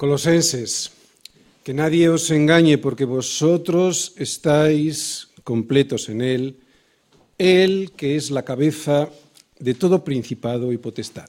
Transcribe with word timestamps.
Colosenses, 0.00 0.96
que 1.60 1.76
nadie 1.76 2.08
os 2.08 2.32
engañe 2.32 2.80
porque 2.80 3.04
vosotros 3.04 4.16
estáis 4.16 5.28
completos 5.44 6.08
en 6.08 6.24
Él, 6.24 6.56
Él 7.36 7.92
que 7.92 8.16
es 8.16 8.32
la 8.32 8.40
cabeza 8.40 9.12
de 9.60 9.76
todo 9.76 10.00
principado 10.00 10.72
y 10.72 10.80
potestad. 10.80 11.28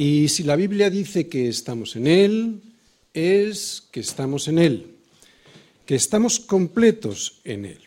Y 0.00 0.32
si 0.32 0.44
la 0.44 0.56
Biblia 0.56 0.88
dice 0.88 1.28
que 1.28 1.52
estamos 1.52 1.92
en 1.94 2.06
Él, 2.06 2.62
es 3.12 3.84
que 3.92 4.00
estamos 4.00 4.48
en 4.48 4.56
Él, 4.56 4.96
que 5.84 5.94
estamos 5.94 6.40
completos 6.40 7.42
en 7.44 7.66
Él. 7.66 7.84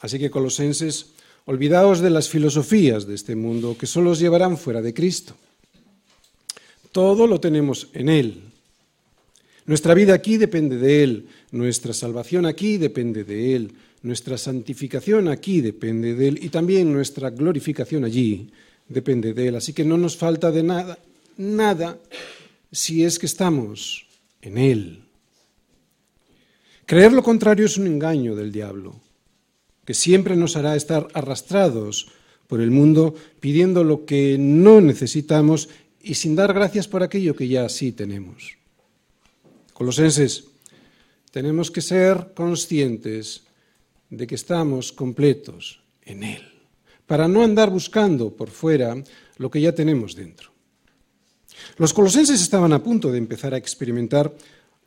Así 0.00 0.18
que, 0.18 0.28
colosenses, 0.28 1.16
olvidaos 1.46 2.00
de 2.00 2.10
las 2.10 2.28
filosofías 2.28 3.06
de 3.06 3.14
este 3.14 3.36
mundo 3.36 3.74
que 3.80 3.86
solo 3.86 4.10
os 4.10 4.20
llevarán 4.20 4.58
fuera 4.58 4.82
de 4.82 4.92
Cristo. 4.92 5.32
Todo 6.94 7.26
lo 7.26 7.40
tenemos 7.40 7.88
en 7.92 8.08
Él. 8.08 8.40
Nuestra 9.66 9.94
vida 9.94 10.14
aquí 10.14 10.36
depende 10.36 10.78
de 10.78 11.02
Él, 11.02 11.26
nuestra 11.50 11.92
salvación 11.92 12.46
aquí 12.46 12.76
depende 12.76 13.24
de 13.24 13.56
Él, 13.56 13.72
nuestra 14.02 14.38
santificación 14.38 15.26
aquí 15.26 15.60
depende 15.60 16.14
de 16.14 16.28
Él 16.28 16.38
y 16.40 16.50
también 16.50 16.92
nuestra 16.92 17.30
glorificación 17.30 18.04
allí 18.04 18.48
depende 18.88 19.34
de 19.34 19.48
Él. 19.48 19.56
Así 19.56 19.72
que 19.72 19.84
no 19.84 19.98
nos 19.98 20.16
falta 20.16 20.52
de 20.52 20.62
nada, 20.62 20.96
nada, 21.36 21.98
si 22.70 23.02
es 23.02 23.18
que 23.18 23.26
estamos 23.26 24.06
en 24.40 24.56
Él. 24.56 25.02
Creer 26.86 27.12
lo 27.12 27.24
contrario 27.24 27.66
es 27.66 27.76
un 27.76 27.88
engaño 27.88 28.36
del 28.36 28.52
diablo, 28.52 28.94
que 29.84 29.94
siempre 29.94 30.36
nos 30.36 30.54
hará 30.54 30.76
estar 30.76 31.08
arrastrados 31.12 32.06
por 32.46 32.60
el 32.60 32.70
mundo 32.70 33.16
pidiendo 33.40 33.82
lo 33.82 34.04
que 34.04 34.36
no 34.38 34.80
necesitamos 34.80 35.68
y 36.04 36.14
sin 36.14 36.36
dar 36.36 36.52
gracias 36.52 36.86
por 36.86 37.02
aquello 37.02 37.34
que 37.34 37.48
ya 37.48 37.68
sí 37.68 37.92
tenemos. 37.92 38.58
Colosenses, 39.72 40.44
tenemos 41.32 41.70
que 41.70 41.80
ser 41.80 42.32
conscientes 42.34 43.42
de 44.10 44.26
que 44.26 44.34
estamos 44.34 44.92
completos 44.92 45.80
en 46.04 46.22
Él, 46.22 46.42
para 47.06 47.26
no 47.26 47.42
andar 47.42 47.70
buscando 47.70 48.36
por 48.36 48.50
fuera 48.50 49.02
lo 49.38 49.50
que 49.50 49.60
ya 49.60 49.72
tenemos 49.72 50.14
dentro. 50.14 50.52
Los 51.78 51.94
colosenses 51.94 52.40
estaban 52.40 52.72
a 52.72 52.82
punto 52.82 53.10
de 53.10 53.18
empezar 53.18 53.54
a 53.54 53.58
experimentar 53.58 54.36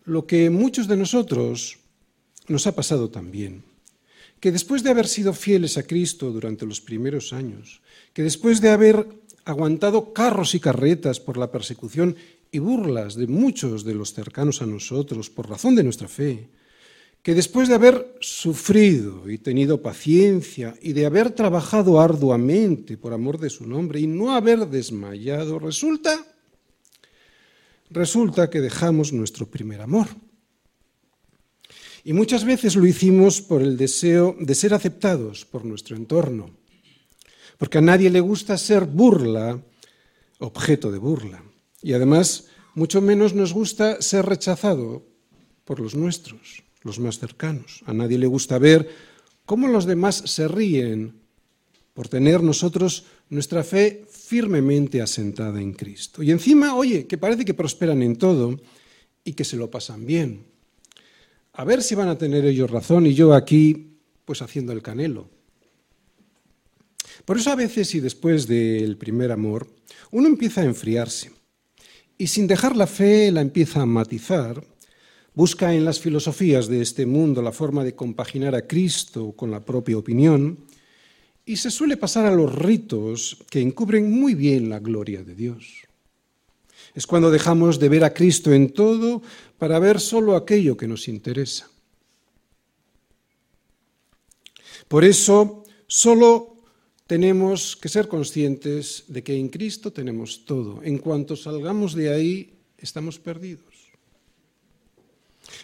lo 0.06 0.26
que 0.28 0.50
muchos 0.50 0.88
de 0.88 0.98
nosotros 0.98 1.80
nos 2.48 2.68
ha 2.68 2.76
pasado 2.76 3.10
también, 3.10 3.64
que 4.40 4.52
después 4.52 4.84
de 4.84 4.92
haber 4.92 5.08
sido 5.08 5.34
fieles 5.34 5.78
a 5.78 5.84
Cristo 5.84 6.32
durante 6.32 6.66
los 6.66 6.80
primeros 6.80 7.34
años, 7.34 7.82
que 8.14 8.24
después 8.24 8.62
de 8.62 8.70
haber 8.70 9.08
aguantado 9.48 10.12
carros 10.12 10.56
y 10.56 10.60
carretas 10.60 11.22
por 11.22 11.38
la 11.38 11.50
persecución 11.50 12.18
y 12.52 12.60
burlas 12.60 13.16
de 13.16 13.28
muchos 13.28 13.86
de 13.86 13.96
los 13.96 14.14
cercanos 14.14 14.62
a 14.62 14.66
nosotros 14.66 15.30
por 15.30 15.50
razón 15.50 15.74
de 15.76 15.84
nuestra 15.84 16.10
fe, 16.10 16.50
que 17.24 17.34
después 17.34 17.70
de 17.70 17.76
haber 17.76 18.18
sufrido 18.20 19.30
y 19.30 19.38
tenido 19.38 19.82
paciencia 19.82 20.76
y 20.82 20.92
de 20.92 21.06
haber 21.06 21.32
trabajado 21.32 22.02
arduamente 22.02 22.98
por 22.98 23.14
amor 23.14 23.40
de 23.40 23.50
su 23.50 23.66
nombre 23.66 24.02
y 24.02 24.08
no 24.08 24.36
haber 24.36 24.68
desmayado, 24.68 25.60
resulta 25.60 26.26
resulta 27.90 28.50
que 28.50 28.60
dejamos 28.60 29.14
nuestro 29.14 29.48
primer 29.48 29.80
amor. 29.80 30.08
Y 32.04 32.12
muchas 32.12 32.44
veces 32.44 32.76
lo 32.76 32.86
hicimos 32.86 33.42
por 33.42 33.62
el 33.62 33.78
deseo 33.78 34.36
de 34.40 34.56
ser 34.56 34.74
aceptados 34.74 35.46
por 35.46 35.64
nuestro 35.64 35.96
entorno 35.96 36.57
porque 37.58 37.80
a 37.80 37.82
nadie 37.82 38.10
le 38.10 38.20
gusta 38.20 38.58
ser 38.58 38.86
burla, 38.86 39.60
objeto 40.40 40.92
de 40.92 40.98
burla. 40.98 41.44
Y 41.82 41.94
además, 41.94 42.48
mucho 42.76 43.02
menos 43.02 43.34
nos 43.34 43.54
gusta 43.54 44.02
ser 44.02 44.26
rechazado 44.26 45.04
por 45.66 45.80
los 45.80 45.96
nuestros, 45.96 46.64
los 46.84 47.00
más 47.00 47.20
cercanos. 47.20 47.82
A 47.86 47.94
nadie 47.94 48.18
le 48.18 48.28
gusta 48.28 48.60
ver 48.60 48.90
cómo 49.46 49.68
los 49.68 49.86
demás 49.86 50.24
se 50.26 50.48
ríen 50.48 51.22
por 51.94 52.08
tener 52.08 52.44
nosotros 52.44 53.06
nuestra 53.30 53.64
fe 53.64 54.06
firmemente 54.08 55.02
asentada 55.02 55.60
en 55.60 55.74
Cristo. 55.74 56.22
Y 56.22 56.30
encima, 56.30 56.76
oye, 56.76 57.08
que 57.08 57.18
parece 57.18 57.44
que 57.44 57.56
prosperan 57.56 58.04
en 58.04 58.18
todo 58.18 58.60
y 59.24 59.34
que 59.34 59.44
se 59.44 59.58
lo 59.58 59.72
pasan 59.72 60.06
bien. 60.06 60.46
A 61.54 61.64
ver 61.64 61.82
si 61.82 61.96
van 61.96 62.10
a 62.10 62.18
tener 62.18 62.46
ellos 62.46 62.70
razón 62.70 63.08
y 63.08 63.16
yo 63.16 63.34
aquí, 63.34 63.98
pues 64.26 64.44
haciendo 64.44 64.74
el 64.74 64.84
canelo. 64.84 65.37
Por 67.28 67.38
eso 67.38 67.52
a 67.52 67.56
veces 67.56 67.94
y 67.94 68.00
después 68.00 68.48
del 68.48 68.96
primer 68.96 69.34
amor, 69.34 69.68
uno 70.12 70.30
empieza 70.30 70.62
a 70.62 70.64
enfriarse 70.64 71.30
y 72.18 72.28
sin 72.28 72.48
dejar 72.48 72.78
la 72.78 72.88
fe 72.88 73.34
la 73.34 73.42
empieza 73.42 73.82
a 73.82 73.86
matizar, 73.86 74.64
busca 75.34 75.74
en 75.74 75.84
las 75.84 76.00
filosofías 76.00 76.70
de 76.70 76.82
este 76.82 77.06
mundo 77.06 77.42
la 77.42 77.52
forma 77.52 77.84
de 77.84 77.96
compaginar 77.96 78.56
a 78.56 78.66
Cristo 78.66 79.34
con 79.34 79.52
la 79.52 79.66
propia 79.66 79.98
opinión 79.98 80.60
y 81.46 81.58
se 81.58 81.70
suele 81.70 81.98
pasar 81.98 82.26
a 82.26 82.34
los 82.34 82.56
ritos 82.56 83.44
que 83.50 83.60
encubren 83.60 84.10
muy 84.10 84.34
bien 84.34 84.70
la 84.70 84.80
gloria 84.80 85.22
de 85.22 85.36
Dios. 85.36 85.84
Es 86.96 87.06
cuando 87.06 87.30
dejamos 87.30 87.78
de 87.78 87.90
ver 87.90 88.06
a 88.06 88.14
Cristo 88.14 88.54
en 88.54 88.70
todo 88.70 89.22
para 89.58 89.80
ver 89.80 90.00
solo 90.00 90.38
aquello 90.38 90.78
que 90.78 90.88
nos 90.88 91.10
interesa. 91.10 91.70
Por 94.88 95.04
eso, 95.04 95.66
solo 95.88 96.57
tenemos 97.08 97.76
que 97.76 97.88
ser 97.88 98.08
conscientes 98.08 99.06
de 99.08 99.24
que 99.24 99.36
en 99.36 99.48
Cristo 99.48 99.92
tenemos 99.92 100.44
todo. 100.46 100.84
En 100.84 101.00
cuanto 101.00 101.36
salgamos 101.36 101.96
de 101.96 102.14
ahí, 102.14 102.54
estamos 102.78 103.18
perdidos. 103.18 103.88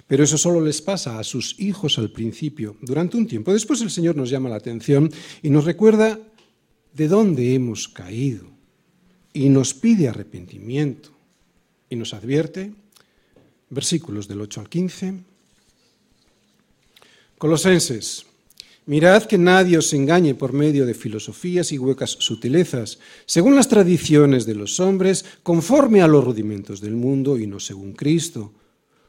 Pero 0.07 0.23
eso 0.23 0.37
solo 0.37 0.61
les 0.61 0.81
pasa 0.81 1.19
a 1.19 1.23
sus 1.23 1.59
hijos 1.59 1.99
al 1.99 2.09
principio, 2.11 2.77
durante 2.81 3.17
un 3.17 3.27
tiempo. 3.27 3.51
Después 3.51 3.81
el 3.81 3.91
Señor 3.91 4.15
nos 4.15 4.29
llama 4.29 4.49
la 4.49 4.55
atención 4.55 5.11
y 5.41 5.49
nos 5.49 5.65
recuerda 5.65 6.17
de 6.93 7.07
dónde 7.09 7.53
hemos 7.53 7.89
caído 7.89 8.47
y 9.33 9.49
nos 9.49 9.73
pide 9.73 10.07
arrepentimiento 10.07 11.11
y 11.89 11.97
nos 11.97 12.13
advierte, 12.13 12.71
versículos 13.69 14.27
del 14.27 14.41
8 14.41 14.61
al 14.61 14.69
15, 14.69 15.13
Colosenses 17.37 18.25
Mirad 18.85 19.23
que 19.23 19.37
nadie 19.37 19.79
os 19.79 19.95
engañe 19.95 20.35
por 20.35 20.51
medio 20.51 20.85
de 20.85 20.93
filosofías 20.93 21.71
y 21.71 21.79
huecas 21.79 22.17
sutilezas, 22.19 22.99
según 23.25 23.55
las 23.55 23.69
tradiciones 23.69 24.45
de 24.45 24.55
los 24.55 24.81
hombres, 24.81 25.23
conforme 25.41 26.01
a 26.01 26.07
los 26.07 26.23
rudimentos 26.23 26.81
del 26.81 26.95
mundo 26.95 27.39
y 27.39 27.47
no 27.47 27.61
según 27.61 27.93
Cristo. 27.93 28.51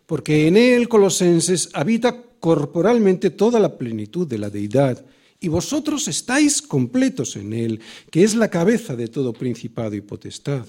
Porque 0.06 0.46
en 0.46 0.56
él, 0.56 0.88
Colosenses, 0.88 1.70
habita 1.72 2.22
corporalmente 2.38 3.30
toda 3.30 3.58
la 3.58 3.76
plenitud 3.76 4.28
de 4.28 4.38
la 4.38 4.48
deidad, 4.48 5.04
y 5.40 5.48
vosotros 5.48 6.06
estáis 6.06 6.62
completos 6.62 7.34
en 7.34 7.52
él, 7.52 7.80
que 8.12 8.22
es 8.22 8.36
la 8.36 8.50
cabeza 8.50 8.94
de 8.94 9.08
todo 9.08 9.32
principado 9.32 9.96
y 9.96 10.00
potestad. 10.00 10.66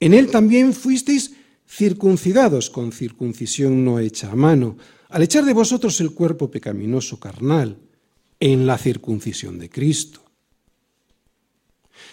En 0.00 0.12
él 0.12 0.32
también 0.32 0.74
fuisteis 0.74 1.32
circuncidados 1.68 2.70
con 2.70 2.90
circuncisión 2.90 3.84
no 3.84 4.00
hecha 4.00 4.32
a 4.32 4.36
mano, 4.36 4.76
al 5.10 5.22
echar 5.22 5.44
de 5.44 5.52
vosotros 5.52 6.00
el 6.00 6.10
cuerpo 6.10 6.50
pecaminoso 6.50 7.20
carnal 7.20 7.85
en 8.40 8.66
la 8.66 8.78
circuncisión 8.78 9.58
de 9.58 9.68
Cristo. 9.68 10.22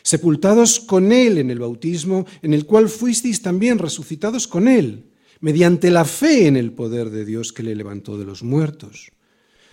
Sepultados 0.01 0.79
con 0.79 1.11
Él 1.11 1.37
en 1.37 1.49
el 1.49 1.59
bautismo, 1.59 2.25
en 2.41 2.53
el 2.53 2.65
cual 2.65 2.89
fuisteis 2.89 3.41
también 3.41 3.79
resucitados 3.79 4.47
con 4.47 4.67
Él, 4.67 5.11
mediante 5.39 5.91
la 5.91 6.05
fe 6.05 6.47
en 6.47 6.57
el 6.57 6.71
poder 6.71 7.09
de 7.09 7.25
Dios 7.25 7.53
que 7.53 7.63
le 7.63 7.75
levantó 7.75 8.17
de 8.17 8.25
los 8.25 8.43
muertos. 8.43 9.11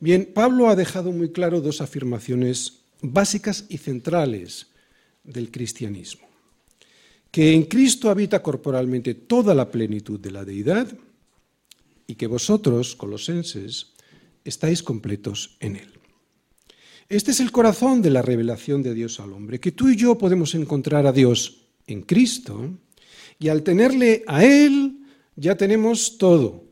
Bien, 0.00 0.30
Pablo 0.32 0.70
ha 0.70 0.76
dejado 0.76 1.12
muy 1.12 1.30
claro 1.30 1.60
dos 1.60 1.82
afirmaciones 1.82 2.80
básicas 3.02 3.66
y 3.68 3.76
centrales 3.76 4.68
del 5.24 5.50
cristianismo. 5.50 6.26
Que 7.30 7.52
en 7.52 7.64
Cristo 7.64 8.08
habita 8.08 8.42
corporalmente 8.42 9.14
toda 9.14 9.54
la 9.54 9.70
plenitud 9.70 10.18
de 10.18 10.30
la 10.30 10.44
deidad 10.46 10.88
y 12.06 12.14
que 12.14 12.26
vosotros, 12.26 12.96
colosenses, 12.96 13.92
estáis 14.42 14.82
completos 14.82 15.56
en 15.60 15.76
Él. 15.76 15.92
Este 17.10 17.32
es 17.32 17.40
el 17.40 17.52
corazón 17.52 18.00
de 18.00 18.10
la 18.10 18.22
revelación 18.22 18.82
de 18.82 18.94
Dios 18.94 19.20
al 19.20 19.34
hombre, 19.34 19.60
que 19.60 19.72
tú 19.72 19.90
y 19.90 19.96
yo 19.96 20.16
podemos 20.16 20.54
encontrar 20.54 21.06
a 21.06 21.12
Dios 21.12 21.66
en 21.86 22.02
Cristo 22.02 22.70
y 23.38 23.48
al 23.48 23.62
tenerle 23.62 24.24
a 24.26 24.44
Él 24.44 24.96
ya 25.36 25.56
tenemos 25.56 26.16
todo, 26.16 26.64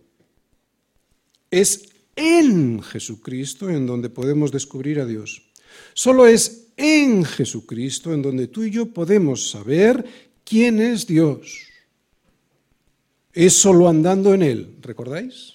Es 1.51 1.88
en 2.19 2.83
Jesucristo 2.83 3.71
en 3.71 3.87
donde 3.87 4.11
podemos 4.11 4.51
descubrir 4.51 4.99
a 4.99 5.07
Dios. 5.07 5.43
Solo 5.95 6.27
es 6.27 6.67
en 6.77 7.25
Jesucristo 7.25 8.13
en 8.13 8.23
donde 8.23 8.49
tú 8.49 8.65
y 8.65 8.71
yo 8.73 8.87
podemos 8.87 9.51
saber 9.51 10.05
quién 10.45 10.81
es 10.81 11.07
Dios. 11.07 11.61
Es 13.33 13.55
solo 13.55 13.89
andando 13.89 14.35
en 14.35 14.43
Él, 14.43 14.77
¿recordáis? 14.83 15.55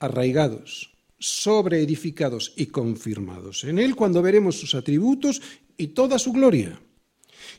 Arraigados, 0.00 0.90
sobreedificados 1.20 2.52
y 2.56 2.66
confirmados 2.66 3.62
en 3.62 3.78
Él 3.78 3.94
cuando 3.94 4.22
veremos 4.22 4.58
sus 4.58 4.74
atributos 4.74 5.40
y 5.76 5.88
toda 5.88 6.18
su 6.18 6.32
gloria. 6.32 6.80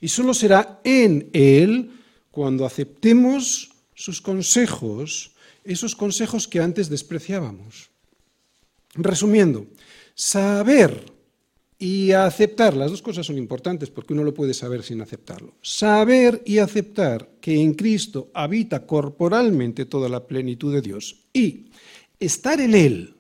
Y 0.01 0.09
solo 0.09 0.33
será 0.33 0.81
en 0.83 1.29
Él 1.31 1.91
cuando 2.29 2.65
aceptemos 2.65 3.71
sus 3.95 4.19
consejos, 4.19 5.31
esos 5.63 5.95
consejos 5.95 6.47
que 6.47 6.59
antes 6.59 6.89
despreciábamos. 6.89 7.91
Resumiendo, 8.95 9.67
saber 10.13 11.05
y 11.81 12.11
aceptar, 12.11 12.75
las 12.75 12.91
dos 12.91 13.01
cosas 13.01 13.25
son 13.25 13.39
importantes 13.39 13.89
porque 13.89 14.13
uno 14.13 14.23
lo 14.23 14.33
puede 14.33 14.53
saber 14.53 14.83
sin 14.83 15.01
aceptarlo. 15.01 15.55
Saber 15.61 16.43
y 16.45 16.59
aceptar 16.59 17.27
que 17.41 17.59
en 17.59 17.73
Cristo 17.73 18.29
habita 18.33 18.85
corporalmente 18.85 19.85
toda 19.85 20.07
la 20.07 20.27
plenitud 20.27 20.71
de 20.73 20.81
Dios 20.81 21.25
y 21.33 21.71
estar 22.19 22.61
en 22.61 22.75
Él, 22.75 23.15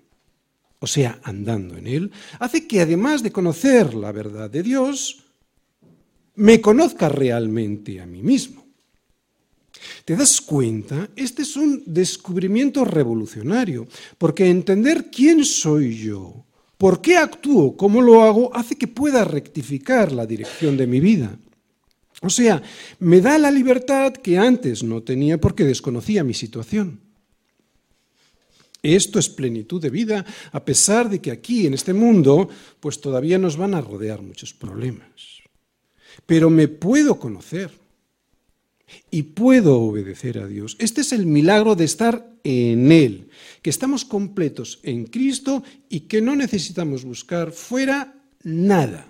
o 0.79 0.85
sea, 0.85 1.19
andando 1.23 1.75
en 1.75 1.87
Él, 1.87 2.11
hace 2.37 2.67
que 2.67 2.81
además 2.81 3.23
de 3.23 3.31
conocer 3.31 3.95
la 3.95 4.11
verdad 4.11 4.49
de 4.49 4.61
Dios, 4.61 5.23
me 6.35 6.61
conozca 6.61 7.09
realmente 7.09 7.99
a 7.99 8.05
mí 8.05 8.21
mismo. 8.21 8.65
¿Te 10.05 10.15
das 10.15 10.41
cuenta? 10.41 11.09
Este 11.15 11.43
es 11.43 11.55
un 11.55 11.83
descubrimiento 11.85 12.85
revolucionario, 12.85 13.87
porque 14.17 14.47
entender 14.47 15.11
quién 15.11 15.45
soy 15.45 15.97
yo, 15.97 16.45
por 16.77 17.01
qué 17.01 17.17
actúo, 17.17 17.77
cómo 17.77 18.01
lo 18.01 18.23
hago, 18.23 18.55
hace 18.55 18.75
que 18.75 18.87
pueda 18.87 19.23
rectificar 19.23 20.11
la 20.11 20.25
dirección 20.25 20.77
de 20.77 20.87
mi 20.87 20.99
vida. 20.99 21.37
O 22.21 22.29
sea, 22.29 22.61
me 22.99 23.21
da 23.21 23.37
la 23.37 23.51
libertad 23.51 24.13
que 24.13 24.37
antes 24.37 24.83
no 24.83 25.01
tenía 25.01 25.39
porque 25.39 25.63
desconocía 25.63 26.23
mi 26.23 26.33
situación. 26.33 26.99
Esto 28.83 29.19
es 29.19 29.29
plenitud 29.29 29.79
de 29.81 29.91
vida, 29.91 30.25
a 30.51 30.65
pesar 30.65 31.09
de 31.09 31.21
que 31.21 31.29
aquí, 31.29 31.67
en 31.67 31.75
este 31.75 31.93
mundo, 31.93 32.49
pues 32.79 32.99
todavía 32.99 33.37
nos 33.37 33.57
van 33.57 33.75
a 33.75 33.81
rodear 33.81 34.21
muchos 34.21 34.53
problemas. 34.53 35.41
Pero 36.25 36.49
me 36.49 36.67
puedo 36.67 37.19
conocer 37.19 37.80
y 39.09 39.23
puedo 39.23 39.79
obedecer 39.81 40.39
a 40.39 40.47
Dios. 40.47 40.75
Este 40.79 41.01
es 41.01 41.11
el 41.11 41.25
milagro 41.25 41.75
de 41.75 41.85
estar 41.85 42.31
en 42.43 42.91
Él, 42.91 43.29
que 43.61 43.69
estamos 43.69 44.05
completos 44.05 44.79
en 44.83 45.05
Cristo 45.05 45.63
y 45.89 46.01
que 46.01 46.21
no 46.21 46.35
necesitamos 46.35 47.03
buscar 47.03 47.51
fuera 47.51 48.15
nada. 48.43 49.07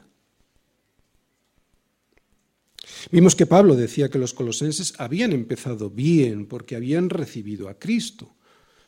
Vimos 3.12 3.36
que 3.36 3.46
Pablo 3.46 3.76
decía 3.76 4.10
que 4.10 4.20
los 4.20 4.34
colosenses 4.34 4.94
habían 4.98 5.34
empezado 5.34 5.90
bien 5.90 6.46
porque 6.46 6.76
habían 6.76 7.10
recibido 7.10 7.70
a 7.70 7.80
Cristo. 7.80 8.36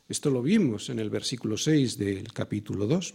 Esto 0.09 0.29
lo 0.29 0.41
vimos 0.41 0.89
en 0.89 0.99
el 0.99 1.09
versículo 1.09 1.57
6 1.57 1.97
del 1.97 2.33
capítulo 2.33 2.87
2. 2.87 3.13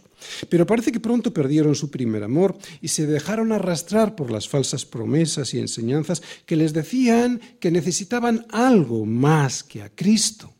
Pero 0.49 0.65
parece 0.65 0.91
que 0.91 0.99
pronto 0.99 1.31
perdieron 1.31 1.75
su 1.75 1.91
primer 1.91 2.23
amor 2.23 2.57
y 2.81 2.87
se 2.87 3.05
dejaron 3.05 3.51
arrastrar 3.51 4.15
por 4.15 4.31
las 4.31 4.49
falsas 4.49 4.85
promesas 4.85 5.53
y 5.53 5.59
enseñanzas 5.59 6.23
que 6.47 6.55
les 6.55 6.73
decían 6.73 7.39
que 7.59 7.69
necesitaban 7.69 8.45
algo 8.49 9.05
más 9.05 9.63
que 9.63 9.83
a 9.83 9.89
Cristo. 9.89 10.51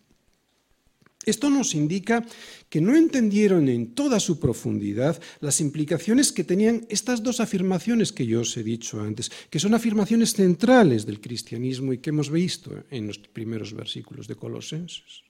Esto 1.26 1.50
nos 1.50 1.74
indica 1.76 2.26
que 2.70 2.80
no 2.80 2.96
entendieron 2.96 3.68
en 3.68 3.94
toda 3.94 4.20
su 4.20 4.40
profundidad 4.40 5.20
las 5.42 5.62
implicaciones 5.62 6.32
que 6.32 6.44
tenían 6.44 6.86
estas 6.90 7.24
dos 7.24 7.40
afirmaciones 7.40 8.14
que 8.14 8.26
yo 8.26 8.42
os 8.42 8.56
he 8.56 8.64
dicho 8.64 9.02
antes, 9.02 9.32
que 9.50 9.60
son 9.60 9.74
afirmaciones 9.74 10.34
centrales 10.34 11.06
del 11.06 11.22
cristianismo 11.22 11.92
y 11.92 11.98
que 11.98 12.12
hemos 12.12 12.32
visto 12.32 12.84
en 12.90 13.08
los 13.08 13.18
primeros 13.18 13.74
versículos 13.74 14.28
de 14.28 14.36
Colosenses 14.36 15.29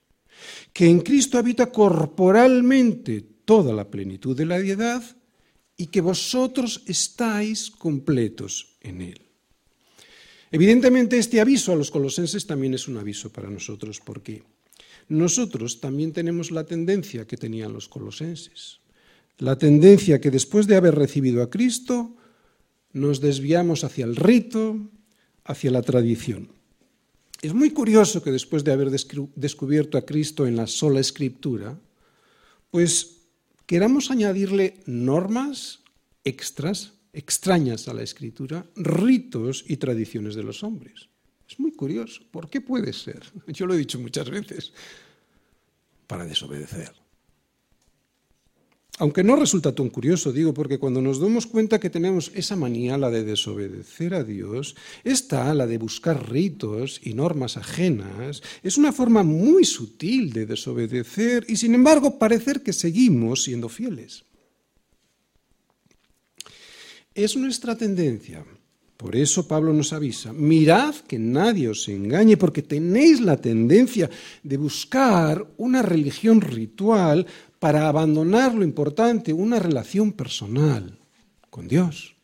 que 0.74 0.88
en 0.88 1.02
Cristo 1.02 1.38
habita 1.38 1.72
corporalmente 1.72 3.22
toda 3.46 3.74
la 3.74 3.90
plenitud 3.90 4.36
de 4.36 4.46
la 4.46 4.60
deidad 4.60 5.04
y 5.78 5.88
que 5.88 6.02
vosotros 6.02 6.84
estáis 6.88 7.72
completos 7.72 8.78
en 8.82 9.02
Él. 9.02 9.22
Evidentemente 10.52 11.18
este 11.18 11.40
aviso 11.40 11.72
a 11.72 11.76
los 11.76 11.92
colosenses 11.92 12.46
también 12.46 12.74
es 12.74 12.88
un 12.88 12.98
aviso 12.98 13.32
para 13.32 13.50
nosotros, 13.50 14.02
porque 14.04 14.44
nosotros 15.08 15.80
también 15.80 16.12
tenemos 16.12 16.52
la 16.52 16.66
tendencia 16.66 17.26
que 17.26 17.38
tenían 17.38 17.74
los 17.74 17.88
colosenses, 17.88 18.80
la 19.38 19.58
tendencia 19.58 20.20
que 20.20 20.32
después 20.32 20.68
de 20.68 20.76
haber 20.76 20.96
recibido 20.96 21.42
a 21.42 21.50
Cristo 21.50 22.16
nos 22.92 23.22
desviamos 23.22 23.84
hacia 23.84 24.06
el 24.06 24.16
rito, 24.16 24.90
hacia 25.46 25.72
la 25.72 25.82
tradición. 25.82 26.59
Es 27.42 27.54
muy 27.54 27.72
curioso 27.72 28.22
que 28.22 28.32
después 28.32 28.64
de 28.64 28.74
haber 28.74 28.90
descubierto 28.90 29.98
a 29.98 30.06
Cristo 30.06 30.46
en 30.46 30.58
la 30.58 30.68
sola 30.68 31.00
escritura, 31.00 31.80
pues 32.70 33.22
queramos 33.66 34.12
añadirle 34.12 34.82
normas 34.86 35.80
extras, 36.26 36.94
extrañas 37.14 37.88
a 37.88 37.94
la 37.94 38.04
escritura, 38.04 38.66
ritos 38.76 39.64
y 39.68 39.78
tradiciones 39.78 40.36
de 40.36 40.44
los 40.44 40.64
hombres. 40.64 41.08
Es 41.50 41.60
muy 41.60 41.72
curioso. 41.72 42.22
¿Por 42.30 42.50
qué 42.50 42.62
puede 42.62 42.92
ser? 42.94 43.24
Yo 43.48 43.66
lo 43.66 43.74
he 43.74 43.78
dicho 43.78 44.00
muchas 44.00 44.30
veces. 44.30 44.74
Para 46.08 46.26
desobedecer. 46.26 46.92
Aunque 49.00 49.24
no 49.24 49.38
resulta 49.38 49.74
tan 49.74 49.88
curioso, 49.88 50.34
digo, 50.34 50.54
porque 50.54 50.78
cuando 50.78 51.02
nos 51.02 51.22
damos 51.22 51.48
cuenta 51.48 51.80
que 51.80 51.90
tenemos 51.90 52.34
esa 52.36 52.58
manía, 52.58 52.98
la 52.98 53.10
de 53.10 53.24
desobedecer 53.24 54.14
a 54.14 54.26
Dios, 54.26 54.76
está 55.06 55.54
la 55.54 55.66
de 55.66 55.78
buscar 55.78 56.30
ritos 56.30 57.00
y 57.02 57.14
normas 57.14 57.56
ajenas, 57.56 58.44
es 58.62 58.78
una 58.78 58.92
forma 58.92 59.24
muy 59.24 59.64
sutil 59.64 60.34
de 60.34 60.46
desobedecer 60.46 61.46
y 61.48 61.56
sin 61.56 61.76
embargo 61.76 62.20
parecer 62.20 62.62
que 62.62 62.74
seguimos 62.74 63.44
siendo 63.44 63.70
fieles. 63.70 64.26
Es 67.16 67.38
nuestra 67.38 67.78
tendencia. 67.78 68.44
Por 69.00 69.16
eso 69.16 69.48
Pablo 69.48 69.72
nos 69.72 69.94
avisa, 69.94 70.34
mirad 70.34 70.94
que 71.08 71.18
nadie 71.18 71.70
os 71.70 71.88
engañe, 71.88 72.36
porque 72.36 72.62
tenéis 72.62 73.22
la 73.22 73.38
tendencia 73.38 74.10
de 74.44 74.58
buscar 74.58 75.48
una 75.56 75.82
religión 75.82 76.42
ritual 76.42 77.26
para 77.60 77.88
abandonar 77.88 78.56
lo 78.56 78.64
importante, 78.64 79.34
una 79.34 79.60
relación 79.60 80.14
personal 80.14 80.98
con 81.50 81.68
Dios. 81.68 82.16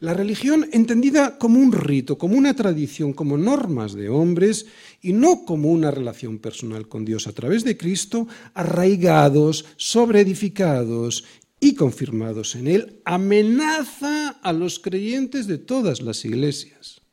La 0.00 0.12
religión 0.12 0.66
entendida 0.72 1.38
como 1.38 1.60
un 1.60 1.72
rito, 1.72 2.18
como 2.18 2.36
una 2.36 2.54
tradición, 2.54 3.12
como 3.12 3.38
normas 3.38 3.94
de 3.94 4.08
hombres 4.08 4.66
y 5.00 5.12
no 5.12 5.44
como 5.44 5.70
una 5.70 5.90
relación 5.90 6.38
personal 6.38 6.88
con 6.88 7.04
Dios 7.04 7.26
a 7.26 7.32
través 7.32 7.64
de 7.64 7.76
Cristo, 7.76 8.26
arraigados, 8.54 9.64
sobreedificados 9.76 11.24
y 11.60 11.74
confirmados 11.74 12.54
en 12.56 12.66
Él, 12.66 13.00
amenaza 13.04 14.30
a 14.30 14.52
los 14.52 14.78
creyentes 14.78 15.46
de 15.46 15.58
todas 15.58 16.02
las 16.02 16.24
iglesias. 16.24 17.03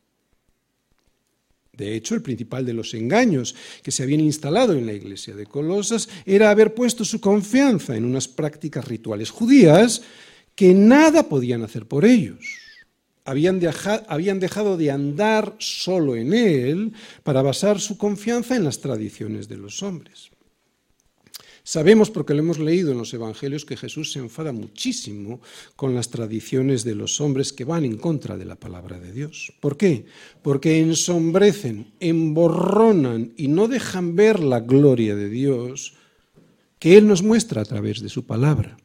De 1.81 1.95
hecho, 1.95 2.13
el 2.13 2.21
principal 2.21 2.63
de 2.63 2.73
los 2.73 2.93
engaños 2.93 3.55
que 3.81 3.89
se 3.89 4.03
habían 4.03 4.19
instalado 4.19 4.73
en 4.73 4.85
la 4.85 4.93
iglesia 4.93 5.35
de 5.35 5.47
Colosas 5.47 6.07
era 6.27 6.51
haber 6.51 6.75
puesto 6.75 7.03
su 7.03 7.19
confianza 7.19 7.97
en 7.97 8.05
unas 8.05 8.27
prácticas 8.27 8.88
rituales 8.88 9.31
judías 9.31 10.03
que 10.53 10.75
nada 10.75 11.27
podían 11.27 11.63
hacer 11.63 11.88
por 11.88 12.05
ellos. 12.05 12.45
Habían, 13.25 13.59
dejado 13.59 14.77
de 14.77 14.91
andar 14.91 15.55
solo 15.57 16.15
en 16.15 16.33
él 16.33 16.93
para 17.23 17.41
basar 17.41 17.79
su 17.79 17.97
confianza 17.97 18.55
en 18.55 18.63
las 18.63 18.79
tradiciones 18.79 19.47
de 19.47 19.57
los 19.57 19.81
hombres. 19.81 20.30
Sabemos, 21.71 22.11
porque 22.11 22.33
lo 22.33 22.41
hemos 22.41 22.59
leído 22.59 22.91
en 22.91 22.97
los 22.97 23.13
Evangelios, 23.13 23.63
que 23.63 23.77
Jesús 23.77 24.11
se 24.11 24.19
enfada 24.19 24.51
muchísimo 24.51 25.39
con 25.77 25.95
las 25.95 26.09
tradiciones 26.09 26.83
de 26.83 26.95
los 26.95 27.21
hombres 27.21 27.53
que 27.53 27.63
van 27.63 27.85
en 27.85 27.95
contra 27.95 28.35
de 28.35 28.43
la 28.43 28.57
palabra 28.57 28.99
de 28.99 29.13
Dios. 29.13 29.53
¿Por 29.61 29.77
qué? 29.77 30.03
Porque 30.41 30.81
ensombrecen, 30.81 31.93
emborronan 32.01 33.31
y 33.37 33.47
no 33.47 33.69
dejan 33.69 34.17
ver 34.17 34.41
la 34.41 34.59
gloria 34.59 35.15
de 35.15 35.29
Dios 35.29 35.93
que 36.77 36.97
Él 36.97 37.07
nos 37.07 37.23
muestra 37.23 37.61
a 37.61 37.65
través 37.65 38.01
de 38.01 38.09
su 38.09 38.25
palabra. 38.25 38.75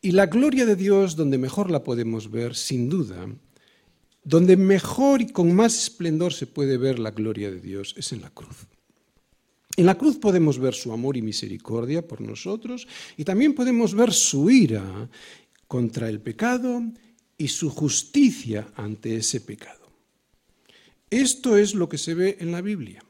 Y 0.00 0.12
la 0.12 0.24
gloria 0.24 0.64
de 0.64 0.76
Dios, 0.76 1.14
donde 1.14 1.36
mejor 1.36 1.70
la 1.70 1.84
podemos 1.84 2.30
ver, 2.30 2.54
sin 2.56 2.88
duda, 2.88 3.28
donde 4.24 4.56
mejor 4.56 5.20
y 5.20 5.26
con 5.26 5.54
más 5.54 5.76
esplendor 5.76 6.32
se 6.32 6.46
puede 6.46 6.78
ver 6.78 6.98
la 6.98 7.10
gloria 7.10 7.50
de 7.50 7.60
Dios, 7.60 7.94
es 7.98 8.12
en 8.12 8.22
la 8.22 8.30
cruz. 8.30 8.66
En 9.76 9.84
la 9.84 9.98
cruz 9.98 10.16
podemos 10.16 10.58
ver 10.58 10.74
su 10.74 10.92
amor 10.92 11.16
y 11.16 11.22
misericordia 11.22 12.06
por 12.06 12.22
nosotros 12.22 12.88
y 13.16 13.24
también 13.24 13.54
podemos 13.54 13.94
ver 13.94 14.12
su 14.12 14.50
ira 14.50 15.10
contra 15.68 16.08
el 16.08 16.20
pecado 16.20 16.82
y 17.36 17.48
su 17.48 17.68
justicia 17.68 18.72
ante 18.74 19.16
ese 19.16 19.42
pecado. 19.42 19.86
Esto 21.10 21.56
es 21.58 21.74
lo 21.74 21.88
que 21.88 21.98
se 21.98 22.14
ve 22.14 22.38
en 22.40 22.52
la 22.52 22.62
Biblia, 22.62 23.04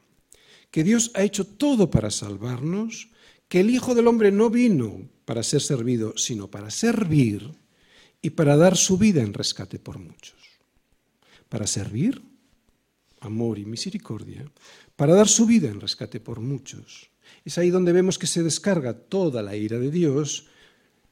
que 0.69 0.83
Dios 0.83 1.11
ha 1.15 1.23
hecho 1.23 1.45
todo 1.47 1.89
para 1.89 2.11
salvarnos, 2.11 3.09
que 3.47 3.61
el 3.61 3.69
Hijo 3.69 3.95
del 3.95 4.07
Hombre 4.07 4.31
no 4.31 4.49
vino 4.49 5.09
para 5.25 5.43
ser 5.43 5.61
servido, 5.61 6.17
sino 6.17 6.49
para 6.51 6.69
servir 6.69 7.51
y 8.21 8.31
para 8.31 8.57
dar 8.57 8.75
su 8.75 8.97
vida 8.97 9.21
en 9.21 9.33
rescate 9.33 9.79
por 9.79 9.99
muchos. 9.99 10.35
Para 11.47 11.65
servir, 11.65 12.21
amor 13.21 13.57
y 13.57 13.65
misericordia, 13.65 14.45
para 14.97 15.13
dar 15.13 15.29
su 15.29 15.45
vida 15.45 15.69
en 15.69 15.79
rescate 15.79 16.19
por 16.19 16.41
muchos. 16.41 17.09
Es 17.45 17.57
ahí 17.57 17.69
donde 17.69 17.93
vemos 17.93 18.17
que 18.17 18.27
se 18.27 18.43
descarga 18.43 18.93
toda 18.93 19.41
la 19.41 19.55
ira 19.55 19.79
de 19.79 19.91
Dios 19.91 20.47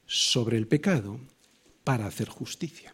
sobre 0.05 0.57
el 0.57 0.67
pecado 0.67 1.19
para 1.85 2.07
hacer 2.07 2.27
justicia. 2.27 2.93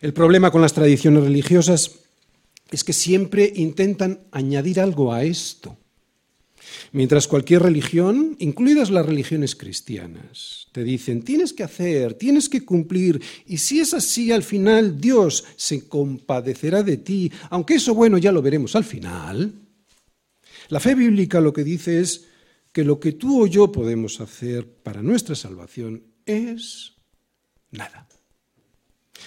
El 0.00 0.14
problema 0.14 0.50
con 0.50 0.62
las 0.62 0.72
tradiciones 0.72 1.24
religiosas 1.24 1.98
es 2.70 2.84
que 2.84 2.92
siempre 2.92 3.52
intentan 3.56 4.20
añadir 4.30 4.80
algo 4.80 5.12
a 5.12 5.24
esto. 5.24 5.76
Mientras 6.92 7.28
cualquier 7.28 7.62
religión, 7.62 8.36
incluidas 8.38 8.90
las 8.90 9.06
religiones 9.06 9.56
cristianas, 9.56 10.68
te 10.72 10.84
dicen, 10.84 11.22
tienes 11.22 11.52
que 11.52 11.64
hacer, 11.64 12.14
tienes 12.14 12.48
que 12.48 12.64
cumplir, 12.64 13.20
y 13.46 13.58
si 13.58 13.80
es 13.80 13.94
así, 13.94 14.32
al 14.32 14.42
final 14.42 15.00
Dios 15.00 15.44
se 15.56 15.88
compadecerá 15.88 16.82
de 16.82 16.98
ti, 16.98 17.32
aunque 17.50 17.74
eso 17.74 17.94
bueno 17.94 18.18
ya 18.18 18.32
lo 18.32 18.42
veremos 18.42 18.76
al 18.76 18.84
final. 18.84 19.52
La 20.68 20.80
fe 20.80 20.94
bíblica 20.94 21.40
lo 21.40 21.52
que 21.52 21.64
dice 21.64 22.00
es 22.00 22.26
que 22.72 22.84
lo 22.84 23.00
que 23.00 23.12
tú 23.12 23.42
o 23.42 23.46
yo 23.46 23.72
podemos 23.72 24.20
hacer 24.20 24.68
para 24.68 25.02
nuestra 25.02 25.34
salvación 25.34 26.04
es 26.26 26.92
nada. 27.70 28.06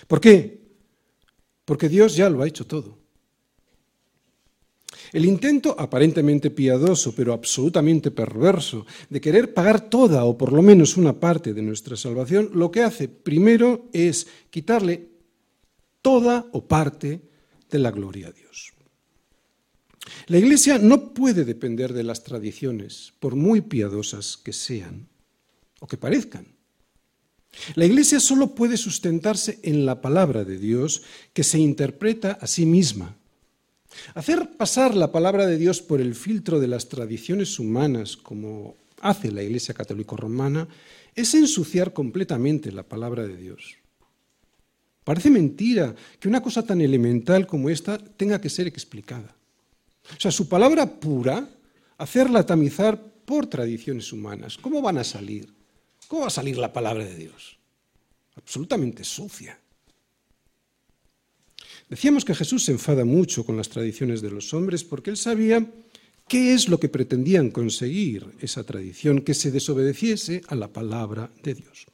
¿Por 0.07 0.21
qué? 0.21 0.61
Porque 1.65 1.89
Dios 1.89 2.15
ya 2.15 2.29
lo 2.29 2.41
ha 2.41 2.47
hecho 2.47 2.65
todo. 2.65 3.00
El 5.11 5.25
intento 5.25 5.75
aparentemente 5.77 6.51
piadoso, 6.51 7.13
pero 7.13 7.33
absolutamente 7.33 8.11
perverso, 8.11 8.85
de 9.09 9.19
querer 9.19 9.53
pagar 9.53 9.89
toda 9.89 10.23
o 10.23 10.37
por 10.37 10.53
lo 10.53 10.61
menos 10.61 10.95
una 10.95 11.19
parte 11.19 11.53
de 11.53 11.61
nuestra 11.61 11.97
salvación, 11.97 12.51
lo 12.53 12.71
que 12.71 12.83
hace 12.83 13.09
primero 13.09 13.89
es 13.91 14.27
quitarle 14.49 15.09
toda 16.01 16.47
o 16.53 16.65
parte 16.65 17.21
de 17.69 17.79
la 17.79 17.91
gloria 17.91 18.27
a 18.27 18.31
Dios. 18.31 18.73
La 20.27 20.37
Iglesia 20.37 20.77
no 20.77 21.13
puede 21.13 21.43
depender 21.43 21.93
de 21.93 22.03
las 22.03 22.23
tradiciones, 22.23 23.13
por 23.19 23.35
muy 23.35 23.61
piadosas 23.61 24.37
que 24.37 24.53
sean 24.53 25.09
o 25.79 25.87
que 25.87 25.97
parezcan. 25.97 26.55
La 27.75 27.85
Iglesia 27.85 28.21
solo 28.21 28.55
puede 28.55 28.77
sustentarse 28.77 29.59
en 29.63 29.85
la 29.85 29.99
palabra 29.99 30.45
de 30.45 30.57
Dios 30.57 31.03
que 31.33 31.43
se 31.43 31.59
interpreta 31.59 32.31
a 32.39 32.47
sí 32.47 32.65
misma 32.65 33.17
Hacer 34.13 34.57
pasar 34.57 34.95
la 34.95 35.11
palabra 35.11 35.45
de 35.45 35.57
Dios 35.57 35.81
por 35.81 36.01
el 36.01 36.15
filtro 36.15 36.59
de 36.59 36.67
las 36.67 36.89
tradiciones 36.89 37.59
humanas, 37.59 38.17
como 38.17 38.75
hace 39.01 39.31
la 39.31 39.43
Iglesia 39.43 39.73
Católica 39.73 40.15
Romana, 40.15 40.67
es 41.15 41.33
ensuciar 41.33 41.93
completamente 41.93 42.71
la 42.71 42.83
palabra 42.83 43.27
de 43.27 43.35
Dios. 43.35 43.77
Parece 45.03 45.29
mentira 45.29 45.95
que 46.19 46.27
una 46.27 46.41
cosa 46.41 46.63
tan 46.63 46.79
elemental 46.81 47.47
como 47.47 47.69
esta 47.69 47.97
tenga 47.97 48.39
que 48.39 48.49
ser 48.49 48.67
explicada. 48.67 49.35
O 50.15 50.19
sea, 50.19 50.31
su 50.31 50.47
palabra 50.47 50.85
pura, 50.85 51.47
hacerla 51.97 52.45
tamizar 52.45 53.01
por 53.25 53.47
tradiciones 53.47 54.13
humanas. 54.13 54.57
¿Cómo 54.57 54.81
van 54.81 54.97
a 54.97 55.03
salir? 55.03 55.49
¿Cómo 56.07 56.21
va 56.21 56.27
a 56.27 56.31
salir 56.31 56.57
la 56.57 56.73
palabra 56.73 57.03
de 57.03 57.15
Dios? 57.15 57.57
Absolutamente 58.35 59.03
sucia. 59.03 59.60
Decíamos 61.91 62.23
que 62.23 62.33
Jesús 62.33 62.63
se 62.63 62.71
enfada 62.71 63.03
mucho 63.03 63.43
con 63.43 63.57
las 63.57 63.67
tradiciones 63.67 64.21
de 64.21 64.31
los 64.31 64.53
hombres 64.53 64.85
porque 64.85 65.09
él 65.09 65.17
sabía 65.17 65.69
qué 66.25 66.53
es 66.53 66.69
lo 66.69 66.79
que 66.79 66.87
pretendían 66.87 67.51
conseguir 67.51 68.27
esa 68.39 68.63
tradición, 68.63 69.19
que 69.19 69.33
se 69.33 69.51
desobedeciese 69.51 70.41
a 70.47 70.55
la 70.55 70.69
palabra 70.69 71.29
de 71.43 71.55
Dios. 71.55 71.85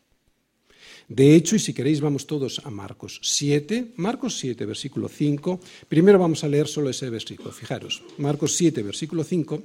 De 1.10 1.34
hecho, 1.34 1.56
y 1.56 1.60
si 1.60 1.74
queréis 1.74 2.00
vamos 2.00 2.28
todos 2.28 2.62
a 2.64 2.70
Marcos 2.70 3.20
7, 3.24 3.94
Marcos 3.96 4.38
7, 4.38 4.68
versículo 4.68 5.10
5, 5.10 5.60
primero 5.90 6.20
vamos 6.20 6.44
a 6.44 6.48
leer 6.48 6.68
solo 6.68 6.92
ese 6.92 7.10
versículo, 7.10 7.52
fijaros, 7.52 8.04
Marcos 8.20 8.54
7, 8.56 8.84
versículo 8.84 9.24
5. 9.24 9.64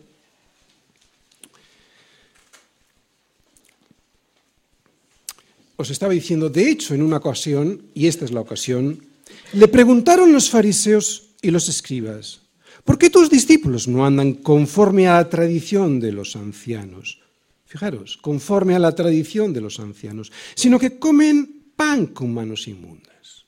Os 5.77 5.91
estaba 5.91 6.15
diciendo, 6.15 6.49
de 6.49 6.71
hecho, 6.71 6.95
en 6.95 7.03
una 7.03 7.19
ocasión, 7.19 7.83
y 7.93 8.07
esta 8.07 8.25
es 8.25 8.33
la 8.33 8.41
ocasión, 8.41 9.12
le 9.53 9.69
preguntaron 9.69 10.33
los 10.33 10.51
fariseos 10.51 11.35
y 11.43 11.51
los 11.51 11.69
escribas, 11.69 12.41
¿por 12.85 12.99
qué 12.99 13.11
tus 13.11 13.29
discípulos 13.29 13.89
no 13.89 14.07
andan 14.07 14.35
conforme 14.35 15.09
a 15.09 15.15
la 15.15 15.29
tradición 15.29 16.01
de 16.01 16.13
los 16.13 16.37
ancianos? 16.37 17.21
Fijaros, 17.65 18.19
conforme 18.19 18.75
a 18.75 18.79
la 18.79 18.95
tradición 18.95 19.53
de 19.53 19.61
los 19.61 19.81
ancianos, 19.81 20.31
sino 20.55 20.79
que 20.79 20.99
comen 20.99 21.73
pan 21.77 22.07
con 22.07 22.33
manos 22.33 22.69
inmundas. 22.69 23.47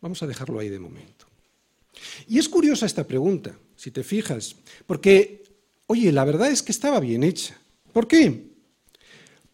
Vamos 0.00 0.22
a 0.22 0.26
dejarlo 0.26 0.58
ahí 0.58 0.68
de 0.68 0.80
momento. 0.80 1.26
Y 2.26 2.38
es 2.38 2.48
curiosa 2.48 2.86
esta 2.86 3.06
pregunta, 3.06 3.56
si 3.76 3.90
te 3.90 4.02
fijas, 4.02 4.56
porque, 4.86 5.44
oye, 5.86 6.10
la 6.10 6.24
verdad 6.24 6.50
es 6.50 6.62
que 6.62 6.72
estaba 6.72 6.98
bien 6.98 7.22
hecha. 7.22 7.56
¿Por 7.92 8.08
qué? 8.08 8.51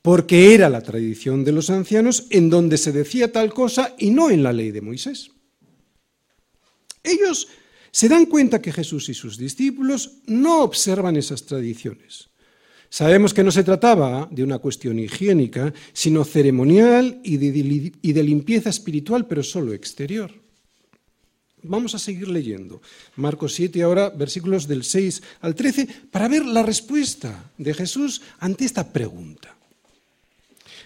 Porque 0.08 0.54
era 0.54 0.70
la 0.70 0.80
tradición 0.80 1.44
de 1.44 1.52
los 1.52 1.68
ancianos 1.68 2.28
en 2.30 2.48
donde 2.48 2.78
se 2.78 2.92
decía 2.92 3.30
tal 3.30 3.52
cosa 3.52 3.94
y 3.98 4.08
no 4.08 4.30
en 4.30 4.42
la 4.42 4.54
ley 4.54 4.70
de 4.70 4.80
Moisés. 4.80 5.32
Ellos 7.02 7.48
se 7.90 8.08
dan 8.08 8.24
cuenta 8.24 8.62
que 8.62 8.72
Jesús 8.72 9.10
y 9.10 9.12
sus 9.12 9.36
discípulos 9.36 10.12
no 10.24 10.62
observan 10.62 11.18
esas 11.18 11.44
tradiciones. 11.44 12.30
Sabemos 12.88 13.34
que 13.34 13.44
no 13.44 13.50
se 13.50 13.64
trataba 13.64 14.26
de 14.30 14.42
una 14.42 14.60
cuestión 14.60 14.98
higiénica, 14.98 15.74
sino 15.92 16.24
ceremonial 16.24 17.20
y 17.22 17.36
de, 17.36 18.22
limpieza 18.22 18.70
espiritual, 18.70 19.26
pero 19.26 19.42
solo 19.42 19.74
exterior. 19.74 20.32
Vamos 21.64 21.94
a 21.94 21.98
seguir 21.98 22.28
leyendo. 22.28 22.80
Marcos 23.16 23.52
7, 23.52 23.82
ahora 23.82 24.08
versículos 24.08 24.66
del 24.66 24.84
6 24.84 25.22
al 25.42 25.54
13, 25.54 25.86
para 26.10 26.28
ver 26.28 26.46
la 26.46 26.62
respuesta 26.62 27.52
de 27.58 27.74
Jesús 27.74 28.22
ante 28.38 28.64
esta 28.64 28.90
pregunta. 28.90 29.57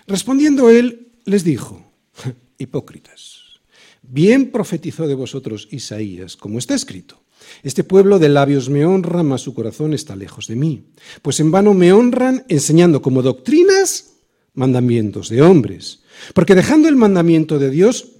Respondiendo 0.06 0.70
él, 0.70 1.12
les 1.24 1.44
dijo, 1.44 1.84
hipócritas. 2.58 3.60
Bien 4.02 4.50
profetizó 4.50 5.06
de 5.06 5.14
vosotros 5.14 5.68
Isaías, 5.70 6.36
como 6.36 6.58
está 6.58 6.74
escrito. 6.74 7.22
Este 7.62 7.84
pueblo 7.84 8.18
de 8.18 8.28
labios 8.28 8.68
me 8.68 8.84
honra, 8.84 9.22
mas 9.22 9.42
su 9.42 9.54
corazón 9.54 9.94
está 9.94 10.16
lejos 10.16 10.46
de 10.46 10.56
mí. 10.56 10.84
Pues 11.22 11.40
en 11.40 11.50
vano 11.50 11.74
me 11.74 11.92
honran 11.92 12.44
enseñando 12.48 13.02
como 13.02 13.22
doctrinas 13.22 14.14
mandamientos 14.54 15.28
de 15.28 15.42
hombres. 15.42 16.02
Porque 16.34 16.54
dejando 16.54 16.88
el 16.88 16.96
mandamiento 16.96 17.58
de 17.58 17.70
Dios, 17.70 18.12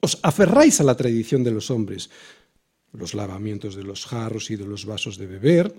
os 0.00 0.18
aferráis 0.22 0.80
a 0.80 0.84
la 0.84 0.96
tradición 0.96 1.44
de 1.44 1.50
los 1.50 1.70
hombres, 1.70 2.10
los 2.92 3.14
lavamientos 3.14 3.76
de 3.76 3.84
los 3.84 4.06
jarros 4.06 4.50
y 4.50 4.56
de 4.56 4.66
los 4.66 4.84
vasos 4.84 5.18
de 5.18 5.26
beber, 5.26 5.74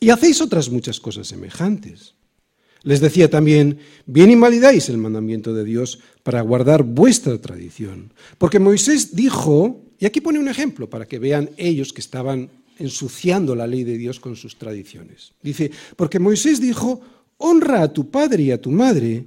y 0.00 0.10
hacéis 0.10 0.40
otras 0.40 0.70
muchas 0.70 1.00
cosas 1.00 1.28
semejantes. 1.28 2.14
Les 2.82 3.00
decía 3.00 3.28
también, 3.28 3.78
bien 4.06 4.30
invalidáis 4.30 4.88
el 4.88 4.98
mandamiento 4.98 5.54
de 5.54 5.64
Dios 5.64 5.98
para 6.22 6.40
guardar 6.40 6.82
vuestra 6.82 7.38
tradición. 7.38 8.12
Porque 8.38 8.58
Moisés 8.58 9.14
dijo, 9.14 9.84
y 9.98 10.06
aquí 10.06 10.20
pone 10.20 10.38
un 10.38 10.48
ejemplo 10.48 10.88
para 10.88 11.06
que 11.06 11.18
vean 11.18 11.50
ellos 11.56 11.92
que 11.92 12.00
estaban 12.00 12.50
ensuciando 12.78 13.54
la 13.54 13.66
ley 13.66 13.84
de 13.84 13.96
Dios 13.96 14.20
con 14.20 14.36
sus 14.36 14.56
tradiciones. 14.56 15.32
Dice, 15.42 15.70
porque 15.96 16.18
Moisés 16.18 16.60
dijo, 16.60 17.00
honra 17.38 17.82
a 17.82 17.92
tu 17.92 18.10
padre 18.10 18.44
y 18.44 18.50
a 18.50 18.60
tu 18.60 18.70
madre, 18.70 19.24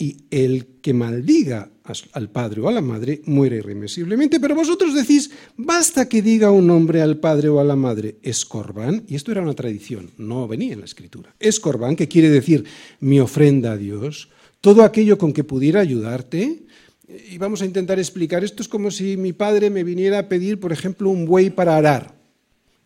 y 0.00 0.16
el 0.30 0.80
que 0.80 0.94
maldiga 0.94 1.68
al 2.12 2.30
padre 2.30 2.62
o 2.62 2.68
a 2.68 2.72
la 2.72 2.80
madre 2.80 3.20
muere 3.26 3.56
irremisiblemente, 3.56 4.40
pero 4.40 4.54
vosotros 4.54 4.94
decís, 4.94 5.30
basta 5.58 6.08
que 6.08 6.22
diga 6.22 6.50
un 6.50 6.70
hombre 6.70 7.02
al 7.02 7.18
padre 7.18 7.50
o 7.50 7.60
a 7.60 7.64
la 7.64 7.76
madre, 7.76 8.16
es 8.22 8.46
corbán, 8.46 9.04
y 9.06 9.14
esto 9.14 9.30
era 9.30 9.42
una 9.42 9.52
tradición, 9.52 10.10
no 10.16 10.48
venía 10.48 10.72
en 10.72 10.78
la 10.78 10.86
escritura, 10.86 11.34
es 11.38 11.60
corbán, 11.60 11.96
que 11.96 12.08
quiere 12.08 12.30
decir 12.30 12.64
mi 13.00 13.20
ofrenda 13.20 13.72
a 13.72 13.76
Dios, 13.76 14.30
todo 14.62 14.84
aquello 14.84 15.18
con 15.18 15.34
que 15.34 15.44
pudiera 15.44 15.80
ayudarte, 15.80 16.62
y 17.06 17.36
vamos 17.36 17.60
a 17.60 17.66
intentar 17.66 17.98
explicar, 17.98 18.42
esto 18.42 18.62
es 18.62 18.68
como 18.68 18.90
si 18.90 19.18
mi 19.18 19.34
padre 19.34 19.68
me 19.68 19.84
viniera 19.84 20.20
a 20.20 20.28
pedir, 20.30 20.58
por 20.60 20.72
ejemplo, 20.72 21.10
un 21.10 21.26
buey 21.26 21.50
para 21.50 21.76
arar, 21.76 22.14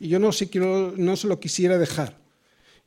y 0.01 0.09
yo 0.09 0.19
no, 0.19 0.33
sé, 0.33 0.51
no 0.59 1.17
se 1.17 1.29
lo 1.29 1.39
quisiera 1.39 1.79
dejar, 1.79 2.19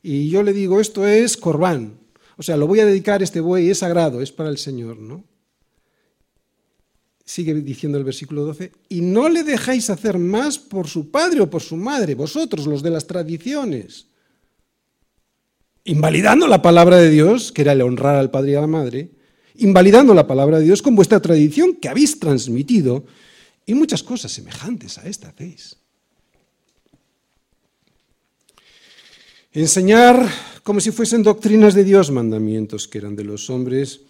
y 0.02 0.28
yo 0.28 0.42
le 0.42 0.52
digo, 0.52 0.80
esto 0.80 1.06
es 1.06 1.38
corbán, 1.38 1.94
o 2.38 2.42
sea, 2.42 2.56
lo 2.56 2.68
voy 2.68 2.78
a 2.78 2.86
dedicar, 2.86 3.20
este 3.20 3.40
buey 3.40 3.68
es 3.68 3.78
sagrado, 3.78 4.22
es 4.22 4.30
para 4.30 4.48
el 4.48 4.58
Señor, 4.58 4.96
¿no? 4.96 5.24
Sigue 7.24 7.52
diciendo 7.52 7.98
el 7.98 8.04
versículo 8.04 8.44
12, 8.44 8.70
y 8.88 9.00
no 9.00 9.28
le 9.28 9.42
dejáis 9.42 9.90
hacer 9.90 10.18
más 10.18 10.56
por 10.56 10.86
su 10.86 11.10
padre 11.10 11.40
o 11.40 11.50
por 11.50 11.62
su 11.62 11.76
madre, 11.76 12.14
vosotros, 12.14 12.66
los 12.68 12.80
de 12.80 12.90
las 12.90 13.08
tradiciones, 13.08 14.06
invalidando 15.82 16.46
la 16.46 16.62
palabra 16.62 16.98
de 16.98 17.10
Dios, 17.10 17.50
que 17.50 17.62
era 17.62 17.72
el 17.72 17.82
honrar 17.82 18.14
al 18.14 18.30
padre 18.30 18.52
y 18.52 18.54
a 18.54 18.60
la 18.60 18.68
madre, 18.68 19.10
invalidando 19.56 20.14
la 20.14 20.28
palabra 20.28 20.60
de 20.60 20.64
Dios 20.64 20.80
con 20.80 20.94
vuestra 20.94 21.20
tradición 21.20 21.74
que 21.74 21.88
habéis 21.88 22.20
transmitido, 22.20 23.04
y 23.66 23.74
muchas 23.74 24.04
cosas 24.04 24.30
semejantes 24.30 24.96
a 24.96 25.08
esta 25.08 25.30
hacéis. 25.30 25.76
Enseñar 29.52 30.28
como 30.62 30.80
si 30.80 30.90
fuesen 30.90 31.22
doctrinas 31.22 31.74
de 31.74 31.84
Dios, 31.84 32.10
mandamientos 32.10 32.86
que 32.86 32.98
eran 32.98 33.16
de 33.16 33.24
los 33.24 33.48
hombres, 33.48 34.02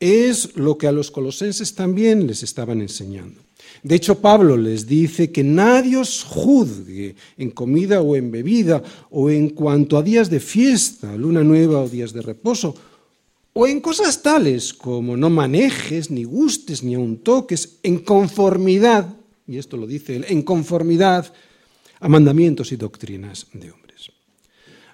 es 0.00 0.56
lo 0.56 0.76
que 0.76 0.88
a 0.88 0.92
los 0.92 1.12
colosenses 1.12 1.76
también 1.76 2.26
les 2.26 2.42
estaban 2.42 2.80
enseñando. 2.80 3.40
De 3.84 3.94
hecho, 3.94 4.18
Pablo 4.18 4.56
les 4.56 4.88
dice 4.88 5.30
que 5.30 5.44
nadie 5.44 5.96
os 5.96 6.24
juzgue 6.24 7.14
en 7.38 7.50
comida 7.50 8.02
o 8.02 8.16
en 8.16 8.32
bebida, 8.32 8.82
o 9.10 9.30
en 9.30 9.50
cuanto 9.50 9.96
a 9.96 10.02
días 10.02 10.28
de 10.28 10.40
fiesta, 10.40 11.14
luna 11.16 11.44
nueva 11.44 11.80
o 11.80 11.88
días 11.88 12.12
de 12.12 12.22
reposo, 12.22 12.74
o 13.52 13.68
en 13.68 13.80
cosas 13.80 14.22
tales 14.22 14.74
como 14.74 15.16
no 15.16 15.30
manejes, 15.30 16.10
ni 16.10 16.24
gustes, 16.24 16.82
ni 16.82 16.94
aun 16.94 17.18
toques, 17.18 17.78
en 17.84 17.98
conformidad, 18.00 19.06
y 19.46 19.58
esto 19.58 19.76
lo 19.76 19.86
dice 19.86 20.16
él, 20.16 20.26
en 20.28 20.42
conformidad 20.42 21.32
a 22.00 22.08
mandamientos 22.08 22.72
y 22.72 22.76
doctrinas 22.76 23.46
de 23.52 23.70
hombres. 23.70 23.91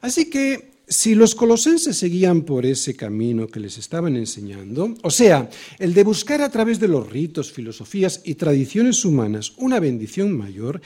Así 0.01 0.31
que 0.31 0.79
si 0.89 1.15
los 1.15 1.35
colosenses 1.35 1.97
seguían 1.97 2.43
por 2.43 2.65
ese 2.65 2.97
camino 2.97 3.47
que 3.47 3.61
les 3.61 3.77
estaban 3.77 4.17
enseñando, 4.17 4.95
o 5.03 5.11
sea, 5.11 5.49
el 5.79 5.93
de 5.93 6.03
buscar 6.03 6.41
a 6.41 6.51
través 6.51 6.81
de 6.81 6.89
los 6.89 7.09
ritos, 7.09 7.53
filosofías 7.53 8.23
y 8.25 8.35
tradiciones 8.35 9.05
humanas 9.05 9.53
una 9.59 9.81
bendición 9.81 10.37
mayor, 10.37 10.81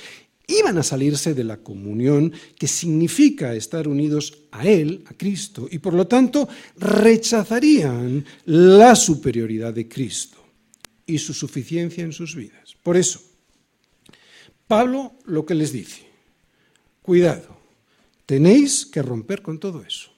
iban 0.48 0.76
a 0.76 0.82
salirse 0.82 1.34
de 1.34 1.44
la 1.44 1.58
comunión 1.58 2.32
que 2.58 2.66
significa 2.66 3.54
estar 3.54 3.86
unidos 3.86 4.38
a 4.50 4.66
Él, 4.66 5.04
a 5.06 5.14
Cristo, 5.14 5.68
y 5.70 5.78
por 5.78 5.94
lo 5.94 6.06
tanto 6.08 6.48
rechazarían 6.76 8.24
la 8.46 8.96
superioridad 8.96 9.72
de 9.72 9.88
Cristo 9.88 10.38
y 11.06 11.18
su 11.18 11.32
suficiencia 11.32 12.02
en 12.02 12.12
sus 12.12 12.34
vidas. 12.34 12.76
Por 12.82 12.96
eso, 12.96 13.22
Pablo 14.66 15.12
lo 15.26 15.46
que 15.46 15.54
les 15.54 15.72
dice, 15.72 16.02
cuidado, 17.02 17.61
tenéis 18.26 18.86
que 18.86 19.02
romper 19.02 19.42
con 19.42 19.58
todo 19.58 19.82
eso. 19.82 20.10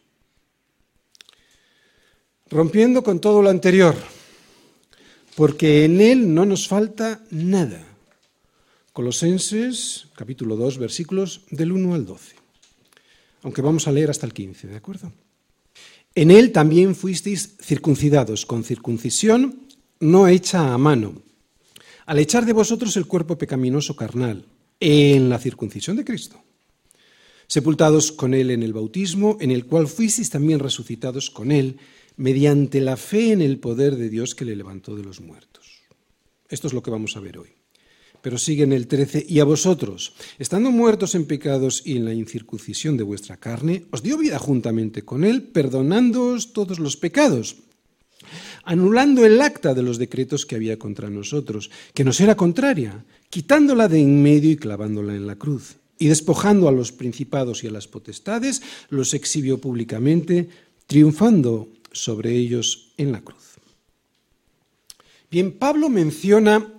Rompiendo 2.51 3.03
con 3.03 3.21
todo 3.21 3.43
lo 3.43 3.51
anterior, 3.51 3.97
porque 5.35 5.85
en 5.85 6.01
Él 6.01 6.35
no 6.35 6.45
nos 6.45 6.69
falta 6.69 7.25
nada 7.31 7.95
Colosenses 8.95 10.07
capítulo 10.15 10.55
2 10.55 10.79
versículos 10.79 11.41
del 11.51 11.73
1 11.73 11.95
al 11.95 12.07
12. 12.07 12.37
Aunque 13.43 13.61
vamos 13.61 13.89
a 13.89 13.93
leer 13.93 14.09
hasta 14.09 14.25
el 14.25 14.33
15, 14.33 14.69
¿de 14.69 14.77
acuerdo? 14.77 15.11
En 16.15 16.31
él 16.31 16.53
también 16.53 16.95
fuisteis 16.95 17.57
circuncidados 17.61 18.47
con 18.47 18.63
circuncisión 18.63 19.67
no 19.99 20.29
hecha 20.29 20.73
a 20.73 20.79
mano, 20.79 21.23
al 22.07 22.21
echar 22.21 22.47
de 22.47 22.53
vosotros 22.53 22.97
el 22.97 23.07
cuerpo 23.07 23.37
pecaminoso 23.37 23.97
carnal, 23.97 24.47
en 24.79 25.29
la 25.29 25.41
circuncisión 25.41 25.97
de 25.97 26.05
Cristo, 26.05 26.41
sepultados 27.55 28.11
con 28.11 28.35
él 28.35 28.51
en 28.51 28.65
el 28.65 28.73
bautismo, 28.73 29.37
en 29.39 29.53
el 29.53 29.65
cual 29.65 29.87
fuisteis 29.87 30.29
también 30.29 30.59
resucitados 30.59 31.31
con 31.31 31.53
él, 31.53 31.77
mediante 32.17 32.81
la 32.81 32.97
fe 32.97 33.31
en 33.31 33.41
el 33.41 33.61
poder 33.61 33.95
de 33.95 34.11
Dios 34.11 34.35
que 34.35 34.45
le 34.45 34.57
levantó 34.57 34.97
de 34.97 35.05
los 35.05 35.21
muertos. 35.21 35.85
Esto 36.49 36.67
es 36.67 36.73
lo 36.73 36.83
que 36.83 36.91
vamos 36.91 37.17
a 37.17 37.21
ver 37.21 37.39
hoy. 37.39 37.51
Pero 38.23 38.39
sigue 38.39 38.65
en 38.65 38.73
el 38.73 38.89
13, 38.89 39.27
y 39.29 39.39
a 39.39 39.45
vosotros, 39.45 40.15
estando 40.41 40.73
muertos 40.73 41.15
en 41.15 41.27
pecados 41.27 41.83
y 41.87 41.97
en 41.97 42.05
la 42.05 42.13
incircuncisión 42.13 42.97
de 42.97 43.05
vuestra 43.05 43.37
carne, 43.37 43.85
os 43.93 44.03
dio 44.03 44.19
vida 44.19 44.41
juntamente 44.41 45.05
con 45.05 45.23
él, 45.23 45.45
perdonándoos 45.45 46.53
todos 46.53 46.81
los 46.81 46.97
pecados, 46.97 47.59
anulando 48.65 49.25
el 49.25 49.41
acta 49.41 49.75
de 49.75 49.83
los 49.85 49.99
decretos 49.99 50.45
que 50.45 50.57
había 50.57 50.77
contra 50.77 51.09
nosotros, 51.09 51.71
que 51.95 52.03
nos 52.03 52.21
era 52.21 52.35
contraria, 52.35 53.05
quitándola 53.31 53.87
de 53.87 54.01
en 54.01 54.25
medio 54.25 54.51
y 54.51 54.57
clavándola 54.57 55.15
en 55.15 55.29
la 55.29 55.37
cruz. 55.37 55.77
Y 55.99 56.09
despojando 56.09 56.69
a 56.69 56.73
los 56.73 56.93
principados 56.93 57.65
y 57.65 57.69
a 57.69 57.71
las 57.71 57.87
potestades, 57.87 58.63
los 58.91 59.15
exhibió 59.15 59.61
públicamente, 59.61 60.49
triunfando 60.87 61.69
sobre 61.93 62.35
ellos 62.37 62.93
en 62.97 63.13
la 63.13 63.21
cruz. 63.21 63.55
Bien, 65.31 65.53
Pablo 65.53 65.89
menciona 65.89 66.73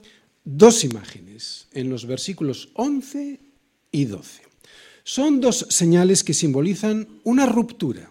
dos 0.44 0.84
imágenes 0.84 1.68
en 1.74 1.90
los 1.90 2.06
versículos 2.06 2.70
11 2.76 3.40
y 3.92 4.06
12. 4.06 4.44
Son 5.04 5.42
dos 5.42 5.68
señales 5.70 6.24
que 6.24 6.34
simbolizan 6.34 7.08
una 7.24 7.46
ruptura. 7.46 8.10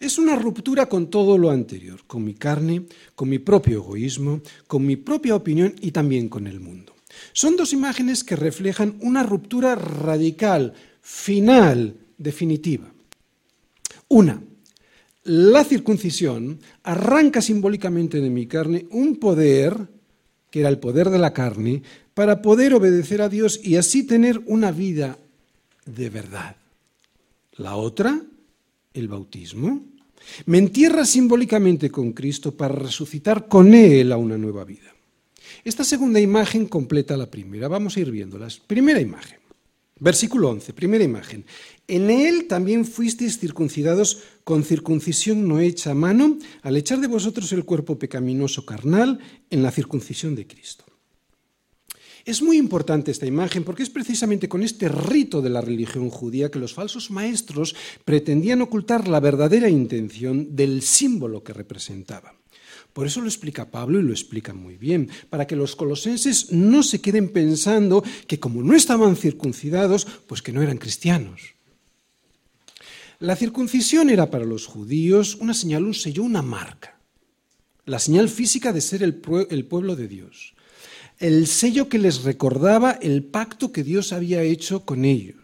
Es 0.00 0.18
una 0.18 0.36
ruptura 0.36 0.88
con 0.88 1.10
todo 1.10 1.38
lo 1.38 1.50
anterior, 1.50 2.00
con 2.06 2.24
mi 2.24 2.34
carne, 2.34 2.84
con 3.14 3.28
mi 3.28 3.38
propio 3.38 3.78
egoísmo, 3.78 4.40
con 4.66 4.86
mi 4.86 4.96
propia 4.96 5.34
opinión 5.34 5.74
y 5.80 5.90
también 5.90 6.28
con 6.28 6.46
el 6.46 6.60
mundo. 6.60 6.94
Son 7.32 7.56
dos 7.56 7.72
imágenes 7.72 8.24
que 8.24 8.36
reflejan 8.36 8.96
una 9.00 9.22
ruptura 9.22 9.74
radical, 9.74 10.74
final, 11.00 11.96
definitiva. 12.16 12.92
Una, 14.08 14.42
la 15.24 15.64
circuncisión 15.64 16.60
arranca 16.82 17.42
simbólicamente 17.42 18.20
de 18.20 18.30
mi 18.30 18.46
carne 18.46 18.86
un 18.90 19.16
poder 19.16 19.88
que 20.50 20.60
era 20.60 20.68
el 20.68 20.78
poder 20.78 21.10
de 21.10 21.18
la 21.18 21.32
carne, 21.32 21.82
para 22.14 22.42
poder 22.42 22.74
obedecer 22.74 23.22
a 23.22 23.28
Dios 23.28 23.60
y 23.62 23.76
así 23.76 24.04
tener 24.04 24.40
una 24.46 24.72
vida 24.72 25.18
de 25.84 26.10
verdad. 26.10 26.56
La 27.56 27.76
otra, 27.76 28.20
el 28.94 29.08
bautismo, 29.08 29.84
me 30.46 30.58
entierra 30.58 31.04
simbólicamente 31.04 31.90
con 31.90 32.12
Cristo 32.12 32.56
para 32.56 32.74
resucitar 32.74 33.46
con 33.46 33.74
Él 33.74 34.12
a 34.12 34.16
una 34.16 34.36
nueva 34.36 34.64
vida. 34.64 34.92
Esta 35.64 35.84
segunda 35.84 36.20
imagen 36.20 36.66
completa 36.66 37.16
la 37.16 37.30
primera. 37.30 37.68
Vamos 37.68 37.96
a 37.96 38.00
ir 38.00 38.10
viéndolas. 38.10 38.58
Primera 38.58 39.00
imagen. 39.00 39.38
Versículo 40.00 40.50
11, 40.50 40.72
primera 40.74 41.02
imagen. 41.02 41.44
En 41.88 42.10
él 42.10 42.46
también 42.46 42.84
fuisteis 42.84 43.38
circuncidados 43.38 44.22
con 44.44 44.62
circuncisión 44.62 45.48
no 45.48 45.58
hecha 45.58 45.90
a 45.90 45.94
mano, 45.94 46.38
al 46.62 46.76
echar 46.76 47.00
de 47.00 47.08
vosotros 47.08 47.52
el 47.52 47.64
cuerpo 47.64 47.98
pecaminoso 47.98 48.64
carnal 48.64 49.18
en 49.50 49.62
la 49.62 49.72
circuncisión 49.72 50.36
de 50.36 50.46
Cristo. 50.46 50.84
Es 52.24 52.42
muy 52.42 52.58
importante 52.58 53.10
esta 53.10 53.26
imagen 53.26 53.64
porque 53.64 53.82
es 53.82 53.90
precisamente 53.90 54.48
con 54.48 54.62
este 54.62 54.88
rito 54.88 55.40
de 55.40 55.48
la 55.48 55.62
religión 55.62 56.10
judía 56.10 56.50
que 56.50 56.58
los 56.58 56.74
falsos 56.74 57.10
maestros 57.10 57.74
pretendían 58.04 58.60
ocultar 58.60 59.08
la 59.08 59.18
verdadera 59.18 59.70
intención 59.70 60.54
del 60.54 60.82
símbolo 60.82 61.42
que 61.42 61.54
representaba. 61.54 62.34
Por 62.92 63.06
eso 63.06 63.20
lo 63.20 63.28
explica 63.28 63.70
Pablo 63.70 64.00
y 64.00 64.02
lo 64.02 64.12
explica 64.12 64.52
muy 64.52 64.76
bien, 64.76 65.08
para 65.30 65.46
que 65.46 65.56
los 65.56 65.76
colosenses 65.76 66.52
no 66.52 66.82
se 66.82 67.00
queden 67.00 67.28
pensando 67.28 68.02
que 68.26 68.40
como 68.40 68.62
no 68.62 68.74
estaban 68.74 69.16
circuncidados, 69.16 70.06
pues 70.26 70.42
que 70.42 70.52
no 70.52 70.62
eran 70.62 70.78
cristianos. 70.78 71.54
La 73.20 73.34
circuncisión 73.34 74.10
era 74.10 74.30
para 74.30 74.44
los 74.44 74.66
judíos 74.66 75.36
una 75.40 75.52
señal, 75.52 75.84
un 75.84 75.94
sello, 75.94 76.22
una 76.22 76.42
marca, 76.42 77.00
la 77.84 77.98
señal 77.98 78.28
física 78.28 78.72
de 78.72 78.80
ser 78.80 79.02
el, 79.02 79.14
pueblo 79.14 79.96
de 79.96 80.06
Dios, 80.06 80.54
el 81.18 81.48
sello 81.48 81.88
que 81.88 81.98
les 81.98 82.22
recordaba 82.22 82.92
el 82.92 83.24
pacto 83.24 83.72
que 83.72 83.82
Dios 83.82 84.12
había 84.12 84.42
hecho 84.42 84.84
con 84.84 85.04
ellos, 85.04 85.36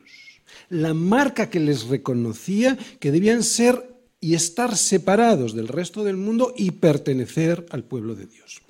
la 0.69 0.95
marca 0.95 1.51
que 1.51 1.59
les 1.59 1.89
reconocía 1.89 2.79
que 3.01 3.11
debían 3.11 3.43
ser 3.43 3.94
y 4.25 4.35
estar 4.35 4.75
separados 4.75 5.55
del 5.55 5.69
resto 5.69 6.03
del 6.03 6.17
mundo 6.17 6.55
y 6.57 6.71
pertenecer 6.71 7.67
al 7.69 7.85
pueblo 7.85 8.15
de 8.15 8.25
Dios. 8.25 8.63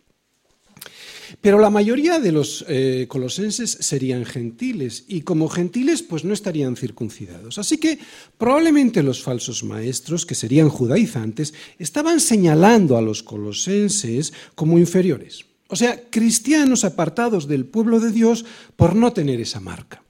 Pero 1.40 1.60
la 1.60 1.70
mayoría 1.70 2.18
de 2.18 2.32
los 2.32 2.64
eh, 2.66 3.06
colosenses 3.08 3.70
serían 3.70 4.24
gentiles 4.24 5.04
y 5.06 5.20
como 5.20 5.48
gentiles 5.48 6.02
pues 6.02 6.24
no 6.24 6.34
estarían 6.34 6.74
circuncidados. 6.74 7.58
Así 7.58 7.78
que 7.78 8.00
probablemente 8.36 9.04
los 9.04 9.22
falsos 9.22 9.62
maestros, 9.62 10.26
que 10.26 10.34
serían 10.34 10.68
judaizantes, 10.70 11.54
estaban 11.78 12.18
señalando 12.18 12.96
a 12.96 13.02
los 13.02 13.22
colosenses 13.22 14.32
como 14.56 14.80
inferiores. 14.80 15.44
O 15.68 15.76
sea, 15.76 16.02
cristianos 16.10 16.82
apartados 16.82 17.46
del 17.46 17.64
pueblo 17.64 18.00
de 18.00 18.10
Dios 18.10 18.44
por 18.74 18.96
no 18.96 19.12
tener 19.12 19.40
esa 19.40 19.60
marca. 19.60 20.02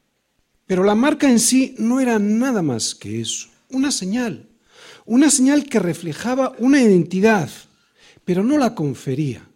Pero 0.67 0.85
la 0.85 0.95
marca 0.95 1.31
en 1.31 1.39
sí 1.39 1.75
no 1.77 2.01
era 2.01 2.19
nada 2.19 2.63
más 2.63 2.95
que 2.95 3.21
eso, 3.21 3.49
una 3.69 3.93
señal 3.93 4.49
una 5.07 5.31
señal 5.31 5.65
que 5.65 5.79
reflejaba 5.79 6.55
una 6.59 6.81
identidad, 6.81 7.51
pero 8.25 8.43
no 8.43 8.59
la 8.59 8.75
confería. 8.75 9.49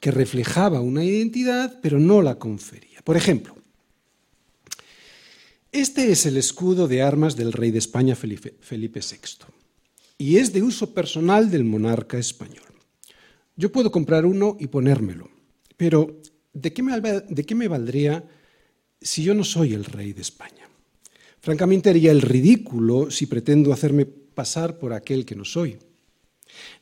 Que 0.00 0.10
reflejaba 0.10 0.80
una 0.80 1.04
identidad, 1.04 1.78
pero 1.80 1.98
no 1.98 2.22
la 2.22 2.38
confería. 2.38 3.00
Por 3.02 3.16
ejemplo, 3.16 3.54
este 5.72 6.10
es 6.10 6.26
el 6.26 6.36
escudo 6.36 6.88
de 6.88 7.02
armas 7.02 7.36
del 7.36 7.52
rey 7.52 7.70
de 7.70 7.78
España 7.78 8.16
Felipe, 8.16 8.54
VI 8.68 9.46
y 10.18 10.36
es 10.36 10.52
de 10.52 10.62
uso 10.62 10.92
personal 10.92 11.50
del 11.50 11.64
monarca 11.64 12.18
español. 12.18 12.66
Yo 13.56 13.70
puedo 13.70 13.90
comprar 13.90 14.26
uno 14.26 14.56
y 14.58 14.66
ponérmelo, 14.66 15.30
pero 15.76 16.20
¿de 16.52 16.72
qué 16.72 16.82
me, 17.54 17.68
valdría 17.68 18.24
si 19.00 19.22
yo 19.22 19.32
no 19.32 19.44
soy 19.44 19.72
el 19.72 19.84
rey 19.84 20.12
de 20.12 20.22
España? 20.22 20.59
Francamente 21.40 21.90
haría 21.90 22.10
el 22.12 22.20
ridículo 22.20 23.10
si 23.10 23.26
pretendo 23.26 23.72
hacerme 23.72 24.04
pasar 24.04 24.78
por 24.78 24.92
aquel 24.92 25.24
que 25.24 25.34
no 25.34 25.44
soy. 25.44 25.78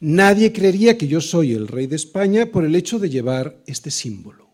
Nadie 0.01 0.53
creería 0.53 0.99
que 0.99 1.07
yo 1.07 1.21
soy 1.21 1.53
el 1.53 1.69
rey 1.69 1.87
de 1.87 1.97
España 1.97 2.47
por 2.47 2.65
el 2.65 2.75
hecho 2.75 2.99
de 2.99 3.11
llevar 3.11 3.63
este 3.67 3.91
símbolo. 3.91 4.49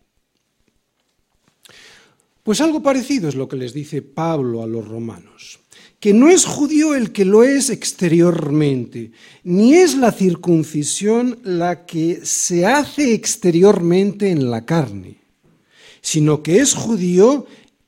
Pues 2.42 2.60
algo 2.60 2.82
parecido 2.82 3.28
es 3.28 3.34
lo 3.34 3.48
que 3.48 3.56
les 3.56 3.72
dice 3.72 4.02
Pablo 4.02 4.62
a 4.62 4.66
los 4.66 4.86
romanos, 4.86 5.60
que 5.98 6.12
no 6.12 6.28
es 6.28 6.44
judío 6.44 6.94
el 6.94 7.10
que 7.10 7.24
lo 7.24 7.42
es 7.42 7.70
exteriormente, 7.70 9.12
ni 9.44 9.72
es 9.72 9.96
la 9.96 10.12
circuncisión 10.12 11.38
la 11.42 11.86
que 11.86 12.20
se 12.22 12.66
hace 12.66 13.14
exteriormente 13.14 14.30
en 14.30 14.50
la 14.50 14.66
carne, 14.66 15.22
sino 16.02 16.42
que 16.42 16.58
es 16.58 16.74
judío 16.74 17.46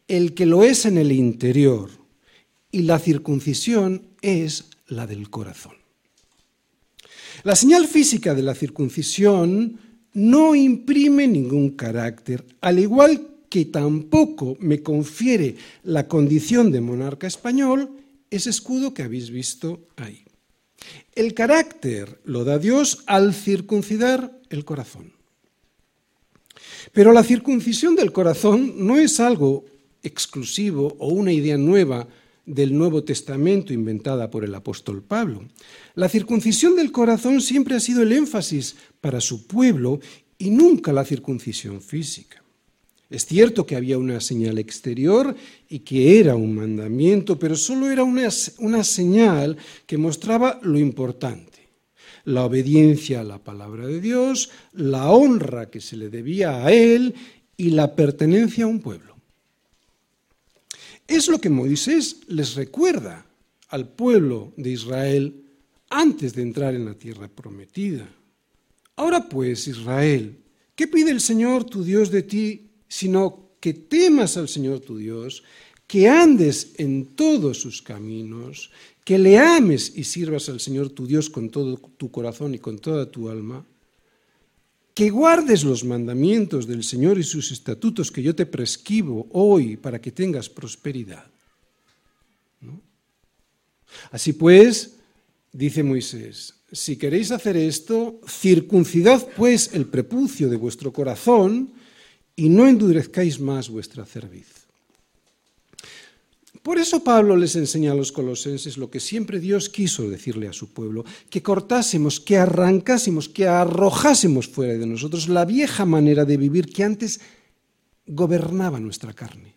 el 0.08 0.32
que 0.32 0.46
lo 0.46 0.62
es 0.62 0.86
en 0.86 0.96
el 0.96 1.12
interior, 1.12 1.90
y 2.76 2.82
la 2.82 2.98
circuncisión 2.98 4.02
es 4.20 4.66
la 4.86 5.06
del 5.06 5.30
corazón. 5.30 5.72
La 7.42 7.56
señal 7.56 7.88
física 7.88 8.34
de 8.34 8.42
la 8.42 8.54
circuncisión 8.54 9.80
no 10.12 10.54
imprime 10.54 11.26
ningún 11.26 11.70
carácter, 11.70 12.44
al 12.60 12.78
igual 12.78 13.28
que 13.48 13.64
tampoco 13.64 14.58
me 14.60 14.82
confiere 14.82 15.56
la 15.84 16.06
condición 16.06 16.70
de 16.70 16.82
monarca 16.82 17.26
español 17.26 17.92
ese 18.28 18.50
escudo 18.50 18.92
que 18.92 19.04
habéis 19.04 19.30
visto 19.30 19.88
ahí. 19.96 20.22
El 21.14 21.32
carácter 21.32 22.20
lo 22.24 22.44
da 22.44 22.58
Dios 22.58 23.04
al 23.06 23.32
circuncidar 23.32 24.38
el 24.50 24.66
corazón. 24.66 25.12
Pero 26.92 27.14
la 27.14 27.24
circuncisión 27.24 27.96
del 27.96 28.12
corazón 28.12 28.86
no 28.86 28.98
es 28.98 29.18
algo 29.18 29.64
exclusivo 30.02 30.94
o 30.98 31.08
una 31.08 31.32
idea 31.32 31.56
nueva 31.56 32.06
del 32.46 32.78
Nuevo 32.78 33.02
Testamento 33.02 33.72
inventada 33.72 34.30
por 34.30 34.44
el 34.44 34.54
apóstol 34.54 35.02
Pablo. 35.02 35.44
La 35.94 36.08
circuncisión 36.08 36.76
del 36.76 36.92
corazón 36.92 37.40
siempre 37.40 37.74
ha 37.74 37.80
sido 37.80 38.02
el 38.02 38.12
énfasis 38.12 38.76
para 39.00 39.20
su 39.20 39.46
pueblo 39.46 40.00
y 40.38 40.50
nunca 40.50 40.92
la 40.92 41.04
circuncisión 41.04 41.80
física. 41.80 42.42
Es 43.08 43.26
cierto 43.26 43.66
que 43.66 43.76
había 43.76 43.98
una 43.98 44.20
señal 44.20 44.58
exterior 44.58 45.34
y 45.68 45.80
que 45.80 46.18
era 46.18 46.34
un 46.34 46.54
mandamiento, 46.54 47.38
pero 47.38 47.54
solo 47.54 47.90
era 47.90 48.02
una, 48.02 48.28
una, 48.58 48.82
señal 48.82 49.56
que 49.86 49.96
mostraba 49.96 50.58
lo 50.62 50.78
importante, 50.78 51.68
la 52.24 52.44
obediencia 52.44 53.20
a 53.20 53.24
la 53.24 53.38
palabra 53.38 53.86
de 53.86 54.00
Dios, 54.00 54.50
la 54.72 55.10
honra 55.10 55.70
que 55.70 55.80
se 55.80 55.96
le 55.96 56.08
debía 56.08 56.64
a 56.64 56.72
Él 56.72 57.14
y 57.56 57.70
la 57.70 57.94
pertenencia 57.94 58.64
a 58.64 58.68
un 58.68 58.80
pueblo. 58.80 59.15
Es 61.06 61.28
lo 61.28 61.40
que 61.40 61.50
Moisés 61.50 62.20
les 62.28 62.54
recuerda 62.54 63.26
al 63.68 63.88
pueblo 63.88 64.52
de 64.56 64.70
Israel 64.70 65.44
antes 65.90 66.34
de 66.34 66.42
entrar 66.42 66.74
en 66.74 66.84
la 66.84 66.94
tierra 66.94 67.28
prometida. 67.28 68.08
Ahora 68.96 69.28
pues, 69.28 69.68
Israel, 69.68 70.38
¿qué 70.74 70.86
pide 70.88 71.10
el 71.10 71.20
Señor 71.20 71.64
tu 71.64 71.84
Dios 71.84 72.10
de 72.10 72.22
ti 72.22 72.70
sino 72.88 73.50
que 73.60 73.74
temas 73.74 74.36
al 74.36 74.48
Señor 74.48 74.80
tu 74.80 74.96
Dios, 74.96 75.42
que 75.86 76.08
andes 76.08 76.72
en 76.76 77.06
todos 77.16 77.60
sus 77.60 77.82
caminos, 77.82 78.70
que 79.04 79.18
le 79.18 79.38
ames 79.38 79.92
y 79.96 80.04
sirvas 80.04 80.48
al 80.48 80.60
Señor 80.60 80.90
tu 80.90 81.06
Dios 81.06 81.30
con 81.30 81.50
todo 81.50 81.76
tu 81.76 82.10
corazón 82.10 82.54
y 82.54 82.58
con 82.58 82.78
toda 82.78 83.10
tu 83.10 83.28
alma? 83.28 83.64
Que 84.96 85.10
guardes 85.10 85.62
los 85.62 85.84
mandamientos 85.84 86.66
del 86.66 86.82
Señor 86.82 87.18
y 87.18 87.22
sus 87.22 87.52
estatutos 87.52 88.10
que 88.10 88.22
yo 88.22 88.34
te 88.34 88.46
prescribo 88.46 89.28
hoy 89.32 89.76
para 89.76 90.00
que 90.00 90.10
tengas 90.10 90.48
prosperidad. 90.48 91.26
Así 94.10 94.32
pues, 94.32 94.96
dice 95.52 95.82
Moisés, 95.82 96.54
si 96.72 96.96
queréis 96.96 97.30
hacer 97.30 97.58
esto, 97.58 98.22
circuncidad 98.26 99.28
pues 99.36 99.74
el 99.74 99.84
prepucio 99.84 100.48
de 100.48 100.56
vuestro 100.56 100.90
corazón 100.94 101.74
y 102.34 102.48
no 102.48 102.66
endurezcáis 102.66 103.38
más 103.38 103.68
vuestra 103.68 104.06
cerviz. 104.06 104.65
Por 106.66 106.78
eso 106.78 107.04
Pablo 107.04 107.36
les 107.36 107.54
enseña 107.54 107.92
a 107.92 107.94
los 107.94 108.10
colosenses 108.10 108.76
lo 108.76 108.90
que 108.90 108.98
siempre 108.98 109.38
Dios 109.38 109.68
quiso 109.68 110.10
decirle 110.10 110.48
a 110.48 110.52
su 110.52 110.72
pueblo, 110.72 111.04
que 111.30 111.40
cortásemos, 111.40 112.18
que 112.18 112.38
arrancásemos, 112.38 113.28
que 113.28 113.46
arrojásemos 113.46 114.48
fuera 114.48 114.72
de 114.72 114.84
nosotros 114.84 115.28
la 115.28 115.44
vieja 115.44 115.84
manera 115.84 116.24
de 116.24 116.36
vivir 116.36 116.66
que 116.66 116.82
antes 116.82 117.20
gobernaba 118.04 118.80
nuestra 118.80 119.12
carne. 119.12 119.54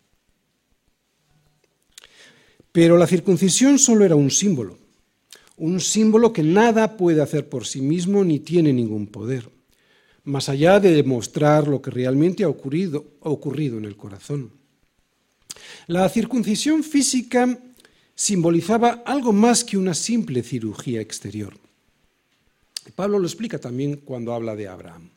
Pero 2.70 2.96
la 2.96 3.08
circuncisión 3.08 3.80
solo 3.80 4.04
era 4.04 4.14
un 4.14 4.30
símbolo, 4.30 4.78
un 5.56 5.80
símbolo 5.80 6.32
que 6.32 6.44
nada 6.44 6.96
puede 6.96 7.22
hacer 7.22 7.48
por 7.48 7.66
sí 7.66 7.80
mismo 7.80 8.22
ni 8.22 8.38
tiene 8.38 8.72
ningún 8.72 9.08
poder, 9.08 9.50
más 10.22 10.48
allá 10.48 10.78
de 10.78 10.92
demostrar 10.92 11.66
lo 11.66 11.82
que 11.82 11.90
realmente 11.90 12.44
ha 12.44 12.48
ocurrido, 12.48 13.04
ha 13.22 13.30
ocurrido 13.30 13.78
en 13.78 13.86
el 13.86 13.96
corazón. 13.96 14.59
La 15.86 16.08
circuncisión 16.08 16.82
física 16.82 17.58
simbolizaba 18.14 19.02
algo 19.06 19.32
más 19.32 19.64
que 19.64 19.78
una 19.78 19.94
simple 19.94 20.42
cirugía 20.42 21.00
exterior. 21.00 21.56
Pablo 22.94 23.18
lo 23.18 23.26
explica 23.26 23.58
también 23.58 23.96
cuando 23.96 24.34
habla 24.34 24.56
de 24.56 24.68
Abraham. 24.68 25.10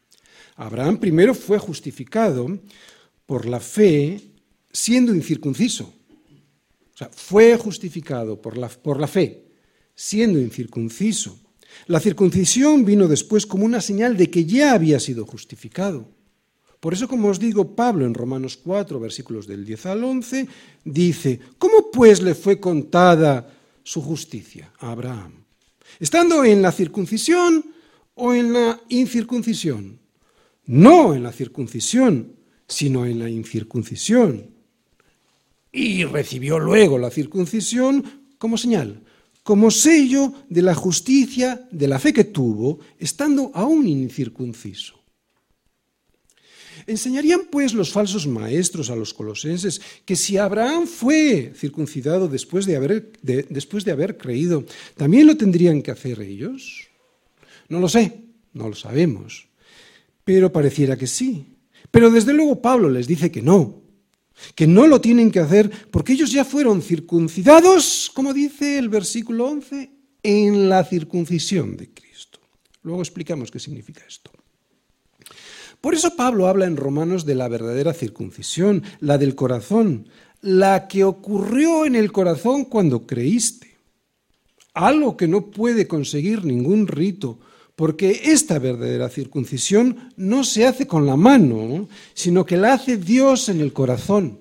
Abraham 0.56 0.98
primero 0.98 1.34
fue 1.34 1.58
justificado 1.58 2.60
por 3.26 3.46
la 3.46 3.60
fe 3.60 4.22
siendo 4.72 5.14
incircunciso. 5.14 5.94
O 6.94 6.98
sea, 6.98 7.10
fue 7.10 7.58
justificado 7.58 8.42
por 8.42 8.58
la, 8.58 8.70
por 8.70 9.00
la 9.00 9.08
fe 9.08 9.44
siendo 9.96 10.40
incircunciso. 10.40 11.40
La 11.88 12.00
circuncisión 12.00 12.86
vino 12.86 13.08
después 13.08 13.46
como 13.46 13.66
una 13.66 13.82
señal 13.82 14.16
de 14.16 14.30
que 14.30 14.46
ya 14.46 14.74
había 14.74 15.00
sido 15.00 15.26
justificado. 15.26 16.08
Por 16.84 16.94
eso, 16.94 17.08
como 17.08 17.30
os 17.30 17.40
digo, 17.40 17.78
Pablo 17.80 18.06
en 18.06 18.14
Romanos 18.14 18.60
4, 18.60 19.00
versículos 19.00 19.48
del 19.48 19.64
10 19.64 19.86
al 19.86 20.04
11, 20.04 20.50
dice, 20.84 21.40
¿cómo 21.58 21.90
pues 21.90 22.22
le 22.22 22.36
fue 22.36 22.60
contada 22.60 23.48
su 23.84 24.02
justicia 24.02 24.74
a 24.80 24.92
Abraham? 24.92 25.46
¿Estando 25.98 26.44
en 26.44 26.62
la 26.62 26.74
circuncisión 26.74 27.64
o 28.16 28.34
en 28.34 28.52
la 28.52 28.82
incircuncisión? 28.90 29.98
No 30.66 31.16
en 31.16 31.24
la 31.24 31.32
circuncisión, 31.32 32.36
sino 32.68 33.06
en 33.06 33.20
la 33.20 33.30
incircuncisión. 33.30 34.52
Y 35.72 36.04
recibió 36.04 36.60
luego 36.60 36.98
la 36.98 37.12
circuncisión 37.12 38.04
como 38.38 38.58
señal, 38.58 39.00
como 39.42 39.72
sello 39.72 40.34
de 40.50 40.62
la 40.64 40.76
justicia 40.76 41.66
de 41.72 41.88
la 41.88 41.98
fe 41.98 42.12
que 42.12 42.26
tuvo, 42.26 42.80
estando 43.00 43.52
aún 43.54 43.88
incircunciso. 43.88 45.03
Enseñarían 46.86 47.42
pues 47.50 47.74
los 47.74 47.92
falsos 47.92 48.28
maestros 48.28 48.90
a 48.90 48.96
los 48.96 49.14
colosenses 49.14 49.82
que 50.06 50.16
si 50.16 50.38
Abraham 50.38 50.88
fue 50.88 51.54
circuncidado 51.56 52.28
después 52.28 52.66
de 52.66 52.76
haber, 52.76 53.12
después 53.22 53.86
de 53.86 53.92
haber 53.92 54.18
creído, 54.18 54.66
¿también 54.98 55.28
lo 55.28 55.38
tendrían 55.38 55.82
que 55.82 55.92
hacer 55.92 56.22
ellos? 56.22 56.88
No 57.70 57.80
lo 57.80 57.88
sé, 57.88 58.24
no 58.54 58.68
lo 58.70 58.76
sabemos, 58.76 59.48
pero 60.24 60.52
pareciera 60.52 60.98
que 60.98 61.08
sí. 61.08 61.46
Pero 61.92 62.12
desde 62.12 62.34
luego 62.34 62.62
Pablo 62.62 62.90
les 62.90 63.08
dice 63.08 63.32
que 63.32 63.42
no, 63.42 63.82
que 64.56 64.68
no 64.68 64.88
lo 64.88 65.00
tienen 65.00 65.32
que 65.32 65.40
hacer 65.40 65.70
porque 65.92 66.14
ellos 66.14 66.32
ya 66.32 66.44
fueron 66.44 66.82
circuncidados, 66.82 68.12
como 68.14 68.34
dice 68.34 68.78
el 68.78 68.90
versículo 68.90 69.48
11, 69.48 69.92
en 70.24 70.70
la 70.70 70.84
circuncisión 70.84 71.78
de 71.78 71.90
Cristo. 71.94 72.40
Luego 72.82 73.02
explicamos 73.02 73.52
qué 73.52 73.60
significa 73.60 74.04
esto. 74.08 74.32
Por 75.84 75.96
eso 75.96 76.16
Pablo 76.16 76.48
habla 76.48 76.66
en 76.66 76.78
Romanos 76.78 77.26
de 77.26 77.36
la 77.36 77.50
verdadera 77.50 77.94
circuncisión, 77.94 78.84
la 79.02 79.18
del 79.18 79.36
corazón, 79.36 80.08
la 80.40 80.88
que 80.88 81.04
ocurrió 81.04 81.86
en 81.86 81.98
el 81.98 82.14
corazón 82.14 82.64
cuando 82.64 83.06
creíste. 83.06 83.76
Algo 84.74 85.18
que 85.18 85.28
no 85.28 85.52
puede 85.52 85.86
conseguir 85.86 86.46
ningún 86.46 86.88
rito, 86.88 87.38
porque 87.76 88.22
esta 88.28 88.60
verdadera 88.60 89.10
circuncisión 89.10 90.10
no 90.16 90.46
se 90.46 90.66
hace 90.66 90.88
con 90.88 91.06
la 91.06 91.18
mano, 91.18 91.90
sino 92.14 92.46
que 92.46 92.56
la 92.56 92.76
hace 92.76 92.96
Dios 92.96 93.50
en 93.50 93.60
el 93.60 93.74
corazón. 93.74 94.40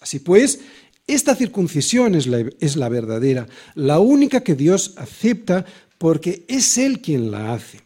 Así 0.00 0.20
pues, 0.20 0.60
esta 1.08 1.34
circuncisión 1.34 2.14
es 2.14 2.28
la, 2.28 2.44
es 2.60 2.76
la 2.76 2.88
verdadera, 2.88 3.48
la 3.74 3.98
única 3.98 4.44
que 4.44 4.54
Dios 4.54 4.94
acepta 4.96 5.64
porque 5.98 6.44
es 6.46 6.78
Él 6.78 7.00
quien 7.00 7.32
la 7.32 7.52
hace. 7.52 7.83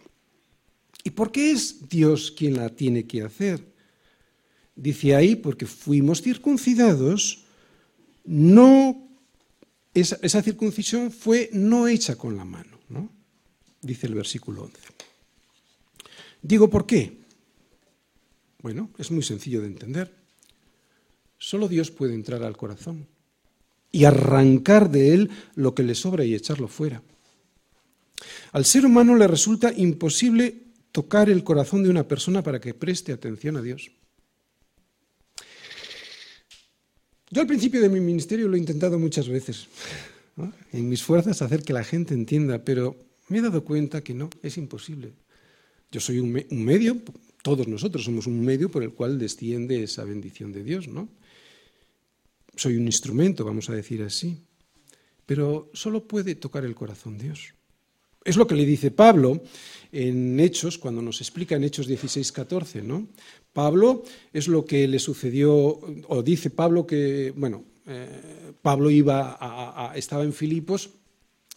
¿Y 1.09 1.11
por 1.11 1.33
qué 1.33 1.53
es 1.53 1.89
Dios 1.89 2.31
quien 2.31 2.59
la 2.59 2.69
tiene 2.69 3.07
que 3.07 3.23
hacer? 3.23 3.65
Dice 4.77 5.17
ahí, 5.17 5.37
porque 5.37 5.65
fuimos 5.65 6.21
circuncidados, 6.21 7.47
no, 8.27 9.09
esa, 9.95 10.43
circuncisión 10.43 11.11
fue 11.11 11.49
no 11.55 11.89
hecha 11.89 12.17
con 12.17 12.37
la 12.37 12.45
mano, 12.45 12.79
¿no? 12.91 13.11
dice 13.81 14.07
el 14.07 14.17
versículo 14.17 14.65
11. 14.65 14.77
Digo, 16.43 16.69
¿por 16.69 16.85
qué? 16.85 17.17
Bueno, 18.61 18.91
es 18.99 19.11
muy 19.11 19.23
sencillo 19.23 19.63
de 19.63 19.69
entender. 19.69 20.15
Solo 21.39 21.69
Dios 21.69 21.91
puede 21.91 22.13
entrar 22.13 22.43
al 22.43 22.59
corazón 22.59 23.07
y 23.91 24.05
arrancar 24.05 24.91
de 24.91 25.15
él 25.15 25.31
lo 25.55 25.75
que 25.75 25.85
le 25.85 25.95
sobra 25.95 26.27
y 26.27 26.35
echarlo 26.35 26.69
fuera. 26.69 27.03
Al 28.53 28.67
ser 28.67 28.85
humano 28.85 29.17
le 29.17 29.27
resulta 29.27 29.73
imposible 29.75 30.68
tocar 30.93 31.29
el 31.29 31.45
corazón 31.45 31.83
de 31.83 31.91
una 31.91 32.07
persona 32.07 32.43
para 32.43 32.61
que 32.61 32.75
preste 32.75 33.13
atención 33.13 33.57
a 33.57 33.63
Dios. 33.63 33.91
Yo 37.31 37.43
al 37.43 37.47
principio 37.47 37.81
de 37.81 37.91
mi 37.91 38.01
ministerio 38.01 38.49
lo 38.49 38.57
he 38.57 38.59
intentado 38.59 38.99
muchas 38.99 39.29
veces, 39.29 39.67
en 40.73 40.89
mis 40.89 41.03
fuerzas 41.03 41.43
hacer 41.43 41.63
que 41.63 41.73
la 41.73 41.85
gente 41.85 42.15
entienda, 42.15 42.65
pero 42.65 42.97
me 43.29 43.39
he 43.39 43.43
dado 43.43 43.65
cuenta 43.65 44.03
que 44.03 44.15
no, 44.15 44.31
es 44.43 44.57
imposible. 44.57 45.13
Yo 45.91 46.01
soy 46.01 46.21
un, 46.21 46.43
un 46.51 46.65
medio, 46.65 46.97
todos 47.43 47.69
nosotros 47.69 48.05
somos 48.05 48.27
un 48.27 48.45
medio 48.45 48.71
por 48.71 48.83
el 48.83 48.93
cual 48.93 49.19
desciende 49.19 49.83
esa 49.83 50.05
bendición 50.05 50.53
de 50.53 50.65
Dios, 50.65 50.89
¿no? 50.89 51.09
Soy 52.57 52.77
un 52.77 52.87
instrumento, 52.87 53.45
vamos 53.45 53.69
a 53.69 53.75
decir 53.75 54.03
así, 54.03 54.43
pero 55.27 55.71
solo 55.75 56.09
puede 56.09 56.35
tocar 56.35 56.65
el 56.65 56.75
corazón 56.75 57.19
Dios. 57.19 57.55
Es 58.25 58.37
lo 58.37 58.47
que 58.47 58.55
le 58.55 58.67
dice 58.67 58.91
Pablo 58.91 59.43
en 59.93 60.39
Hechos, 60.39 60.79
cuando 60.79 61.01
nos 61.01 61.21
explica 61.21 61.57
en 61.57 61.65
Hechos 61.65 61.87
16, 61.87 62.33
14, 62.33 62.83
¿no? 62.83 63.09
Pablo 63.53 64.05
es 64.33 64.49
lo 64.49 64.65
que 64.65 64.87
le 64.87 64.99
sucedió, 64.99 65.55
o 66.09 66.23
dice 66.23 66.51
Pablo 66.51 66.87
que, 66.87 67.33
bueno, 67.37 67.65
eh, 67.87 68.53
Pablo 68.61 68.91
iba 68.91 69.39
a, 69.41 69.97
estaba 69.97 70.25
en 70.25 70.33
Filipos 70.33 70.91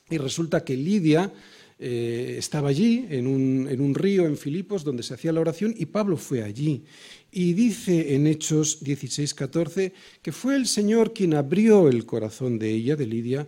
y 0.10 0.17
resulta 0.17 0.63
que 0.63 0.78
Lidia 0.78 1.32
eh, 1.78 2.36
estaba 2.38 2.69
allí, 2.69 3.06
en 3.10 3.28
un, 3.28 3.67
en 3.69 3.82
un, 3.82 3.95
río 3.95 4.26
en 4.26 4.38
Filipos, 4.38 4.84
donde 4.84 5.04
se 5.04 5.15
hacía 5.15 5.34
la 5.34 5.41
oración, 5.41 5.74
y 5.78 5.88
Pablo 5.88 6.15
fue 6.15 6.43
allí. 6.43 6.84
Y 7.32 7.54
dice 7.54 8.13
en 8.13 8.28
Hechos 8.28 8.84
16, 8.84 9.34
14, 9.34 9.93
que 10.21 10.32
fue 10.32 10.56
el 10.56 10.67
Señor 10.67 11.12
quien 11.12 11.34
abrió 11.34 11.89
el 11.89 12.06
corazón 12.06 12.60
de 12.60 12.71
ella, 12.71 12.95
de 12.95 13.08
Lidia, 13.08 13.47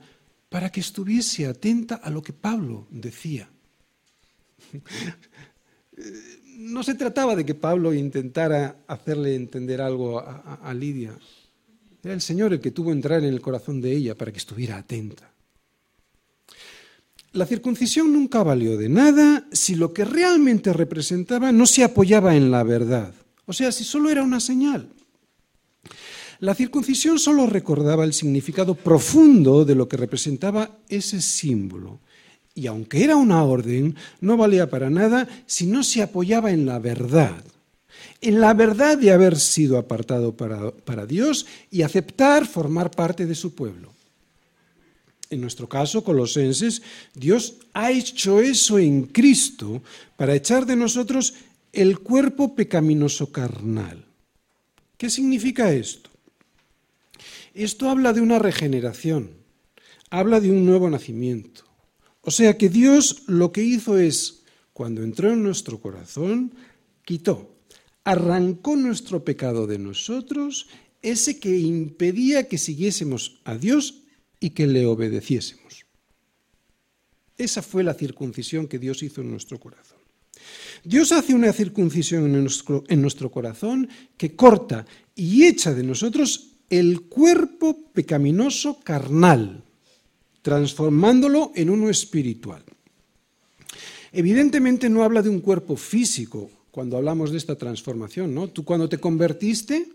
para 0.53 0.69
que 0.69 0.81
estuviese 0.81 1.47
atenta 1.47 1.95
a 1.95 2.11
lo 2.11 2.21
que 2.21 2.31
Pablo 2.31 2.85
decía. 2.91 3.49
No 6.55 6.83
se 6.83 6.93
trataba 6.93 7.35
de 7.35 7.45
que 7.45 7.55
Pablo 7.55 7.93
intentara 7.93 8.83
hacerle 8.87 9.35
entender 9.35 9.81
algo 9.81 10.19
a, 10.19 10.73
Lidia. 10.73 11.17
Era 12.03 12.13
el 12.13 12.21
Señor 12.21 12.53
el 12.53 12.59
que 12.59 12.71
tuvo 12.71 12.91
entrar 12.91 13.23
en 13.23 13.33
el 13.33 13.41
corazón 13.41 13.81
de 13.81 13.91
ella 13.91 14.15
para 14.15 14.31
que 14.31 14.37
estuviera 14.37 14.77
atenta. 14.77 15.31
La 17.31 17.45
circuncisión 17.47 18.13
nunca 18.13 18.43
valió 18.43 18.77
de 18.77 18.89
nada 18.89 19.47
si 19.51 19.75
lo 19.75 19.93
que 19.93 20.05
realmente 20.05 20.73
representaba 20.73 21.51
no 21.51 21.65
se 21.65 21.83
apoyaba 21.83 22.35
en 22.35 22.51
la 22.51 22.63
verdad. 22.63 23.13
O 23.45 23.53
sea, 23.53 23.71
si 23.71 23.83
solo 23.83 24.09
era 24.11 24.23
una 24.23 24.39
señal. 24.39 24.92
La 26.43 26.53
circuncisión 26.53 27.19
solo 27.19 27.47
recordaba 27.47 28.03
el 28.03 28.11
significado 28.11 28.75
profundo 28.75 29.63
de 29.63 29.75
lo 29.75 29.87
que 29.87 29.95
representaba 29.95 30.77
ese 30.89 31.21
símbolo. 31.21 32.01
Y 32.53 32.67
aunque 32.67 33.01
era 33.01 33.15
una 33.15 33.45
orden, 33.45 33.95
no 34.19 34.35
valía 34.35 34.69
para 34.69 34.89
nada 34.89 35.25
si 35.45 35.67
no 35.67 35.83
se 35.83 36.01
apoyaba 36.01 36.51
en 36.51 36.65
la 36.65 36.79
verdad. 36.79 37.41
En 38.19 38.41
la 38.41 38.53
verdad 38.53 38.97
de 38.97 39.13
haber 39.13 39.39
sido 39.39 39.77
apartado 39.77 40.35
para, 40.35 41.05
Dios 41.05 41.45
y 41.71 41.83
aceptar 41.83 42.45
formar 42.45 42.91
parte 42.91 43.25
de 43.25 43.35
su 43.35 43.55
pueblo. 43.55 43.93
En 45.29 45.39
nuestro 45.39 45.69
caso, 45.69 46.03
colosenses, 46.03 46.81
Dios 47.15 47.53
ha 47.71 47.89
hecho 47.89 48.41
eso 48.41 48.79
en 48.79 49.03
Cristo 49.03 49.81
para 50.17 50.35
echar 50.35 50.65
de 50.65 50.75
nosotros 50.75 51.35
el 51.71 51.99
cuerpo 51.99 52.53
pecaminoso 52.53 53.31
carnal. 53.31 54.03
¿Qué 54.97 55.09
significa 55.09 55.71
esto? 55.71 56.09
Esto 57.53 57.89
habla 57.89 58.13
de 58.13 58.21
una 58.21 58.39
regeneración, 58.39 59.29
habla 60.09 60.39
de 60.39 60.49
un 60.49 60.65
nuevo 60.65 60.89
nacimiento. 60.89 61.63
O 62.21 62.31
sea 62.31 62.57
que 62.57 62.69
Dios 62.69 63.23
lo 63.27 63.51
que 63.51 63.63
hizo 63.63 63.99
es, 63.99 64.43
cuando 64.73 65.03
entró 65.03 65.31
en 65.31 65.43
nuestro 65.43 65.79
corazón, 65.79 66.55
quitó, 67.05 67.55
arrancó 68.03 68.75
nuestro 68.75 69.23
pecado 69.23 69.67
de 69.67 69.77
nosotros, 69.77 70.67
ese 71.03 71.39
que 71.39 71.55
impedía 71.59 72.47
que 72.47 72.57
siguiésemos 72.57 73.41
a 73.43 73.55
Dios 73.55 74.01
y 74.39 74.51
que 74.51 74.65
le 74.65 74.87
obedeciésemos. 74.87 75.85
Esa 77.37 77.61
fue 77.61 77.83
la 77.83 77.93
circuncisión 77.93 78.67
que 78.67 78.79
Dios 78.79 79.03
hizo 79.03 79.21
en 79.21 79.29
nuestro 79.29 79.59
corazón. 79.59 79.99
Dios 80.83 81.11
hace 81.11 81.35
una 81.35 81.53
circuncisión 81.53 82.25
en 82.25 82.41
nuestro, 82.41 82.83
en 82.87 83.01
nuestro 83.01 83.29
corazón 83.29 83.87
que 84.17 84.35
corta 84.35 84.85
y 85.15 85.43
echa 85.43 85.73
de 85.73 85.83
nosotros 85.83 86.52
el 86.69 87.01
cuerpo 87.01 87.77
pecaminoso 87.93 88.79
carnal, 88.83 89.63
transformándolo 90.41 91.51
en 91.55 91.69
uno 91.69 91.89
espiritual. 91.89 92.63
Evidentemente 94.11 94.89
no 94.89 95.03
habla 95.03 95.21
de 95.21 95.29
un 95.29 95.39
cuerpo 95.39 95.75
físico 95.75 96.51
cuando 96.71 96.97
hablamos 96.97 97.31
de 97.31 97.37
esta 97.37 97.55
transformación, 97.55 98.33
¿no? 98.33 98.47
Tú 98.49 98.63
cuando 98.63 98.89
te 98.89 98.99
convertiste 98.99 99.87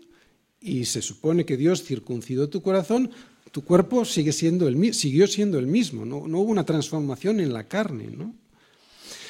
y 0.61 0.85
se 0.85 1.01
supone 1.01 1.45
que 1.45 1.57
Dios 1.57 1.83
circuncidó 1.83 2.49
tu 2.49 2.61
corazón, 2.61 3.11
tu 3.51 3.63
cuerpo 3.63 4.05
sigue 4.05 4.31
siendo 4.31 4.67
el, 4.67 4.93
siguió 4.93 5.27
siendo 5.27 5.57
el 5.57 5.67
mismo, 5.67 6.05
¿no? 6.05 6.17
hubo 6.17 6.51
una 6.51 6.65
transformación 6.65 7.39
en 7.39 7.53
la 7.53 7.67
carne, 7.67 8.09
¿no? 8.15 8.35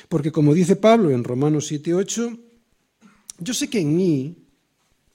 Porque 0.10 0.32
como 0.32 0.54
dice 0.54 0.76
Pablo 0.76 1.12
en 1.12 1.24
Romanos 1.24 1.72
7:8, 1.72 2.40
yo 3.40 3.54
sé 3.54 3.70
que 3.70 3.80
en 3.80 3.96
mí, 3.96 4.36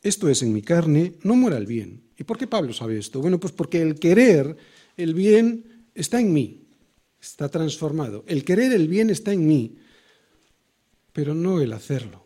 esto 0.02 0.28
es 0.28 0.42
en 0.42 0.52
mi 0.52 0.62
carne, 0.62 1.14
no 1.24 1.34
muera 1.34 1.58
el 1.58 1.66
bien, 1.66 2.03
¿Y 2.18 2.24
por 2.24 2.38
qué 2.38 2.46
Pablo 2.46 2.72
sabe 2.72 2.98
esto? 2.98 3.20
Bueno, 3.20 3.40
pues 3.40 3.52
porque 3.52 3.82
el 3.82 3.98
querer 3.98 4.56
el 4.96 5.14
bien 5.14 5.64
está 5.94 6.20
en 6.20 6.32
mí, 6.32 6.62
está 7.20 7.48
transformado. 7.48 8.24
El 8.26 8.44
querer 8.44 8.72
el 8.72 8.88
bien 8.88 9.10
está 9.10 9.32
en 9.32 9.46
mí, 9.46 9.76
pero 11.12 11.34
no 11.34 11.60
el 11.60 11.72
hacerlo. 11.72 12.24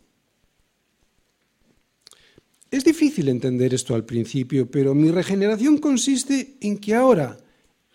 Es 2.71 2.85
difícil 2.85 3.29
entender 3.29 3.73
esto 3.73 3.95
al 3.95 4.05
principio, 4.05 4.71
pero 4.71 4.95
mi 4.95 5.11
regeneración 5.11 5.79
consiste 5.79 6.57
en 6.61 6.77
que 6.77 6.95
ahora 6.95 7.39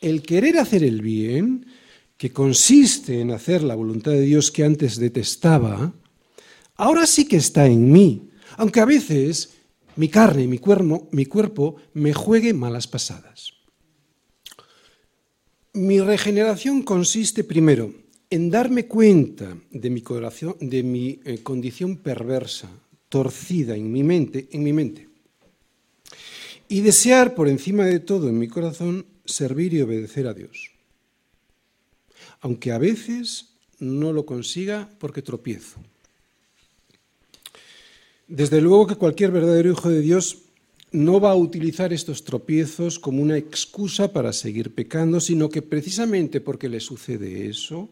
el 0.02 0.24
querer 0.24 0.58
hacer 0.58 0.84
el 0.84 1.02
bien, 1.02 1.68
que 2.18 2.32
consiste 2.32 3.22
en 3.22 3.32
hacer 3.32 3.62
la 3.62 3.76
voluntad 3.76 4.12
de 4.12 4.22
Dios 4.22 4.52
que 4.52 4.64
antes 4.64 4.98
detestaba, 4.98 5.94
ahora 6.76 7.06
sí 7.06 7.26
que 7.26 7.38
está 7.38 7.68
en 7.68 7.92
mí, 7.92 8.30
aunque 8.58 8.80
a 8.80 8.86
veces 8.86 9.53
mi 9.96 10.10
carne, 10.10 10.48
mi 10.48 10.58
cuerpo, 10.58 11.08
mi 11.12 11.26
cuerpo 11.26 11.76
me 11.94 12.14
juegue 12.14 12.54
malas 12.54 12.88
pasadas. 12.88 13.54
Mi 15.74 16.00
regeneración 16.00 16.84
consiste 16.84 17.44
primero 17.44 17.94
en 18.30 18.50
darme 18.50 18.88
cuenta 18.88 19.58
de 19.70 20.84
mi, 20.84 21.20
eh, 21.24 21.44
condición 21.44 21.98
perversa, 21.98 22.70
torcida 23.10 23.76
en 23.76 23.92
mi 23.92 24.04
mente, 24.04 24.48
en 24.52 24.64
mi 24.64 24.74
mente, 24.74 25.10
y 26.68 26.82
desear 26.82 27.36
por 27.36 27.48
encima 27.48 27.86
de 27.86 28.00
todo 28.00 28.30
en 28.30 28.40
mi 28.40 28.48
corazón 28.48 29.06
servir 29.26 29.74
y 29.74 29.82
obedecer 29.82 30.28
a 30.28 30.34
Dios. 30.34 30.72
Aunque 32.42 32.72
a 32.72 32.78
veces 32.78 33.56
no 33.80 34.14
lo 34.14 34.26
consiga 34.26 34.90
porque 34.98 35.22
tropiezo. 35.22 35.80
Desde 38.34 38.62
luego 38.62 38.88
que 38.88 38.96
cualquier 38.96 39.30
verdadero 39.30 39.74
hijo 39.74 39.90
de 39.90 40.02
Dios 40.02 40.40
no 40.92 41.20
va 41.20 41.30
a 41.30 41.36
utilizar 41.36 41.94
estos 41.94 42.24
tropiezos 42.24 42.98
como 42.98 43.22
una 43.22 43.38
excusa 43.38 44.12
para 44.12 44.34
seguir 44.34 44.74
pecando, 44.74 45.20
sino 45.20 45.50
que 45.50 45.62
precisamente 45.62 46.42
porque 46.42 46.68
le 46.68 46.80
sucede 46.80 47.48
eso, 47.48 47.92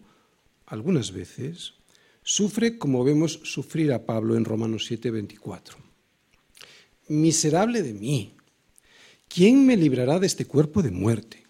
algunas 0.65 1.11
veces, 1.11 1.75
sufre 2.23 2.79
como 2.79 3.03
vemos 3.03 3.39
sufrir 3.43 3.93
a 3.93 4.07
Pablo 4.07 4.35
en 4.35 4.43
Romanos 4.43 4.85
7, 4.87 5.11
24. 5.11 5.77
Miserable 7.09 7.83
de 7.83 7.93
mí, 7.93 8.33
¿quién 9.27 9.63
me 9.63 9.77
librará 9.77 10.17
de 10.17 10.25
este 10.25 10.45
cuerpo 10.45 10.81
de 10.81 10.89
muerte? 10.89 11.40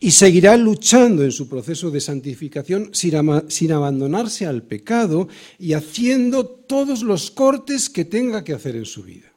Y 0.00 0.10
seguirá 0.10 0.56
luchando 0.56 1.22
en 1.24 1.32
su 1.32 1.48
proceso 1.48 1.90
de 1.90 2.00
santificación 2.00 2.90
sin, 2.92 3.72
abandonarse 3.72 4.46
al 4.46 4.62
pecado 4.62 5.28
y 5.58 5.72
haciendo 5.72 6.46
todos 6.46 7.02
los 7.02 7.30
cortes 7.30 7.88
que 7.88 8.04
tenga 8.04 8.44
que 8.44 8.52
hacer 8.52 8.76
en 8.76 8.84
su 8.84 9.02
vida. 9.02 9.32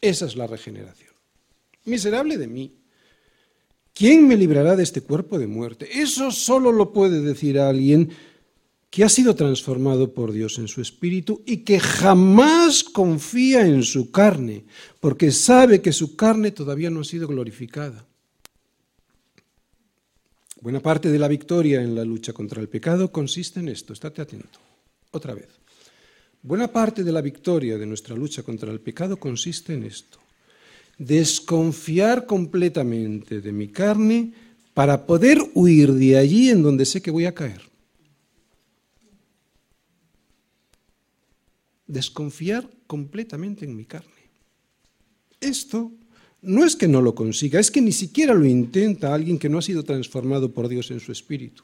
Esa 0.00 0.26
es 0.26 0.36
la 0.36 0.46
regeneración. 0.46 1.12
Miserable 1.84 2.38
de 2.38 2.48
mí. 2.48 2.72
¿Quién 3.94 4.26
me 4.26 4.36
librará 4.36 4.74
de 4.74 4.82
este 4.82 5.02
cuerpo 5.02 5.38
de 5.38 5.46
muerte? 5.46 6.00
Eso 6.00 6.30
solo 6.30 6.72
lo 6.72 6.92
puede 6.92 7.20
decir 7.20 7.58
alguien 7.58 8.10
que 8.92 9.04
ha 9.04 9.08
sido 9.08 9.34
transformado 9.34 10.12
por 10.12 10.32
Dios 10.32 10.58
en 10.58 10.68
su 10.68 10.82
espíritu 10.82 11.42
y 11.46 11.58
que 11.58 11.80
jamás 11.80 12.84
confía 12.84 13.66
en 13.66 13.82
su 13.84 14.10
carne, 14.10 14.64
porque 15.00 15.30
sabe 15.30 15.80
que 15.80 15.92
su 15.92 16.14
carne 16.14 16.50
todavía 16.50 16.90
no 16.90 17.00
ha 17.00 17.04
sido 17.04 17.26
glorificada. 17.26 18.06
Buena 20.62 20.78
parte 20.78 21.10
de 21.10 21.18
la 21.18 21.26
victoria 21.26 21.82
en 21.82 21.96
la 21.96 22.04
lucha 22.04 22.32
contra 22.32 22.60
el 22.60 22.68
pecado 22.68 23.10
consiste 23.10 23.58
en 23.58 23.68
esto, 23.68 23.92
estate 23.92 24.22
atento. 24.22 24.60
Otra 25.10 25.34
vez. 25.34 25.48
Buena 26.40 26.68
parte 26.68 27.02
de 27.02 27.10
la 27.10 27.20
victoria 27.20 27.76
de 27.76 27.84
nuestra 27.84 28.14
lucha 28.14 28.44
contra 28.44 28.70
el 28.70 28.78
pecado 28.78 29.16
consiste 29.16 29.74
en 29.74 29.82
esto. 29.82 30.20
Desconfiar 30.98 32.26
completamente 32.26 33.40
de 33.40 33.50
mi 33.50 33.68
carne 33.68 34.34
para 34.72 35.04
poder 35.04 35.38
huir 35.54 35.94
de 35.94 36.16
allí 36.16 36.50
en 36.50 36.62
donde 36.62 36.86
sé 36.86 37.02
que 37.02 37.10
voy 37.10 37.26
a 37.26 37.34
caer. 37.34 37.62
Desconfiar 41.88 42.70
completamente 42.86 43.64
en 43.64 43.74
mi 43.74 43.84
carne. 43.84 44.30
esto 45.40 45.90
no 46.42 46.64
es 46.64 46.74
que 46.74 46.88
no 46.88 47.00
lo 47.00 47.14
consiga, 47.14 47.60
es 47.60 47.70
que 47.70 47.80
ni 47.80 47.92
siquiera 47.92 48.34
lo 48.34 48.44
intenta 48.44 49.14
alguien 49.14 49.38
que 49.38 49.48
no 49.48 49.58
ha 49.58 49.62
sido 49.62 49.84
transformado 49.84 50.52
por 50.52 50.68
Dios 50.68 50.90
en 50.90 51.00
su 51.00 51.12
espíritu. 51.12 51.62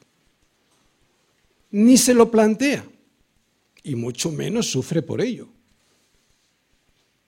Ni 1.71 1.97
se 1.97 2.13
lo 2.13 2.31
plantea, 2.31 2.85
y 3.83 3.95
mucho 3.95 4.31
menos 4.31 4.71
sufre 4.71 5.01
por 5.01 5.21
ello. 5.21 5.47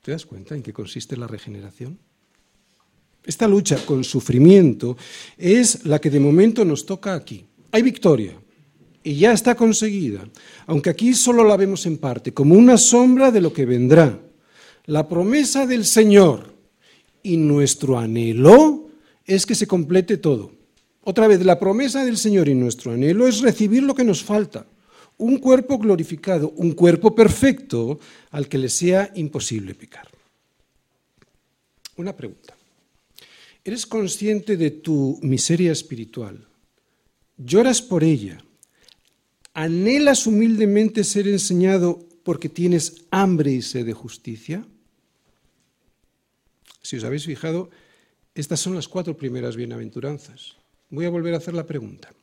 ¿Te 0.02 0.12
das 0.12 0.26
cuenta 0.26 0.56
en 0.56 0.64
qué 0.64 0.74
consiste 0.74 1.16
la 1.18 1.28
regeneración? 1.28 2.00
Esta 3.24 3.48
lucha 3.48 3.86
con 3.86 4.04
sufrimiento 4.04 4.98
es 5.38 5.86
la 5.86 6.00
que 6.00 6.10
de 6.10 6.20
momento 6.20 6.66
nos 6.66 6.86
toca 6.86 7.14
aquí. 7.14 7.46
Hay 7.72 7.84
victoria 7.84 8.34
y 9.04 9.16
ya 9.16 9.34
está 9.34 9.56
conseguida, 9.56 10.28
aunque 10.66 10.90
aquí 10.90 11.14
solo 11.14 11.44
la 11.44 11.58
vemos 11.58 11.86
en 11.86 11.98
parte, 11.98 12.34
como 12.34 12.56
una 12.56 12.78
sombra 12.78 13.30
de 13.30 13.42
lo 13.42 13.54
que 13.54 13.66
vendrá. 13.66 14.20
La 14.86 15.08
promesa 15.08 15.68
del 15.68 15.86
Señor 15.86 16.52
y 17.24 17.38
nuestro 17.38 17.98
anhelo 17.98 18.90
es 19.26 19.46
que 19.46 19.56
se 19.56 19.68
complete 19.68 20.18
todo. 20.18 20.52
Otra 21.04 21.28
vez, 21.28 21.44
la 21.44 21.60
promesa 21.60 22.06
del 22.06 22.18
Señor 22.18 22.48
y 22.48 22.56
nuestro 22.56 22.92
anhelo 22.92 23.28
es 23.28 23.42
recibir 23.42 23.84
lo 23.84 23.96
que 23.96 24.04
nos 24.04 24.24
falta, 24.24 24.66
un 25.18 25.38
cuerpo 25.38 25.78
glorificado, 25.78 26.54
un 26.58 26.72
cuerpo 26.72 27.16
perfecto 27.16 28.00
al 28.32 28.48
que 28.48 28.58
le 28.58 28.70
sea 28.70 29.12
imposible 29.16 29.74
pecar. 29.76 30.08
Una 31.98 32.16
pregunta. 32.16 32.56
¿Eres 33.64 33.86
consciente 33.86 34.58
de 34.58 34.72
tu 34.72 35.20
miseria 35.22 35.72
espiritual? 35.72 36.48
¿Lloras 37.38 37.82
por 37.82 38.04
ella? 38.04 38.44
¿Anhelas 39.54 40.26
humildemente 40.26 41.04
ser 41.04 41.28
enseñado 41.28 42.08
porque 42.24 42.50
tienes 42.50 43.04
hambre 43.12 43.52
y 43.52 43.62
sed 43.62 43.86
de 43.86 43.94
justicia? 43.94 44.66
Si 46.82 46.98
os 46.98 47.04
habéis 47.04 47.26
fijado, 47.26 47.70
estas 48.34 48.60
son 48.60 48.76
las 48.76 48.88
cuatro 48.88 49.18
primeras 49.18 49.56
bienaventuranzas. 49.56 50.58
Voy 50.90 51.06
a 51.06 51.10
volver 51.10 51.34
a 51.34 51.38
hacer 51.38 51.54
la 51.54 51.66
pregunta. 51.66 52.14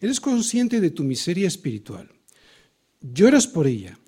¿Eres 0.00 0.20
consciente 0.20 0.80
de 0.80 0.90
tu 0.90 1.04
miseria 1.04 1.48
espiritual? 1.48 2.08
¿Lloras 3.00 3.46
por 3.46 3.66
ella? 3.66 3.98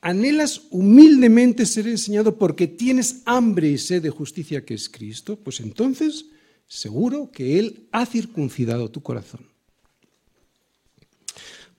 ¿Anhelas 0.00 0.62
humildemente 0.70 1.66
ser 1.66 1.88
enseñado 1.88 2.36
porque 2.36 2.66
tienes 2.66 3.22
hambre 3.24 3.68
y 3.68 3.78
sed 3.78 4.02
de 4.02 4.10
justicia 4.10 4.64
que 4.64 4.74
es 4.74 4.88
Cristo? 4.88 5.36
Pues 5.36 5.60
entonces 5.60 6.26
seguro 6.68 7.30
que 7.30 7.58
Él 7.58 7.88
ha 7.92 8.06
circuncidado 8.06 8.90
tu 8.90 9.02
corazón. 9.02 9.46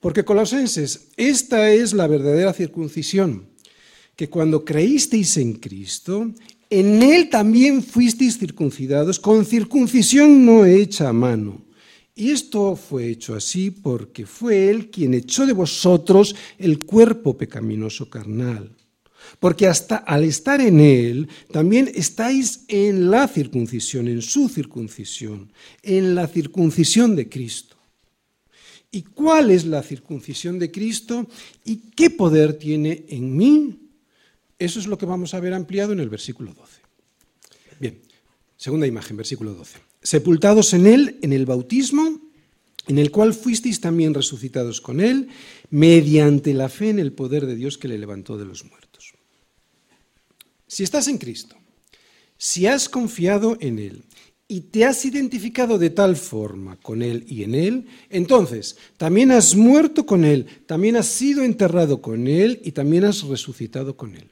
Porque 0.00 0.24
Colosenses, 0.24 1.08
esta 1.16 1.70
es 1.70 1.92
la 1.92 2.06
verdadera 2.06 2.52
circuncisión, 2.52 3.48
que 4.14 4.28
cuando 4.28 4.64
creísteis 4.64 5.36
en 5.36 5.54
Cristo, 5.54 6.32
en 6.70 7.02
Él 7.02 7.28
también 7.30 7.82
fuisteis 7.82 8.38
circuncidados 8.38 9.18
con 9.18 9.44
circuncisión 9.44 10.44
no 10.44 10.64
hecha 10.64 11.08
a 11.08 11.12
mano. 11.12 11.64
Y 12.14 12.30
esto 12.30 12.74
fue 12.74 13.08
hecho 13.08 13.34
así 13.34 13.70
porque 13.70 14.26
fue 14.26 14.68
Él 14.68 14.90
quien 14.90 15.14
echó 15.14 15.46
de 15.46 15.52
vosotros 15.52 16.34
el 16.58 16.84
cuerpo 16.84 17.38
pecaminoso 17.38 18.10
carnal. 18.10 18.74
Porque 19.38 19.66
hasta 19.66 19.96
al 19.96 20.24
estar 20.24 20.60
en 20.60 20.80
Él, 20.80 21.28
también 21.52 21.90
estáis 21.94 22.64
en 22.68 23.10
la 23.10 23.28
circuncisión, 23.28 24.08
en 24.08 24.22
su 24.22 24.48
circuncisión, 24.48 25.52
en 25.82 26.14
la 26.14 26.26
circuncisión 26.26 27.14
de 27.14 27.28
Cristo. 27.28 27.76
¿Y 28.90 29.02
cuál 29.02 29.50
es 29.50 29.64
la 29.64 29.82
circuncisión 29.82 30.58
de 30.58 30.70
Cristo? 30.70 31.28
¿Y 31.64 31.76
qué 31.94 32.10
poder 32.10 32.54
tiene 32.54 33.04
en 33.08 33.36
mí? 33.36 33.87
Eso 34.58 34.80
es 34.80 34.86
lo 34.86 34.98
que 34.98 35.06
vamos 35.06 35.34
a 35.34 35.40
ver 35.40 35.54
ampliado 35.54 35.92
en 35.92 36.00
el 36.00 36.08
versículo 36.08 36.52
12. 36.52 36.80
Bien, 37.78 38.00
segunda 38.56 38.86
imagen, 38.86 39.16
versículo 39.16 39.54
12. 39.54 39.78
Sepultados 40.02 40.74
en 40.74 40.86
Él, 40.86 41.18
en 41.22 41.32
el 41.32 41.46
bautismo, 41.46 42.20
en 42.88 42.98
el 42.98 43.10
cual 43.10 43.34
fuisteis 43.34 43.80
también 43.80 44.14
resucitados 44.14 44.80
con 44.80 45.00
Él, 45.00 45.28
mediante 45.70 46.54
la 46.54 46.68
fe 46.68 46.90
en 46.90 46.98
el 46.98 47.12
poder 47.12 47.46
de 47.46 47.54
Dios 47.54 47.78
que 47.78 47.88
le 47.88 47.98
levantó 47.98 48.36
de 48.36 48.46
los 48.46 48.64
muertos. 48.64 49.14
Si 50.66 50.82
estás 50.82 51.06
en 51.08 51.18
Cristo, 51.18 51.56
si 52.36 52.66
has 52.66 52.88
confiado 52.88 53.56
en 53.60 53.78
Él, 53.78 54.04
y 54.50 54.62
te 54.62 54.86
has 54.86 55.04
identificado 55.04 55.78
de 55.78 55.90
tal 55.90 56.16
forma 56.16 56.76
con 56.80 57.02
Él 57.02 57.24
y 57.28 57.42
en 57.42 57.54
Él, 57.54 57.86
entonces 58.08 58.78
también 58.96 59.30
has 59.30 59.54
muerto 59.54 60.06
con 60.06 60.24
Él, 60.24 60.46
también 60.66 60.96
has 60.96 61.06
sido 61.06 61.44
enterrado 61.44 62.00
con 62.00 62.26
Él 62.26 62.58
y 62.64 62.72
también 62.72 63.04
has 63.04 63.22
resucitado 63.24 63.94
con 63.94 64.16
Él. 64.16 64.30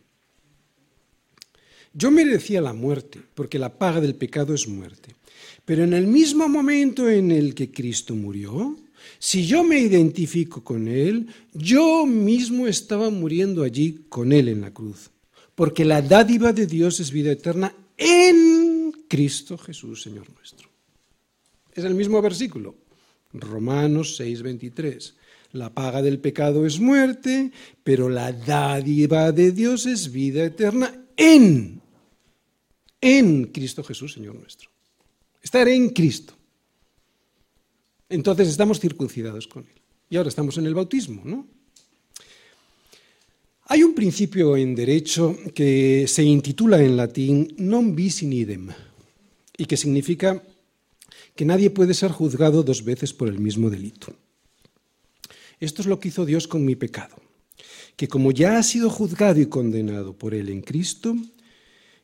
Yo 1.98 2.10
merecía 2.10 2.60
la 2.60 2.74
muerte, 2.74 3.22
porque 3.34 3.58
la 3.58 3.78
paga 3.78 4.02
del 4.02 4.16
pecado 4.16 4.52
es 4.52 4.68
muerte. 4.68 5.16
Pero 5.64 5.82
en 5.82 5.94
el 5.94 6.06
mismo 6.06 6.46
momento 6.46 7.08
en 7.08 7.30
el 7.30 7.54
que 7.54 7.70
Cristo 7.70 8.14
murió, 8.14 8.76
si 9.18 9.46
yo 9.46 9.64
me 9.64 9.78
identifico 9.78 10.62
con 10.62 10.88
Él, 10.88 11.26
yo 11.54 12.04
mismo 12.04 12.66
estaba 12.66 13.08
muriendo 13.08 13.62
allí 13.62 14.04
con 14.10 14.32
Él 14.32 14.48
en 14.48 14.60
la 14.60 14.74
cruz. 14.74 15.10
Porque 15.54 15.86
la 15.86 16.02
dádiva 16.02 16.52
de 16.52 16.66
Dios 16.66 17.00
es 17.00 17.10
vida 17.10 17.32
eterna 17.32 17.74
en 17.96 18.92
Cristo 19.08 19.56
Jesús, 19.56 20.02
Señor 20.02 20.28
nuestro. 20.34 20.68
Es 21.72 21.82
el 21.82 21.94
mismo 21.94 22.20
versículo, 22.20 22.74
Romanos 23.32 24.20
6:23. 24.20 25.14
La 25.52 25.72
paga 25.72 26.02
del 26.02 26.18
pecado 26.18 26.66
es 26.66 26.78
muerte, 26.78 27.52
pero 27.82 28.10
la 28.10 28.32
dádiva 28.32 29.32
de 29.32 29.52
Dios 29.52 29.86
es 29.86 30.12
vida 30.12 30.44
eterna 30.44 31.06
en, 31.16 31.80
en 33.00 33.44
Cristo 33.46 33.82
Jesús, 33.82 34.14
Señor 34.14 34.34
nuestro. 34.34 34.70
Estar 35.42 35.68
en 35.68 35.90
Cristo. 35.90 36.34
Entonces 38.08 38.48
estamos 38.48 38.80
circuncidados 38.80 39.46
con 39.46 39.64
Él. 39.64 39.80
Y 40.08 40.16
ahora 40.16 40.28
estamos 40.28 40.56
en 40.58 40.66
el 40.66 40.74
bautismo, 40.74 41.22
¿no? 41.24 41.46
Hay 43.68 43.82
un 43.82 43.94
principio 43.94 44.56
en 44.56 44.76
derecho 44.76 45.36
que 45.52 46.06
se 46.06 46.22
intitula 46.22 46.78
en 46.82 46.94
latín 46.94 47.50
non 47.58 47.98
bis 47.98 48.22
in 48.22 48.30
idem, 48.30 48.70
y 49.58 49.66
que 49.66 49.74
significa 49.74 50.38
que 51.34 51.44
nadie 51.44 51.74
puede 51.74 51.92
ser 51.92 52.14
juzgado 52.14 52.62
dos 52.62 52.86
veces 52.86 53.12
por 53.12 53.26
el 53.26 53.40
mismo 53.42 53.68
delito. 53.68 54.14
Esto 55.58 55.82
es 55.82 55.88
lo 55.88 55.98
que 55.98 56.08
hizo 56.14 56.24
Dios 56.24 56.46
con 56.46 56.64
mi 56.64 56.76
pecado, 56.76 57.16
que 57.96 58.06
como 58.06 58.30
ya 58.30 58.58
ha 58.58 58.62
sido 58.62 58.88
juzgado 58.88 59.40
y 59.40 59.46
condenado 59.46 60.14
por 60.14 60.34
Él 60.34 60.48
en 60.48 60.62
Cristo, 60.62 61.16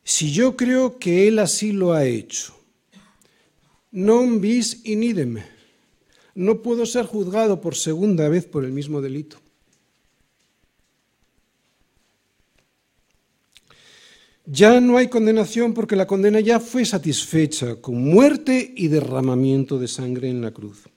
si 0.04 0.32
yo 0.32 0.56
creo 0.56 0.98
que 0.98 1.28
Él 1.28 1.38
así 1.38 1.72
lo 1.72 1.92
ha 1.92 2.04
hecho, 2.04 2.54
non 3.92 4.40
bis 4.40 4.80
in 4.84 5.02
idem, 5.02 5.38
no 6.34 6.62
puedo 6.62 6.86
ser 6.86 7.04
juzgado 7.04 7.60
por 7.60 7.76
segunda 7.76 8.28
vez 8.28 8.46
por 8.46 8.64
el 8.64 8.72
mismo 8.72 9.00
delito. 9.00 9.36
Ya 14.44 14.80
no 14.80 14.96
hay 14.96 15.08
condenación 15.08 15.72
porque 15.72 15.94
la 15.94 16.06
condena 16.06 16.40
ya 16.40 16.58
fue 16.58 16.84
satisfecha 16.84 17.76
con 17.76 18.02
muerte 18.02 18.74
y 18.76 18.88
derramamiento 18.88 19.78
de 19.78 19.86
sangre 19.86 20.28
en 20.30 20.42
la 20.42 20.50
cruz. 20.50 20.91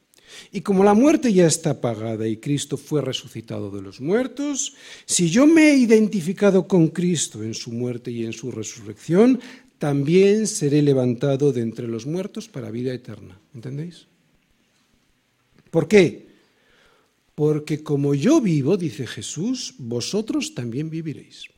Y 0.52 0.62
como 0.62 0.84
la 0.84 0.94
muerte 0.94 1.32
ya 1.34 1.48
está 1.48 1.82
pagada 1.82 2.28
y 2.28 2.38
Cristo 2.38 2.78
fue 2.78 3.02
resucitado 3.02 3.72
de 3.72 3.82
los 3.82 4.02
muertos, 4.02 4.74
si 5.06 5.30
yo 5.30 5.48
me 5.48 5.72
he 5.72 5.78
identificado 5.78 6.68
con 6.68 6.90
Cristo 6.90 7.44
en 7.44 7.54
su 7.54 7.72
muerte 7.72 8.12
y 8.12 8.26
en 8.26 8.34
su 8.34 8.52
resurrección, 8.52 9.40
también 9.78 10.48
seré 10.48 10.82
levantado 10.82 11.52
de 11.52 11.62
entre 11.62 11.88
los 11.88 12.06
muertos 12.06 12.48
para 12.48 12.72
vida 12.72 12.94
eterna. 12.94 13.40
¿Entendéis? 13.54 14.08
¿Por 15.70 15.88
qué? 15.88 16.28
Porque 17.36 17.84
como 17.84 18.16
yo 18.16 18.40
vivo, 18.40 18.78
dice 18.78 19.06
Jesús, 19.06 19.76
vosotros 19.78 20.56
también 20.56 20.90
viviréis. 20.90 21.50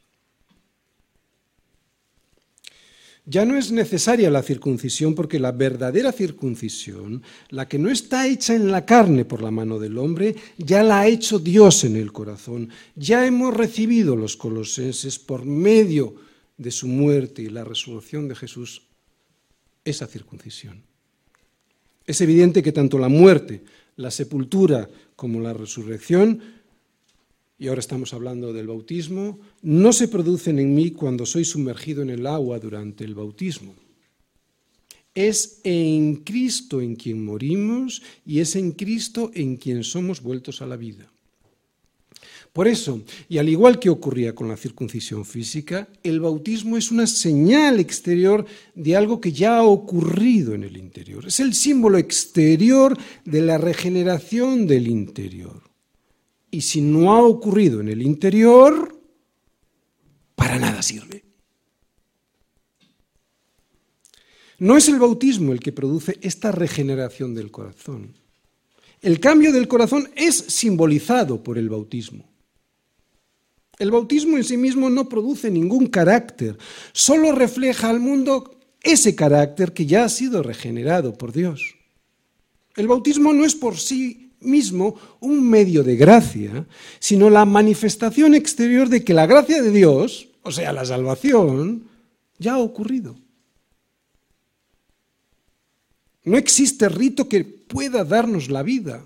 Ya 3.29 3.43
no 3.43 3.57
es 3.57 3.73
necesaria 3.73 4.31
la 4.31 4.41
circuncisión 4.41 5.13
porque 5.13 5.37
la 5.37 5.51
verdadera 5.51 6.13
circuncisión, 6.13 7.21
la 7.49 7.67
que 7.67 7.77
no 7.77 7.89
está 7.89 8.25
hecha 8.25 8.55
en 8.55 8.71
la 8.71 8.85
carne 8.85 9.25
por 9.25 9.41
la 9.41 9.51
mano 9.51 9.79
del 9.79 9.97
hombre, 9.97 10.33
ya 10.57 10.81
la 10.81 11.01
ha 11.01 11.07
hecho 11.07 11.37
Dios 11.37 11.83
en 11.83 11.97
el 11.97 12.13
corazón. 12.13 12.69
Ya 12.95 13.27
hemos 13.27 13.53
recibido 13.53 14.15
los 14.15 14.37
colosenses 14.37 15.19
por 15.19 15.43
medio 15.43 16.15
de 16.57 16.71
su 16.71 16.87
muerte 16.87 17.41
y 17.41 17.49
la 17.49 17.65
resurrección 17.65 18.29
de 18.29 18.35
Jesús 18.35 18.83
esa 19.83 20.07
circuncisión. 20.07 20.83
Es 22.05 22.21
evidente 22.21 22.63
que 22.63 22.71
tanto 22.71 22.97
la 22.97 23.09
muerte, 23.09 23.61
la 23.97 24.09
sepultura 24.09 24.89
como 25.17 25.41
la 25.41 25.51
resurrección 25.51 26.56
y 27.59 27.67
ahora 27.67 27.79
estamos 27.79 28.13
hablando 28.13 28.53
del 28.53 28.67
bautismo, 28.67 29.39
no 29.63 29.91
se 29.91 30.07
producen 30.07 30.59
en 30.59 30.75
mí 30.75 30.91
cuando 30.91 31.25
soy 31.25 31.43
sumergido 31.43 32.03
en 32.03 32.11
el 32.11 32.27
agua 32.27 32.59
durante 32.59 33.03
el 33.03 33.15
bautismo. 33.15 33.73
Es 35.15 35.61
en 35.63 36.17
Cristo 36.17 36.79
en 36.81 36.95
quien 36.95 37.25
morimos 37.25 38.03
y 38.25 38.39
es 38.39 38.55
en 38.55 38.73
Cristo 38.73 39.31
en 39.33 39.57
quien 39.57 39.83
somos 39.83 40.21
vueltos 40.21 40.61
a 40.61 40.67
la 40.67 40.77
vida. 40.77 41.11
Por 42.53 42.67
eso, 42.67 43.03
y 43.29 43.39
al 43.39 43.49
igual 43.49 43.79
que 43.79 43.89
ocurría 43.89 44.33
con 44.33 44.47
la 44.47 44.57
circuncisión 44.57 45.25
física, 45.25 45.87
el 46.03 46.19
bautismo 46.19 46.77
es 46.77 46.91
una 46.91 47.05
señal 47.05 47.79
exterior 47.79 48.45
de 48.73 48.95
algo 48.95 49.19
que 49.21 49.31
ya 49.31 49.57
ha 49.57 49.63
ocurrido 49.63 50.53
en 50.53 50.63
el 50.63 50.77
interior. 50.77 51.27
Es 51.27 51.39
el 51.39 51.53
símbolo 51.53 51.97
exterior 51.97 52.97
de 53.25 53.41
la 53.41 53.57
regeneración 53.57 54.65
del 54.65 54.87
interior. 54.87 55.66
Y 56.49 56.61
si 56.61 56.81
no 56.81 57.13
ha 57.13 57.21
ocurrido 57.21 57.81
en 57.81 57.89
el 57.89 58.01
interior, 58.01 58.97
para 60.35 60.59
nada 60.59 60.81
sirve. 60.81 61.23
No 64.59 64.75
es 64.75 64.87
el 64.87 64.97
bautismo 64.97 65.53
el 65.53 65.59
que 65.59 65.71
produce 65.71 66.17
esta 66.21 66.51
regeneración 66.51 67.35
del 67.35 67.51
corazón. 67.51 68.15
El 69.01 69.19
cambio 69.19 69.51
del 69.51 69.67
corazón 69.67 70.09
es 70.15 70.35
simbolizado 70.35 71.43
por 71.43 71.57
el 71.57 71.69
bautismo. 71.69 72.27
El 73.77 73.91
bautismo 73.91 74.37
en 74.37 74.43
sí 74.43 74.57
mismo 74.57 74.89
no 74.89 75.07
produce 75.07 75.51
ningún 75.51 75.87
carácter, 75.87 76.57
solo 76.93 77.31
refleja 77.31 77.89
al 77.89 77.99
mundo 77.99 78.59
ese 78.81 79.15
carácter 79.15 79.73
que 79.73 79.85
ya 79.85 80.05
ha 80.05 80.09
sido 80.09 80.41
regenerado 80.41 81.13
por 81.13 81.31
Dios. 81.31 81.75
El 82.75 82.87
bautismo 82.87 83.33
no 83.33 83.45
es 83.45 83.53
por 83.53 83.77
sí 83.77 84.26
mismo 84.41 84.95
un 85.19 85.47
medio 85.47 85.83
de 85.83 85.95
gracia, 85.95 86.65
sino 86.99 87.29
la 87.29 87.45
manifestación 87.45 88.35
exterior 88.35 88.89
de 88.89 89.03
que 89.03 89.13
la 89.13 89.25
gracia 89.25 89.61
de 89.61 89.71
Dios, 89.71 90.27
o 90.43 90.51
sea, 90.51 90.73
la 90.73 90.85
salvación, 90.85 91.83
ya 92.37 92.53
ha 92.53 92.59
ocurrido. 92.59 93.15
No 96.23 96.37
existe 96.37 96.89
rito 96.89 97.29
que 97.29 97.43
pueda 97.43 98.03
darnos 98.03 98.49
la 98.49 98.63
vida. 98.63 99.05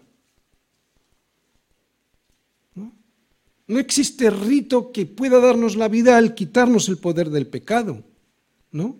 No 3.67 3.79
existe 3.79 4.29
rito 4.29 4.91
que 4.91 5.05
pueda 5.05 5.39
darnos 5.39 5.77
la 5.77 5.87
vida 5.87 6.17
al 6.17 6.35
quitarnos 6.35 6.89
el 6.89 6.97
poder 6.97 7.29
del 7.29 7.47
pecado, 7.47 8.03
¿no? 8.71 8.97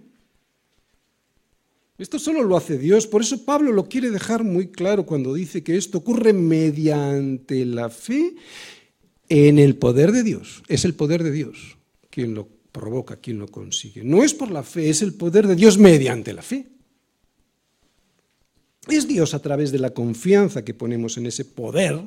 Esto 2.02 2.18
solo 2.18 2.42
lo 2.42 2.58
hace 2.58 2.80
Dios, 2.80 3.06
por 3.06 3.22
eso 3.22 3.46
Pablo 3.46 3.72
lo 3.72 3.88
quiere 3.88 4.10
dejar 4.10 4.44
muy 4.44 4.70
claro 4.70 5.06
cuando 5.06 5.36
dice 5.36 5.62
que 5.64 5.78
esto 5.78 6.00
ocurre 6.00 6.34
mediante 6.34 7.64
la 7.64 7.92
fe 7.92 8.34
en 9.30 9.60
el 9.60 9.76
poder 9.76 10.12
de 10.12 10.24
Dios. 10.24 10.64
Es 10.68 10.84
el 10.84 10.96
poder 10.96 11.22
de 11.22 11.30
Dios 11.30 11.78
quien 12.10 12.34
lo 12.34 12.48
provoca, 12.72 13.18
quien 13.18 13.38
lo 13.38 13.48
consigue. 13.50 14.04
No 14.04 14.24
es 14.24 14.34
por 14.34 14.50
la 14.50 14.64
fe, 14.64 14.90
es 14.90 15.04
el 15.04 15.14
poder 15.14 15.46
de 15.46 15.56
Dios 15.56 15.78
mediante 15.78 16.34
la 16.34 16.42
fe. 16.42 16.70
Es 18.88 19.08
Dios 19.08 19.36
a 19.36 19.40
través 19.44 19.72
de 19.72 19.78
la 19.78 19.92
confianza 19.92 20.66
que 20.66 20.74
ponemos 20.74 21.18
en 21.18 21.28
ese 21.28 21.46
poder 21.46 22.02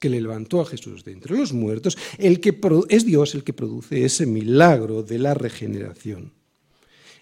que 0.00 0.10
le 0.10 0.20
levantó 0.20 0.60
a 0.60 0.66
Jesús 0.66 1.04
de 1.04 1.12
entre 1.12 1.36
los 1.36 1.52
muertos, 1.52 1.96
el 2.18 2.40
que 2.40 2.58
es 2.88 3.06
Dios 3.06 3.36
el 3.36 3.44
que 3.44 3.52
produce 3.52 4.04
ese 4.04 4.26
milagro 4.26 5.04
de 5.04 5.20
la 5.20 5.34
regeneración. 5.34 6.32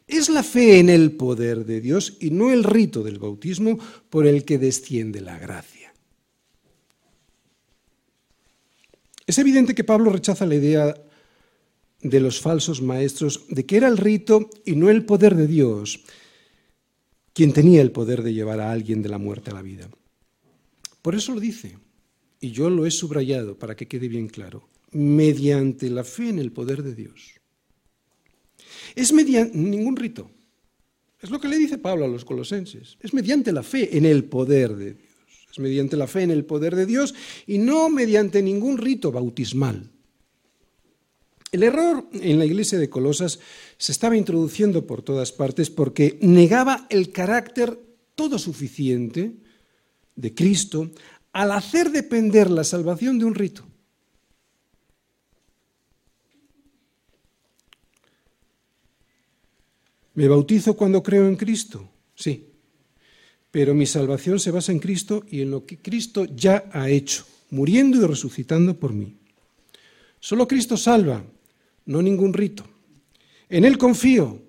Es 0.07 0.29
la 0.29 0.43
fe 0.43 0.79
en 0.79 0.89
el 0.89 1.13
poder 1.13 1.65
de 1.65 1.81
Dios 1.81 2.17
y 2.21 2.31
no 2.31 2.51
el 2.51 2.65
rito 2.65 3.03
del 3.03 3.19
bautismo 3.19 3.79
por 4.11 4.27
el 4.27 4.45
que 4.45 4.59
desciende 4.59 5.21
la 5.21 5.39
gracia. 5.39 5.93
Es 9.27 9.39
evidente 9.39 9.75
que 9.75 9.85
Pablo 9.85 10.11
rechaza 10.11 10.47
la 10.47 10.57
idea 10.57 10.95
de 12.01 12.21
los 12.21 12.41
falsos 12.41 12.83
maestros 12.83 13.47
de 13.49 13.65
que 13.65 13.77
era 13.77 13.89
el 13.89 13.97
rito 13.97 14.51
y 14.65 14.75
no 14.77 14.91
el 14.91 15.05
poder 15.05 15.37
de 15.37 15.47
Dios 15.47 16.01
quien 17.33 17.53
tenía 17.53 17.81
el 17.81 17.93
poder 17.93 18.23
de 18.23 18.35
llevar 18.35 18.61
a 18.61 18.73
alguien 18.73 19.03
de 19.03 19.09
la 19.09 19.19
muerte 19.19 19.51
a 19.51 19.55
la 19.55 19.63
vida. 19.63 19.89
Por 21.01 21.15
eso 21.15 21.33
lo 21.33 21.41
dice, 21.41 21.79
y 22.41 22.51
yo 22.51 22.69
lo 22.69 22.87
he 22.87 22.91
subrayado 22.91 23.59
para 23.59 23.75
que 23.75 23.89
quede 23.89 24.09
bien 24.09 24.29
claro, 24.29 24.69
mediante 24.91 25.89
la 25.89 26.05
fe 26.05 26.29
en 26.29 26.39
el 26.39 26.53
poder 26.53 26.83
de 26.83 26.95
Dios. 26.95 27.41
Es 28.95 29.13
mediante 29.13 29.57
ningún 29.57 29.97
rito. 29.97 30.31
Es 31.21 31.31
lo 31.31 31.41
que 31.41 31.49
le 31.49 31.57
dice 31.57 31.79
Pablo 31.79 32.05
a 32.05 32.09
los 32.09 32.25
colosenses. 32.25 32.97
Es 33.01 33.15
mediante 33.15 33.53
la 33.53 33.63
fe 33.63 33.97
en 33.97 34.07
el 34.07 34.25
poder 34.25 34.75
de 34.75 34.95
Dios. 34.95 35.09
Es 35.51 35.59
mediante 35.59 35.97
la 35.97 36.07
fe 36.07 36.23
en 36.23 36.31
el 36.31 36.45
poder 36.45 36.75
de 36.75 36.87
Dios 36.87 37.15
y 37.47 37.59
no 37.59 37.89
mediante 37.91 38.43
ningún 38.43 38.79
rito 38.79 39.13
bautismal. 39.13 39.91
El 41.53 41.63
error 41.63 42.09
en 42.15 42.39
la 42.39 42.47
iglesia 42.47 42.79
de 42.79 42.89
Colosas 42.89 43.39
se 43.77 43.93
estaba 43.93 44.17
introduciendo 44.17 44.87
por 44.87 45.03
todas 45.03 45.33
partes 45.33 45.69
porque 45.69 46.19
negaba 46.23 46.87
el 46.89 47.13
carácter 47.13 47.79
todo 48.15 48.39
suficiente 48.39 49.35
de 50.17 50.35
Cristo 50.35 50.91
al 51.33 51.53
hacer 51.53 51.91
depender 51.91 52.51
la 52.51 52.65
salvación 52.65 53.19
de 53.19 53.27
un 53.27 53.35
rito. 53.35 53.65
¿Me 60.15 60.29
bautizo 60.29 60.75
cuando 60.75 61.03
creo 61.03 61.27
en 61.27 61.37
Cristo? 61.37 61.89
Sí. 62.15 62.49
Pero 63.51 63.75
mi 63.75 63.87
salvación 63.87 64.41
se 64.41 64.51
basa 64.51 64.73
en 64.73 64.79
Cristo 64.79 65.25
y 65.29 65.43
en 65.43 65.51
lo 65.51 65.67
que 65.67 65.79
Cristo 65.79 66.25
ya 66.25 66.71
ha 66.73 66.89
hecho, 66.89 67.25
muriendo 67.51 68.03
y 68.03 68.07
resucitando 68.07 68.79
por 68.79 68.93
mí. 68.93 69.17
Solo 70.21 70.49
Cristo 70.49 70.77
salva, 70.77 71.25
no 71.87 72.03
ningún 72.03 72.33
rito. 72.33 72.65
En 73.49 73.65
Él 73.65 73.77
confío 73.77 74.41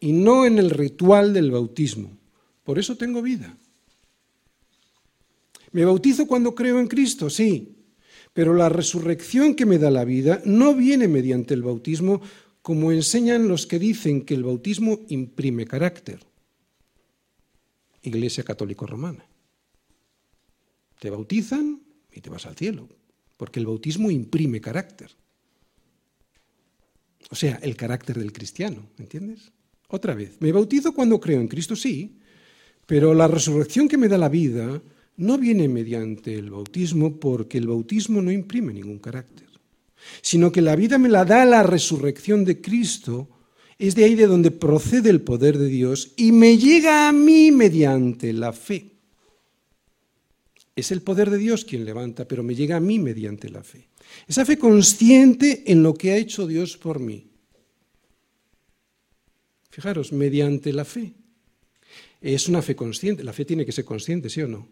y 0.00 0.12
no 0.12 0.46
en 0.46 0.58
el 0.58 0.70
ritual 0.70 1.32
del 1.32 1.50
bautismo. 1.50 2.16
Por 2.64 2.78
eso 2.78 2.96
tengo 2.96 3.22
vida. 3.22 3.56
¿Me 5.72 5.84
bautizo 5.84 6.26
cuando 6.26 6.54
creo 6.54 6.80
en 6.80 6.88
Cristo? 6.88 7.28
Sí, 7.28 7.76
pero 8.32 8.54
la 8.54 8.68
resurrección 8.68 9.54
que 9.54 9.66
me 9.66 9.78
da 9.78 9.90
la 9.90 10.04
vida 10.04 10.40
no 10.44 10.74
viene 10.74 11.08
mediante 11.08 11.54
el 11.54 11.62
bautismo 11.62 12.20
como 12.66 12.90
enseñan 12.90 13.46
los 13.46 13.64
que 13.64 13.78
dicen 13.78 14.22
que 14.22 14.34
el 14.34 14.42
bautismo 14.42 14.98
imprime 15.06 15.66
carácter. 15.66 16.18
Iglesia 18.02 18.42
Católica 18.42 18.84
Romana. 18.86 19.24
Te 20.98 21.08
bautizan 21.08 21.80
y 22.12 22.20
te 22.20 22.28
vas 22.28 22.44
al 22.44 22.56
cielo, 22.56 22.88
porque 23.36 23.60
el 23.60 23.66
bautismo 23.66 24.10
imprime 24.10 24.60
carácter. 24.60 25.12
O 27.30 27.36
sea, 27.36 27.54
el 27.62 27.76
carácter 27.76 28.18
del 28.18 28.32
cristiano, 28.32 28.90
¿entiendes? 28.98 29.52
Otra 29.86 30.16
vez, 30.16 30.36
me 30.40 30.50
bautizo 30.50 30.92
cuando 30.92 31.20
creo 31.20 31.40
en 31.40 31.46
Cristo, 31.46 31.76
sí, 31.76 32.18
pero 32.84 33.14
la 33.14 33.28
resurrección 33.28 33.86
que 33.86 33.96
me 33.96 34.08
da 34.08 34.18
la 34.18 34.28
vida 34.28 34.82
no 35.18 35.38
viene 35.38 35.68
mediante 35.68 36.34
el 36.34 36.50
bautismo 36.50 37.20
porque 37.20 37.58
el 37.58 37.68
bautismo 37.68 38.20
no 38.20 38.32
imprime 38.32 38.72
ningún 38.72 38.98
carácter, 38.98 39.46
sino 40.22 40.52
que 40.52 40.62
la 40.62 40.76
vida 40.76 40.98
me 40.98 41.08
la 41.08 41.24
da 41.24 41.44
la 41.44 41.62
resurrección 41.62 42.44
de 42.44 42.60
Cristo, 42.60 43.28
es 43.78 43.94
de 43.94 44.04
ahí 44.04 44.14
de 44.14 44.26
donde 44.26 44.50
procede 44.50 45.10
el 45.10 45.20
poder 45.20 45.58
de 45.58 45.66
Dios 45.66 46.12
y 46.16 46.32
me 46.32 46.56
llega 46.56 47.08
a 47.08 47.12
mí 47.12 47.50
mediante 47.52 48.32
la 48.32 48.52
fe. 48.52 48.92
Es 50.74 50.92
el 50.92 51.02
poder 51.02 51.30
de 51.30 51.38
Dios 51.38 51.64
quien 51.64 51.84
levanta, 51.84 52.28
pero 52.28 52.42
me 52.42 52.54
llega 52.54 52.76
a 52.76 52.80
mí 52.80 52.98
mediante 52.98 53.48
la 53.48 53.62
fe. 53.62 53.88
Esa 54.26 54.44
fe 54.44 54.58
consciente 54.58 55.64
en 55.66 55.82
lo 55.82 55.94
que 55.94 56.12
ha 56.12 56.16
hecho 56.16 56.46
Dios 56.46 56.76
por 56.76 57.00
mí. 57.00 57.26
Fijaros, 59.70 60.12
mediante 60.12 60.72
la 60.72 60.84
fe. 60.84 61.12
Es 62.20 62.48
una 62.48 62.62
fe 62.62 62.74
consciente. 62.74 63.24
La 63.24 63.32
fe 63.32 63.44
tiene 63.44 63.64
que 63.64 63.72
ser 63.72 63.84
consciente, 63.84 64.28
¿sí 64.30 64.42
o 64.42 64.48
no? 64.48 64.68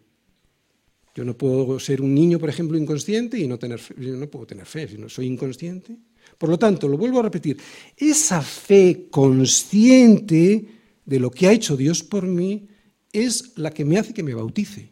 Yo 1.15 1.23
no 1.23 1.37
puedo 1.37 1.79
ser 1.79 2.01
un 2.01 2.13
niño, 2.13 2.37
por 2.37 2.49
ejemplo, 2.49 2.77
inconsciente 2.77 3.39
y 3.39 3.47
no 3.47 3.57
tener 3.57 3.79
fe. 3.79 3.95
No 3.97 4.29
puedo 4.29 4.45
tener 4.45 4.65
fe 4.65 4.89
si 4.89 4.97
no 4.97 5.07
soy 5.07 5.27
inconsciente. 5.27 5.97
Por 6.37 6.49
lo 6.49 6.59
tanto, 6.59 6.89
lo 6.89 6.97
vuelvo 6.97 7.19
a 7.19 7.23
repetir, 7.23 7.57
esa 7.95 8.41
fe 8.41 9.07
consciente 9.09 10.67
de 11.05 11.19
lo 11.19 11.31
que 11.31 11.47
ha 11.47 11.53
hecho 11.53 11.77
Dios 11.77 12.03
por 12.03 12.23
mí 12.23 12.67
es 13.13 13.57
la 13.57 13.71
que 13.71 13.85
me 13.85 13.97
hace 13.97 14.13
que 14.13 14.23
me 14.23 14.33
bautice. 14.33 14.91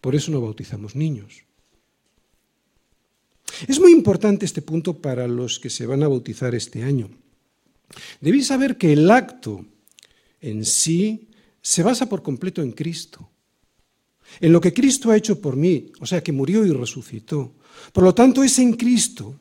Por 0.00 0.16
eso 0.16 0.32
no 0.32 0.40
bautizamos 0.40 0.96
niños. 0.96 1.44
Es 3.68 3.78
muy 3.78 3.92
importante 3.92 4.44
este 4.44 4.62
punto 4.62 5.00
para 5.00 5.28
los 5.28 5.60
que 5.60 5.70
se 5.70 5.86
van 5.86 6.02
a 6.02 6.08
bautizar 6.08 6.56
este 6.56 6.82
año. 6.82 7.08
Debéis 8.20 8.48
saber 8.48 8.76
que 8.78 8.92
el 8.92 9.08
acto 9.10 9.64
en 10.40 10.64
sí 10.64 11.28
se 11.60 11.84
basa 11.84 12.08
por 12.08 12.22
completo 12.22 12.62
en 12.62 12.72
Cristo 12.72 13.31
en 14.40 14.52
lo 14.52 14.60
que 14.60 14.72
Cristo 14.72 15.10
ha 15.10 15.16
hecho 15.16 15.40
por 15.40 15.56
mí, 15.56 15.92
o 16.00 16.06
sea, 16.06 16.22
que 16.22 16.32
murió 16.32 16.64
y 16.64 16.72
resucitó. 16.72 17.52
Por 17.92 18.04
lo 18.04 18.14
tanto, 18.14 18.42
es 18.42 18.58
en 18.58 18.74
Cristo 18.74 19.36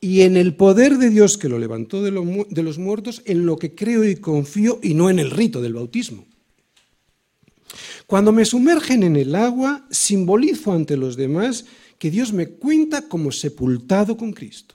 y 0.00 0.22
en 0.22 0.36
el 0.36 0.54
poder 0.54 0.96
de 0.96 1.10
Dios 1.10 1.36
que 1.36 1.48
lo 1.48 1.58
levantó 1.58 2.02
de, 2.02 2.10
los 2.10 2.78
muertos 2.78 3.22
en 3.26 3.44
lo 3.44 3.58
que 3.58 3.74
creo 3.74 4.04
y 4.04 4.16
confío 4.16 4.78
y 4.82 4.94
no 4.94 5.10
en 5.10 5.18
el 5.18 5.30
rito 5.30 5.60
del 5.60 5.74
bautismo. 5.74 6.26
Cuando 8.06 8.32
me 8.32 8.44
sumergen 8.44 9.02
en 9.02 9.16
el 9.16 9.34
agua, 9.34 9.86
simbolizo 9.90 10.72
ante 10.72 10.96
los 10.96 11.16
demás 11.16 11.66
que 11.98 12.10
Dios 12.10 12.32
me 12.32 12.48
cuenta 12.48 13.08
como 13.08 13.30
sepultado 13.30 14.16
con 14.16 14.32
Cristo. 14.32 14.74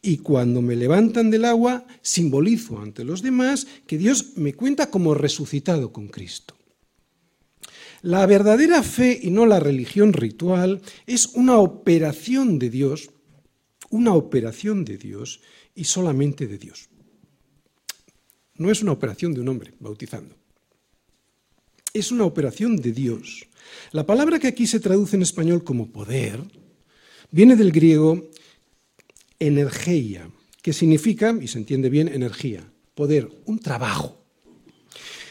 Y 0.00 0.18
cuando 0.18 0.62
me 0.62 0.76
levantan 0.76 1.30
del 1.30 1.44
agua, 1.44 1.84
simbolizo 2.02 2.78
ante 2.78 3.04
los 3.04 3.20
demás 3.20 3.66
que 3.86 3.98
Dios 3.98 4.36
me 4.36 4.54
cuenta 4.54 4.90
como 4.90 5.14
resucitado 5.14 5.92
con 5.92 6.08
Cristo. 6.08 6.54
La 8.02 8.26
verdadera 8.26 8.82
fe 8.82 9.18
y 9.22 9.30
no 9.30 9.46
la 9.46 9.60
religión 9.60 10.12
ritual 10.12 10.82
es 11.06 11.28
una 11.34 11.58
operación 11.58 12.58
de 12.58 12.68
Dios, 12.68 13.10
una 13.90 14.14
operación 14.14 14.84
de 14.84 14.98
Dios 14.98 15.40
y 15.76 15.84
solamente 15.84 16.48
de 16.48 16.58
Dios. 16.58 16.88
No 18.56 18.72
es 18.72 18.82
una 18.82 18.90
operación 18.90 19.34
de 19.34 19.40
un 19.40 19.48
hombre 19.48 19.74
bautizando. 19.78 20.34
Es 21.94 22.10
una 22.10 22.24
operación 22.24 22.76
de 22.76 22.90
Dios. 22.90 23.46
La 23.92 24.04
palabra 24.04 24.40
que 24.40 24.48
aquí 24.48 24.66
se 24.66 24.80
traduce 24.80 25.14
en 25.14 25.22
español 25.22 25.62
como 25.62 25.92
poder 25.92 26.40
viene 27.30 27.54
del 27.54 27.70
griego 27.70 28.30
energeia, 29.38 30.28
que 30.60 30.72
significa, 30.72 31.36
y 31.40 31.46
se 31.46 31.58
entiende 31.58 31.88
bien, 31.88 32.08
energía, 32.08 32.68
poder, 32.94 33.28
un 33.44 33.60
trabajo. 33.60 34.24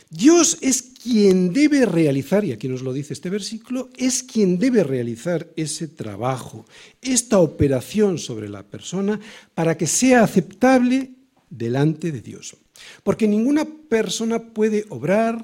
Dios 0.10 0.58
es 0.62 0.91
quien 1.02 1.52
debe 1.52 1.86
realizar, 1.86 2.46
y 2.46 2.52
aquí 2.52 2.68
nos 2.68 2.84
lo 2.84 2.94
dice 2.94 3.14
este 3.14 3.30
versículo, 3.30 3.90
es 3.98 4.22
quien 4.22 4.60
debe 4.60 4.84
realizar 4.84 5.48
ese 5.56 5.88
trabajo, 5.88 6.66
esta 7.02 7.40
operación 7.40 8.20
sobre 8.20 8.50
la 8.50 8.64
persona 8.64 9.20
para 9.56 9.78
que 9.78 9.88
sea 9.88 10.24
aceptable 10.24 11.12
delante 11.50 12.12
de 12.12 12.22
Dios. 12.22 12.56
Porque 13.04 13.28
ninguna 13.28 13.66
persona 13.66 14.54
puede 14.54 14.86
obrar, 14.90 15.44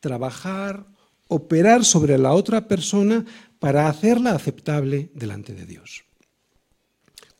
trabajar, 0.00 0.86
operar 1.28 1.84
sobre 1.84 2.18
la 2.18 2.32
otra 2.34 2.68
persona 2.68 3.24
para 3.58 3.88
hacerla 3.88 4.32
aceptable 4.32 5.10
delante 5.14 5.54
de 5.54 5.64
Dios. 5.64 6.04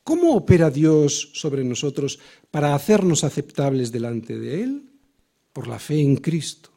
¿Cómo 0.04 0.34
opera 0.34 0.70
Dios 0.70 1.30
sobre 1.34 1.64
nosotros 1.64 2.18
para 2.50 2.74
hacernos 2.74 3.24
aceptables 3.24 3.92
delante 3.92 4.38
de 4.38 4.62
Él? 4.62 4.90
Por 5.52 5.68
la 5.68 5.78
fe 5.78 6.00
en 6.00 6.16
Cristo. 6.16 6.71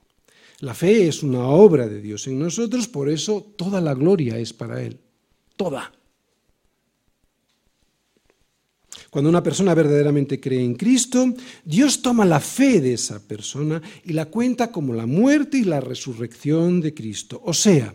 La 0.59 0.73
fe 0.73 1.07
es 1.07 1.21
una 1.21 1.47
obra 1.47 1.87
de 1.87 2.01
Dios 2.01 2.27
en 2.27 2.39
nosotros, 2.39 2.87
por 2.87 3.09
eso 3.09 3.53
toda 3.57 3.81
la 3.81 3.93
gloria 3.93 4.37
es 4.37 4.53
para 4.53 4.81
Él. 4.81 4.99
Toda. 5.55 5.91
Cuando 9.09 9.29
una 9.29 9.43
persona 9.43 9.73
verdaderamente 9.73 10.39
cree 10.39 10.63
en 10.63 10.75
Cristo, 10.75 11.33
Dios 11.63 12.01
toma 12.01 12.25
la 12.25 12.39
fe 12.39 12.81
de 12.81 12.93
esa 12.93 13.25
persona 13.25 13.81
y 14.03 14.13
la 14.13 14.25
cuenta 14.25 14.71
como 14.71 14.93
la 14.93 15.05
muerte 15.05 15.57
y 15.57 15.63
la 15.63 15.79
resurrección 15.79 16.81
de 16.81 16.93
Cristo. 16.93 17.41
O 17.45 17.53
sea, 17.53 17.93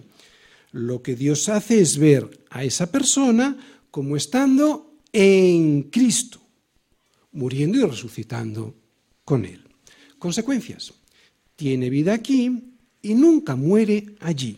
lo 0.73 1.03
que 1.03 1.17
Dios 1.17 1.49
hace 1.49 1.81
es 1.81 1.99
ver 1.99 2.45
a 2.51 2.65
esa 2.65 2.91
persona 2.91 3.57
como 3.91 4.17
estando 4.17 4.95
en 5.13 5.85
Cristo, 5.85 6.41
muriendo 7.33 7.79
y 7.79 7.83
resucitando 7.83 8.75
con 9.25 9.45
Él. 9.45 9.63
Consecuencias. 10.19 10.95
Tiene 11.61 11.91
vida 11.91 12.15
aquí 12.15 12.51
y 13.03 13.13
nunca 13.13 13.55
muere 13.55 14.17
allí, 14.21 14.57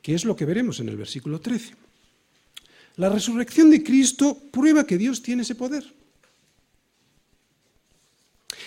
que 0.00 0.14
es 0.14 0.24
lo 0.24 0.36
que 0.36 0.44
veremos 0.44 0.78
en 0.78 0.88
el 0.88 0.96
versículo 0.96 1.40
13. 1.40 1.74
La 2.98 3.08
resurrección 3.08 3.68
de 3.68 3.82
Cristo 3.82 4.38
prueba 4.52 4.86
que 4.86 4.96
Dios 4.96 5.22
tiene 5.22 5.42
ese 5.42 5.56
poder. 5.56 5.84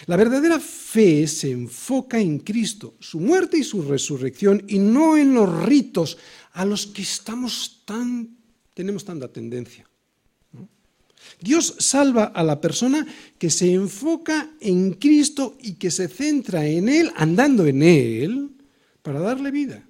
La 0.07 0.17
verdadera 0.17 0.59
fe 0.59 1.25
se 1.25 1.51
enfoca 1.51 2.19
en 2.19 2.39
Cristo, 2.39 2.95
su 2.99 3.21
muerte 3.21 3.57
y 3.57 3.63
su 3.63 3.81
resurrección, 3.81 4.65
y 4.67 4.79
no 4.79 5.15
en 5.15 5.33
los 5.33 5.63
ritos 5.63 6.17
a 6.51 6.65
los 6.65 6.85
que 6.85 7.03
estamos 7.03 7.83
tan, 7.85 8.27
tenemos 8.73 9.05
tanta 9.05 9.31
tendencia. 9.31 9.86
Dios 11.39 11.75
salva 11.79 12.25
a 12.25 12.43
la 12.43 12.59
persona 12.59 13.05
que 13.37 13.49
se 13.49 13.73
enfoca 13.73 14.51
en 14.59 14.93
Cristo 14.93 15.57
y 15.61 15.73
que 15.73 15.91
se 15.91 16.07
centra 16.07 16.65
en 16.65 16.89
Él, 16.89 17.11
andando 17.15 17.65
en 17.65 17.83
Él, 17.83 18.51
para 19.01 19.19
darle 19.19 19.51
vida. 19.51 19.87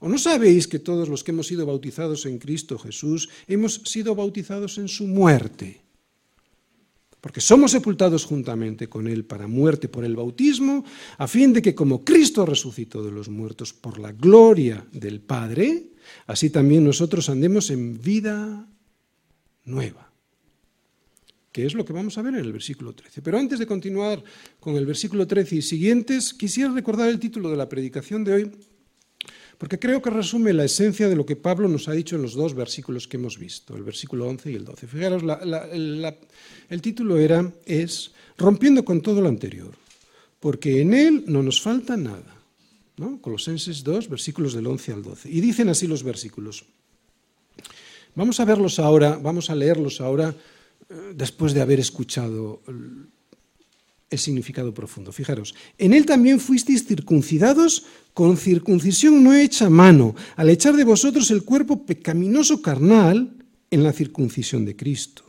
¿O 0.00 0.08
no 0.08 0.18
sabéis 0.18 0.68
que 0.68 0.78
todos 0.78 1.08
los 1.08 1.24
que 1.24 1.32
hemos 1.32 1.46
sido 1.46 1.64
bautizados 1.64 2.26
en 2.26 2.38
Cristo 2.38 2.78
Jesús 2.78 3.30
hemos 3.48 3.80
sido 3.84 4.14
bautizados 4.14 4.76
en 4.76 4.88
su 4.88 5.06
muerte? 5.06 5.80
Porque 7.22 7.40
somos 7.40 7.70
sepultados 7.70 8.26
juntamente 8.26 8.86
con 8.86 9.08
Él 9.08 9.24
para 9.24 9.46
muerte 9.46 9.88
por 9.88 10.04
el 10.04 10.14
bautismo, 10.14 10.84
a 11.16 11.26
fin 11.26 11.54
de 11.54 11.62
que 11.62 11.74
como 11.74 12.04
Cristo 12.04 12.44
resucitó 12.44 13.02
de 13.02 13.12
los 13.12 13.30
muertos 13.30 13.72
por 13.72 13.98
la 13.98 14.12
gloria 14.12 14.84
del 14.92 15.22
Padre, 15.22 15.86
así 16.26 16.50
también 16.50 16.84
nosotros 16.84 17.30
andemos 17.30 17.70
en 17.70 17.98
vida 17.98 18.68
nueva 19.64 20.13
que 21.54 21.64
es 21.64 21.74
lo 21.74 21.84
que 21.84 21.92
vamos 21.92 22.18
a 22.18 22.22
ver 22.22 22.34
en 22.34 22.40
el 22.40 22.52
versículo 22.52 22.96
13. 22.96 23.22
Pero 23.22 23.38
antes 23.38 23.60
de 23.60 23.66
continuar 23.68 24.20
con 24.58 24.74
el 24.74 24.84
versículo 24.84 25.24
13 25.24 25.54
y 25.54 25.62
siguientes, 25.62 26.34
quisiera 26.34 26.72
recordar 26.72 27.08
el 27.08 27.20
título 27.20 27.48
de 27.48 27.56
la 27.56 27.68
predicación 27.68 28.24
de 28.24 28.32
hoy, 28.32 28.50
porque 29.56 29.78
creo 29.78 30.02
que 30.02 30.10
resume 30.10 30.52
la 30.52 30.64
esencia 30.64 31.08
de 31.08 31.14
lo 31.14 31.24
que 31.24 31.36
Pablo 31.36 31.68
nos 31.68 31.86
ha 31.86 31.92
dicho 31.92 32.16
en 32.16 32.22
los 32.22 32.34
dos 32.34 32.54
versículos 32.54 33.06
que 33.06 33.18
hemos 33.18 33.38
visto, 33.38 33.76
el 33.76 33.84
versículo 33.84 34.26
11 34.26 34.50
y 34.50 34.54
el 34.56 34.64
12. 34.64 34.88
Fijaros, 34.88 35.22
el 36.70 36.82
título 36.82 37.18
era, 37.18 37.48
es, 37.64 38.10
rompiendo 38.36 38.84
con 38.84 39.00
todo 39.00 39.20
lo 39.20 39.28
anterior, 39.28 39.76
porque 40.40 40.80
en 40.80 40.92
él 40.92 41.22
no 41.28 41.44
nos 41.44 41.62
falta 41.62 41.96
nada. 41.96 42.34
¿no? 42.96 43.20
Colosenses 43.20 43.84
2, 43.84 44.08
versículos 44.08 44.54
del 44.54 44.66
11 44.66 44.92
al 44.92 45.02
12. 45.04 45.30
Y 45.30 45.40
dicen 45.40 45.68
así 45.68 45.86
los 45.86 46.02
versículos. 46.02 46.64
Vamos 48.16 48.40
a 48.40 48.44
verlos 48.44 48.80
ahora, 48.80 49.20
vamos 49.22 49.50
a 49.50 49.54
leerlos 49.54 50.00
ahora 50.00 50.34
después 51.14 51.54
de 51.54 51.60
haber 51.60 51.80
escuchado 51.80 52.62
el 54.10 54.18
significado 54.18 54.72
profundo. 54.72 55.12
Fijaros, 55.12 55.54
en 55.78 55.92
él 55.92 56.06
también 56.06 56.40
fuisteis 56.40 56.86
circuncidados 56.86 57.84
con 58.12 58.36
circuncisión 58.36 59.22
no 59.22 59.34
hecha 59.34 59.68
mano, 59.68 60.14
al 60.36 60.50
echar 60.50 60.76
de 60.76 60.84
vosotros 60.84 61.30
el 61.30 61.42
cuerpo 61.42 61.84
pecaminoso 61.84 62.62
carnal 62.62 63.34
en 63.70 63.82
la 63.82 63.92
circuncisión 63.92 64.64
de 64.64 64.76
Cristo. 64.76 65.24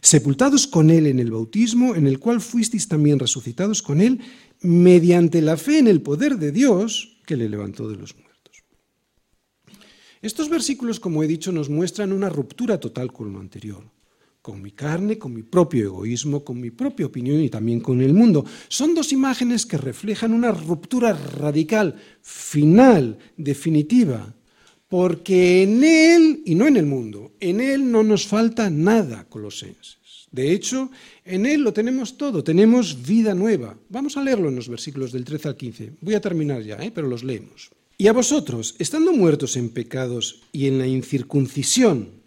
Sepultados 0.00 0.66
con 0.66 0.90
él 0.90 1.06
en 1.06 1.18
el 1.18 1.32
bautismo, 1.32 1.96
en 1.96 2.06
el 2.06 2.20
cual 2.20 2.40
fuisteis 2.40 2.86
también 2.86 3.18
resucitados 3.18 3.82
con 3.82 4.00
él, 4.00 4.20
mediante 4.60 5.42
la 5.42 5.56
fe 5.56 5.78
en 5.78 5.88
el 5.88 6.02
poder 6.02 6.38
de 6.38 6.52
Dios 6.52 7.18
que 7.26 7.36
le 7.36 7.48
levantó 7.48 7.88
de 7.88 7.96
los 7.96 8.14
muertos. 8.14 8.62
Estos 10.22 10.48
versículos, 10.48 11.00
como 11.00 11.22
he 11.22 11.26
dicho, 11.26 11.50
nos 11.50 11.68
muestran 11.68 12.12
una 12.12 12.28
ruptura 12.28 12.78
total 12.78 13.12
con 13.12 13.32
lo 13.32 13.40
anterior 13.40 13.97
con 14.48 14.62
mi 14.62 14.70
carne, 14.70 15.18
con 15.18 15.34
mi 15.34 15.42
propio 15.42 15.84
egoísmo, 15.84 16.42
con 16.42 16.58
mi 16.58 16.70
propia 16.70 17.04
opinión 17.04 17.38
y 17.42 17.50
también 17.50 17.80
con 17.80 18.00
el 18.00 18.14
mundo. 18.14 18.46
Son 18.68 18.94
dos 18.94 19.12
imágenes 19.12 19.66
que 19.66 19.76
reflejan 19.76 20.32
una 20.32 20.52
ruptura 20.52 21.12
radical, 21.12 21.96
final, 22.22 23.18
definitiva, 23.36 24.34
porque 24.88 25.64
en 25.64 25.84
Él, 25.84 26.42
y 26.46 26.54
no 26.54 26.66
en 26.66 26.78
el 26.78 26.86
mundo, 26.86 27.32
en 27.40 27.60
Él 27.60 27.92
no 27.92 28.02
nos 28.02 28.26
falta 28.26 28.70
nada, 28.70 29.26
colosenses. 29.28 29.98
De 30.32 30.50
hecho, 30.50 30.90
en 31.26 31.44
Él 31.44 31.60
lo 31.60 31.74
tenemos 31.74 32.16
todo, 32.16 32.42
tenemos 32.42 33.06
vida 33.06 33.34
nueva. 33.34 33.76
Vamos 33.90 34.16
a 34.16 34.24
leerlo 34.24 34.48
en 34.48 34.56
los 34.56 34.70
versículos 34.70 35.12
del 35.12 35.26
13 35.26 35.48
al 35.48 35.56
15. 35.56 35.92
Voy 36.00 36.14
a 36.14 36.22
terminar 36.22 36.62
ya, 36.62 36.76
¿eh? 36.76 36.90
pero 36.90 37.06
los 37.06 37.22
leemos. 37.22 37.70
Y 37.98 38.06
a 38.06 38.14
vosotros, 38.14 38.76
estando 38.78 39.12
muertos 39.12 39.58
en 39.58 39.68
pecados 39.68 40.40
y 40.52 40.68
en 40.68 40.78
la 40.78 40.86
incircuncisión, 40.86 42.17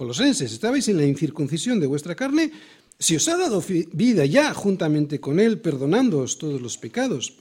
Colosenses, 0.00 0.48
estabais 0.56 0.88
en 0.88 0.96
la 0.96 1.04
incircuncisión 1.04 1.76
de 1.76 1.84
vuestra 1.84 2.16
carne, 2.16 2.48
si 2.96 3.20
os 3.20 3.28
ha 3.28 3.36
dado 3.36 3.60
vida 3.92 4.24
ya 4.24 4.54
juntamente 4.54 5.20
con 5.20 5.36
Él, 5.36 5.60
perdonándoos 5.60 6.40
todos 6.40 6.56
los 6.64 6.80
pecados, 6.80 7.36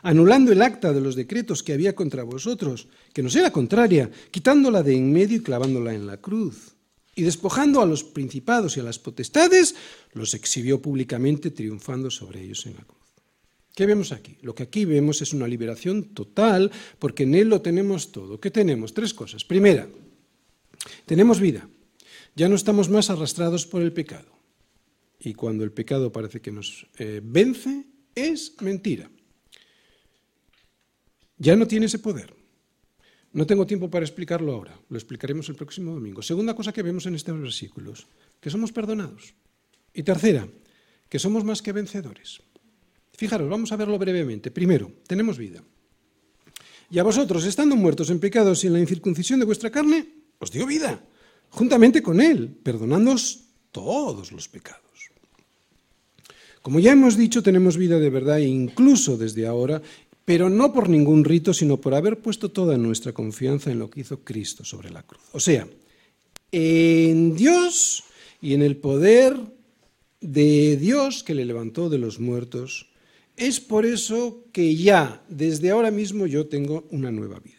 anulando 0.00 0.52
el 0.52 0.62
acta 0.62 0.94
de 0.94 1.02
los 1.02 1.16
decretos 1.16 1.62
que 1.62 1.74
había 1.74 1.94
contra 1.94 2.24
vosotros, 2.24 2.88
que 3.12 3.20
nos 3.22 3.36
era 3.36 3.52
contraria, 3.52 4.08
quitándola 4.30 4.82
de 4.82 4.96
en 4.96 5.12
medio 5.12 5.36
y 5.36 5.42
clavándola 5.42 5.92
en 5.92 6.06
la 6.06 6.16
cruz. 6.16 6.72
Y 7.14 7.20
despojando 7.28 7.82
a 7.82 7.86
los 7.86 8.04
principados 8.04 8.78
y 8.78 8.80
a 8.80 8.82
las 8.82 8.98
potestades, 8.98 9.74
los 10.14 10.32
exhibió 10.32 10.80
públicamente, 10.80 11.50
triunfando 11.50 12.10
sobre 12.10 12.40
ellos 12.40 12.64
en 12.64 12.76
la 12.76 12.84
cruz. 12.88 13.04
¿Qué 13.74 13.84
vemos 13.84 14.12
aquí? 14.12 14.38
Lo 14.40 14.54
que 14.54 14.62
aquí 14.62 14.86
vemos 14.86 15.20
es 15.20 15.34
una 15.34 15.46
liberación 15.46 16.14
total, 16.14 16.70
porque 16.98 17.24
en 17.24 17.34
Él 17.34 17.50
lo 17.50 17.60
tenemos 17.60 18.12
todo. 18.12 18.40
¿Qué 18.40 18.50
tenemos? 18.50 18.94
Tres 18.94 19.12
cosas. 19.12 19.44
Primera, 19.44 19.86
tenemos 21.04 21.40
vida. 21.40 21.68
Ya 22.34 22.48
no 22.48 22.54
estamos 22.54 22.88
más 22.88 23.10
arrastrados 23.10 23.66
por 23.66 23.82
el 23.82 23.92
pecado. 23.92 24.36
Y 25.18 25.34
cuando 25.34 25.64
el 25.64 25.72
pecado 25.72 26.12
parece 26.12 26.40
que 26.40 26.52
nos 26.52 26.86
eh, 26.98 27.20
vence, 27.22 27.86
es 28.14 28.54
mentira. 28.60 29.10
Ya 31.38 31.56
no 31.56 31.66
tiene 31.66 31.86
ese 31.86 31.98
poder. 31.98 32.34
No 33.32 33.46
tengo 33.46 33.66
tiempo 33.66 33.90
para 33.90 34.04
explicarlo 34.04 34.54
ahora, 34.54 34.80
lo 34.88 34.96
explicaremos 34.96 35.48
el 35.50 35.56
próximo 35.56 35.92
domingo. 35.92 36.22
Segunda 36.22 36.54
cosa 36.54 36.72
que 36.72 36.82
vemos 36.82 37.04
en 37.04 37.14
estos 37.14 37.38
versículos, 37.38 38.06
que 38.40 38.48
somos 38.48 38.72
perdonados. 38.72 39.34
Y 39.92 40.02
tercera, 40.02 40.48
que 41.08 41.18
somos 41.18 41.44
más 41.44 41.60
que 41.60 41.72
vencedores. 41.72 42.40
Fijaros, 43.12 43.48
vamos 43.48 43.72
a 43.72 43.76
verlo 43.76 43.98
brevemente. 43.98 44.50
Primero, 44.50 44.90
tenemos 45.06 45.36
vida. 45.36 45.62
Y 46.90 46.98
a 46.98 47.02
vosotros, 47.02 47.44
estando 47.44 47.76
muertos 47.76 48.08
en 48.10 48.20
pecados 48.20 48.62
y 48.62 48.68
en 48.68 48.74
la 48.74 48.80
incircuncisión 48.80 49.40
de 49.40 49.46
vuestra 49.46 49.70
carne, 49.70 50.06
os 50.38 50.50
dio 50.50 50.66
vida, 50.66 51.00
juntamente 51.50 52.02
con 52.02 52.20
Él, 52.20 52.48
perdonándoos 52.62 53.44
todos 53.72 54.32
los 54.32 54.48
pecados. 54.48 54.82
Como 56.62 56.80
ya 56.80 56.92
hemos 56.92 57.16
dicho, 57.16 57.42
tenemos 57.44 57.76
vida 57.76 58.00
de 58.00 58.10
verdad 58.10 58.38
incluso 58.38 59.16
desde 59.16 59.46
ahora 59.46 59.80
pero 60.26 60.50
no 60.50 60.72
por 60.72 60.90
ningún 60.90 61.24
rito, 61.24 61.54
sino 61.54 61.80
por 61.80 61.94
haber 61.94 62.18
puesto 62.18 62.50
toda 62.50 62.76
nuestra 62.76 63.12
confianza 63.12 63.70
en 63.70 63.78
lo 63.78 63.88
que 63.88 64.00
hizo 64.00 64.24
Cristo 64.24 64.64
sobre 64.64 64.90
la 64.90 65.04
cruz. 65.04 65.22
O 65.32 65.38
sea, 65.38 65.68
en 66.50 67.36
Dios 67.36 68.02
y 68.42 68.52
en 68.52 68.62
el 68.62 68.76
poder 68.76 69.36
de 70.20 70.76
Dios 70.78 71.22
que 71.22 71.34
le 71.34 71.44
levantó 71.44 71.88
de 71.88 71.98
los 71.98 72.18
muertos, 72.18 72.90
es 73.36 73.60
por 73.60 73.86
eso 73.86 74.44
que 74.52 74.74
ya, 74.74 75.24
desde 75.28 75.70
ahora 75.70 75.92
mismo, 75.92 76.26
yo 76.26 76.48
tengo 76.48 76.88
una 76.90 77.12
nueva 77.12 77.38
vida. 77.38 77.55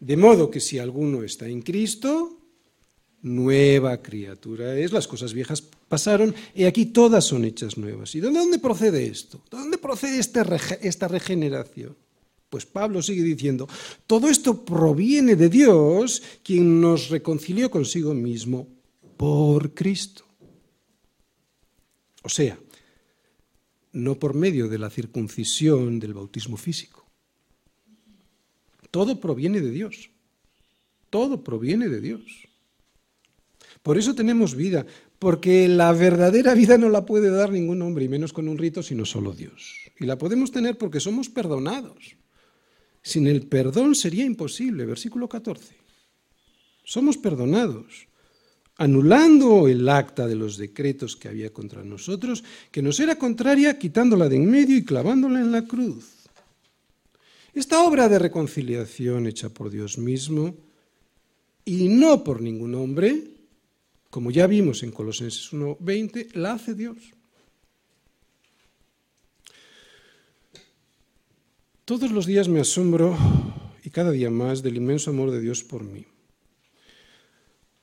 De 0.00 0.16
modo 0.16 0.50
que 0.50 0.60
si 0.60 0.78
alguno 0.78 1.22
está 1.22 1.48
en 1.48 1.62
Cristo, 1.62 2.38
nueva 3.22 4.02
criatura 4.02 4.76
es, 4.78 4.92
las 4.92 5.08
cosas 5.08 5.32
viejas 5.32 5.62
pasaron 5.62 6.34
y 6.54 6.64
aquí 6.64 6.86
todas 6.86 7.24
son 7.24 7.44
hechas 7.44 7.78
nuevas. 7.78 8.14
¿Y 8.14 8.20
de 8.20 8.30
dónde 8.30 8.58
procede 8.58 9.06
esto? 9.06 9.42
¿De 9.50 9.56
dónde 9.56 9.78
procede 9.78 10.18
este 10.18 10.40
esta 10.82 11.08
regeneración? 11.08 11.96
Pues 12.50 12.64
Pablo 12.64 13.02
sigue 13.02 13.22
diciendo, 13.22 13.68
todo 14.06 14.28
esto 14.28 14.64
proviene 14.64 15.34
de 15.34 15.48
Dios, 15.48 16.22
quien 16.44 16.80
nos 16.80 17.08
reconcilió 17.08 17.70
consigo 17.70 18.14
mismo 18.14 18.68
por 19.16 19.74
Cristo. 19.74 20.24
O 22.22 22.28
sea, 22.28 22.58
no 23.92 24.18
por 24.18 24.34
medio 24.34 24.68
de 24.68 24.78
la 24.78 24.90
circuncisión 24.90 25.98
del 25.98 26.14
bautismo 26.14 26.56
físico. 26.56 27.05
Todo 28.96 29.20
proviene 29.20 29.60
de 29.60 29.70
Dios. 29.70 30.08
Todo 31.10 31.44
proviene 31.44 31.90
de 31.90 32.00
Dios. 32.00 32.48
Por 33.82 33.98
eso 33.98 34.14
tenemos 34.14 34.54
vida, 34.54 34.86
porque 35.18 35.68
la 35.68 35.92
verdadera 35.92 36.54
vida 36.54 36.78
no 36.78 36.88
la 36.88 37.04
puede 37.04 37.28
dar 37.28 37.52
ningún 37.52 37.82
hombre, 37.82 38.06
y 38.06 38.08
menos 38.08 38.32
con 38.32 38.48
un 38.48 38.56
rito, 38.56 38.82
sino 38.82 39.04
solo 39.04 39.34
Dios. 39.34 39.74
Y 40.00 40.06
la 40.06 40.16
podemos 40.16 40.50
tener 40.50 40.78
porque 40.78 41.00
somos 41.00 41.28
perdonados. 41.28 42.16
Sin 43.02 43.26
el 43.26 43.46
perdón 43.46 43.94
sería 43.94 44.24
imposible. 44.24 44.86
Versículo 44.86 45.28
14. 45.28 45.76
Somos 46.82 47.18
perdonados, 47.18 48.08
anulando 48.78 49.68
el 49.68 49.86
acta 49.90 50.26
de 50.26 50.36
los 50.36 50.56
decretos 50.56 51.16
que 51.16 51.28
había 51.28 51.52
contra 51.52 51.84
nosotros, 51.84 52.44
que 52.70 52.80
nos 52.80 52.98
era 52.98 53.18
contraria, 53.18 53.78
quitándola 53.78 54.30
de 54.30 54.36
en 54.36 54.50
medio 54.50 54.74
y 54.74 54.86
clavándola 54.86 55.38
en 55.42 55.52
la 55.52 55.66
cruz. 55.66 56.15
Esta 57.56 57.82
obra 57.82 58.10
de 58.10 58.18
reconciliación 58.18 59.26
hecha 59.26 59.48
por 59.48 59.70
Dios 59.70 59.96
mismo, 59.96 60.54
y 61.64 61.88
no 61.88 62.22
por 62.22 62.42
ningún 62.42 62.74
hombre, 62.74 63.30
como 64.10 64.30
ya 64.30 64.46
vimos 64.46 64.82
en 64.82 64.92
Colosenses 64.92 65.54
1.20, 65.54 66.34
la 66.34 66.52
hace 66.52 66.74
Dios. 66.74 66.98
Todos 71.86 72.12
los 72.12 72.26
días 72.26 72.46
me 72.46 72.60
asombro 72.60 73.16
y 73.82 73.88
cada 73.88 74.10
día 74.10 74.28
más 74.28 74.62
del 74.62 74.76
inmenso 74.76 75.08
amor 75.08 75.30
de 75.30 75.40
Dios 75.40 75.64
por 75.64 75.82
mí. 75.82 76.04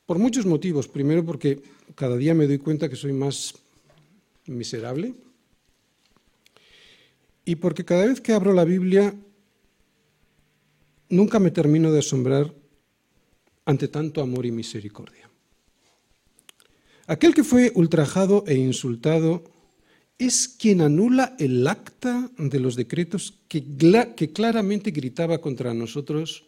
Por 0.06 0.20
muchos 0.20 0.46
motivos. 0.46 0.86
Primero 0.86 1.24
porque 1.24 1.60
cada 1.96 2.16
día 2.16 2.32
me 2.32 2.46
doy 2.46 2.58
cuenta 2.58 2.88
que 2.88 2.94
soy 2.94 3.12
más 3.12 3.56
miserable. 4.46 5.14
Y 7.44 7.56
porque 7.56 7.84
cada 7.84 8.06
vez 8.06 8.20
que 8.20 8.32
abro 8.32 8.52
la 8.52 8.64
Biblia 8.64 9.12
nunca 11.14 11.38
me 11.38 11.50
termino 11.50 11.92
de 11.92 12.00
asombrar 12.00 12.52
ante 13.64 13.88
tanto 13.88 14.20
amor 14.20 14.44
y 14.44 14.52
misericordia. 14.52 15.30
Aquel 17.06 17.34
que 17.34 17.44
fue 17.44 17.72
ultrajado 17.74 18.44
e 18.46 18.54
insultado 18.54 19.44
es 20.18 20.48
quien 20.48 20.80
anula 20.80 21.36
el 21.38 21.66
acta 21.66 22.30
de 22.38 22.60
los 22.60 22.76
decretos 22.76 23.34
que, 23.48 23.62
claramente 24.32 24.90
gritaba 24.90 25.40
contra 25.40 25.74
nosotros, 25.74 26.44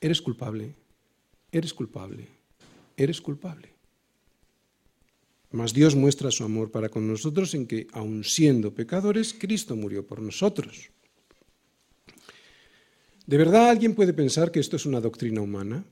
eres 0.00 0.22
culpable, 0.22 0.74
eres 1.50 1.74
culpable, 1.74 2.28
eres 2.96 3.20
culpable. 3.20 3.68
Mas 5.50 5.74
Dios 5.74 5.94
muestra 5.94 6.30
su 6.30 6.44
amor 6.44 6.70
para 6.70 6.88
con 6.88 7.06
nosotros 7.06 7.54
en 7.54 7.66
que, 7.66 7.86
aun 7.92 8.24
siendo 8.24 8.72
pecadores, 8.72 9.34
Cristo 9.34 9.76
murió 9.76 10.06
por 10.06 10.22
nosotros. 10.22 10.90
¿De 13.26 13.36
verdad 13.36 13.70
alguien 13.70 13.94
puede 13.94 14.12
pensar 14.12 14.50
que 14.50 14.60
esto 14.60 14.76
es 14.76 14.86
una 14.86 15.00
doctrina 15.00 15.40
humana? 15.40 15.84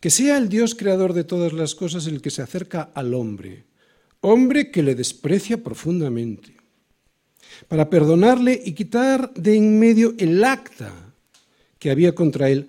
Que 0.00 0.10
sea 0.10 0.38
el 0.38 0.48
Dios 0.48 0.74
creador 0.74 1.12
de 1.12 1.24
todas 1.24 1.52
las 1.52 1.74
cosas 1.74 2.06
el 2.06 2.22
que 2.22 2.30
se 2.30 2.42
acerca 2.42 2.90
al 2.94 3.14
hombre, 3.14 3.64
hombre 4.20 4.70
que 4.70 4.82
le 4.82 4.94
desprecia 4.94 5.62
profundamente, 5.62 6.56
para 7.68 7.90
perdonarle 7.90 8.60
y 8.64 8.72
quitar 8.72 9.32
de 9.34 9.56
en 9.56 9.78
medio 9.78 10.14
el 10.18 10.42
acta 10.44 10.92
que 11.78 11.90
había 11.90 12.14
contra 12.14 12.50
él, 12.50 12.68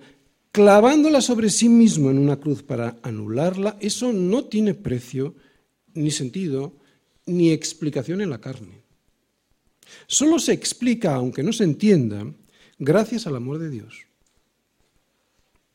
clavándola 0.52 1.20
sobre 1.20 1.50
sí 1.50 1.68
mismo 1.68 2.10
en 2.10 2.18
una 2.18 2.36
cruz 2.36 2.62
para 2.62 2.98
anularla, 3.02 3.76
eso 3.80 4.12
no 4.12 4.44
tiene 4.44 4.74
precio, 4.74 5.34
ni 5.94 6.10
sentido, 6.10 6.74
ni 7.26 7.50
explicación 7.50 8.20
en 8.20 8.30
la 8.30 8.40
carne. 8.40 8.80
Solo 10.06 10.38
se 10.38 10.52
explica, 10.52 11.14
aunque 11.14 11.42
no 11.42 11.52
se 11.52 11.64
entienda, 11.64 12.24
gracias 12.80 13.28
al 13.28 13.36
amor 13.36 13.58
de 13.58 13.70
Dios. 13.70 14.06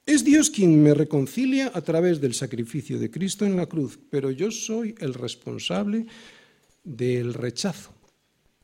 Es 0.05 0.23
Dios 0.23 0.49
quien 0.49 0.83
me 0.83 0.93
reconcilia 0.93 1.71
a 1.73 1.81
través 1.81 2.19
del 2.19 2.33
sacrificio 2.33 2.99
de 2.99 3.09
Cristo 3.09 3.45
en 3.45 3.55
la 3.55 3.67
cruz, 3.67 3.97
pero 4.09 4.29
yo 4.29 4.51
soy 4.51 4.93
el 4.99 5.13
responsable 5.13 6.05
del 6.83 7.33
rechazo, 7.33 7.91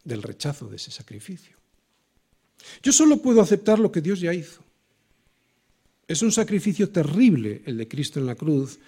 del 0.04 0.22
rechazo 0.22 0.68
de 0.68 0.76
ese 0.76 0.92
sacrificio. 0.92 1.56
Yo 2.84 2.92
solo 2.92 3.18
puedo 3.18 3.42
aceptar 3.42 3.80
lo 3.80 3.92
que 3.92 4.02
Dios 4.02 4.20
ya 4.20 4.34
hizo. 4.34 4.62
Es 6.08 6.22
un 6.22 6.32
sacrificio 6.32 6.90
terrible 6.90 7.62
el 7.66 7.78
de 7.78 7.88
Cristo 7.88 8.20
en 8.20 8.26
la 8.26 8.36
cruz 8.36 8.80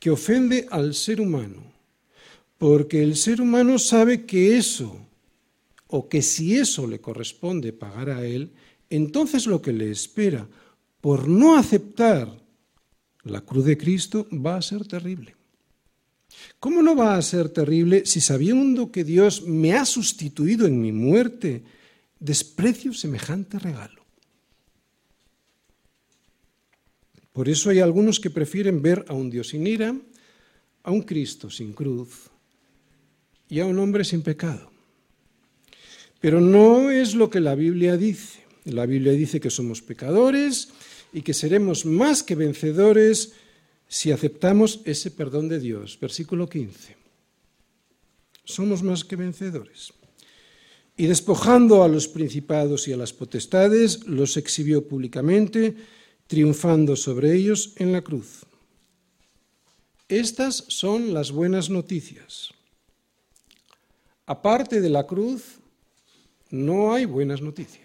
que 0.00 0.10
ofende 0.10 0.66
al 0.70 0.94
ser 0.94 1.20
humano, 1.20 1.62
porque 2.58 3.02
el 3.02 3.16
ser 3.16 3.40
humano 3.40 3.78
sabe 3.78 4.24
que 4.24 4.56
eso, 4.56 5.06
o 5.86 6.08
que 6.08 6.22
si 6.22 6.56
eso 6.56 6.86
le 6.88 7.00
corresponde 7.00 7.72
pagar 7.72 8.10
a 8.10 8.24
él, 8.24 8.50
entonces 8.96 9.46
lo 9.46 9.62
que 9.62 9.72
le 9.72 9.90
espera 9.90 10.46
por 11.00 11.28
no 11.28 11.56
aceptar 11.56 12.28
la 13.24 13.40
cruz 13.40 13.64
de 13.64 13.78
Cristo 13.78 14.26
va 14.32 14.56
a 14.56 14.62
ser 14.62 14.86
terrible. 14.86 15.34
¿Cómo 16.58 16.82
no 16.82 16.94
va 16.94 17.16
a 17.16 17.22
ser 17.22 17.48
terrible 17.48 18.04
si 18.06 18.20
sabiendo 18.20 18.90
que 18.90 19.04
Dios 19.04 19.42
me 19.42 19.74
ha 19.74 19.84
sustituido 19.84 20.66
en 20.66 20.80
mi 20.80 20.92
muerte, 20.92 21.62
desprecio 22.18 22.92
semejante 22.92 23.58
regalo? 23.58 24.02
Por 27.32 27.48
eso 27.48 27.70
hay 27.70 27.80
algunos 27.80 28.20
que 28.20 28.30
prefieren 28.30 28.82
ver 28.82 29.04
a 29.08 29.14
un 29.14 29.30
Dios 29.30 29.48
sin 29.48 29.66
ira, 29.66 29.96
a 30.82 30.90
un 30.90 31.02
Cristo 31.02 31.50
sin 31.50 31.72
cruz 31.72 32.30
y 33.48 33.60
a 33.60 33.66
un 33.66 33.78
hombre 33.78 34.04
sin 34.04 34.22
pecado. 34.22 34.70
Pero 36.20 36.40
no 36.40 36.90
es 36.90 37.14
lo 37.14 37.30
que 37.30 37.40
la 37.40 37.54
Biblia 37.54 37.96
dice. 37.96 38.41
La 38.64 38.86
Biblia 38.86 39.12
dice 39.12 39.40
que 39.40 39.50
somos 39.50 39.82
pecadores 39.82 40.68
y 41.12 41.22
que 41.22 41.34
seremos 41.34 41.84
más 41.84 42.22
que 42.22 42.34
vencedores 42.34 43.32
si 43.88 44.12
aceptamos 44.12 44.80
ese 44.84 45.10
perdón 45.10 45.48
de 45.48 45.58
Dios. 45.58 45.98
Versículo 46.00 46.48
15. 46.48 46.96
Somos 48.44 48.82
más 48.82 49.04
que 49.04 49.16
vencedores. 49.16 49.92
Y 50.96 51.06
despojando 51.06 51.82
a 51.82 51.88
los 51.88 52.08
principados 52.08 52.86
y 52.86 52.92
a 52.92 52.96
las 52.96 53.12
potestades, 53.12 54.06
los 54.06 54.36
exhibió 54.36 54.86
públicamente, 54.86 55.74
triunfando 56.26 56.96
sobre 56.96 57.34
ellos 57.34 57.72
en 57.76 57.92
la 57.92 58.02
cruz. 58.02 58.46
Estas 60.08 60.64
son 60.68 61.14
las 61.14 61.32
buenas 61.32 61.70
noticias. 61.70 62.50
Aparte 64.26 64.80
de 64.80 64.90
la 64.90 65.06
cruz, 65.06 65.58
no 66.50 66.92
hay 66.92 67.06
buenas 67.06 67.40
noticias. 67.40 67.81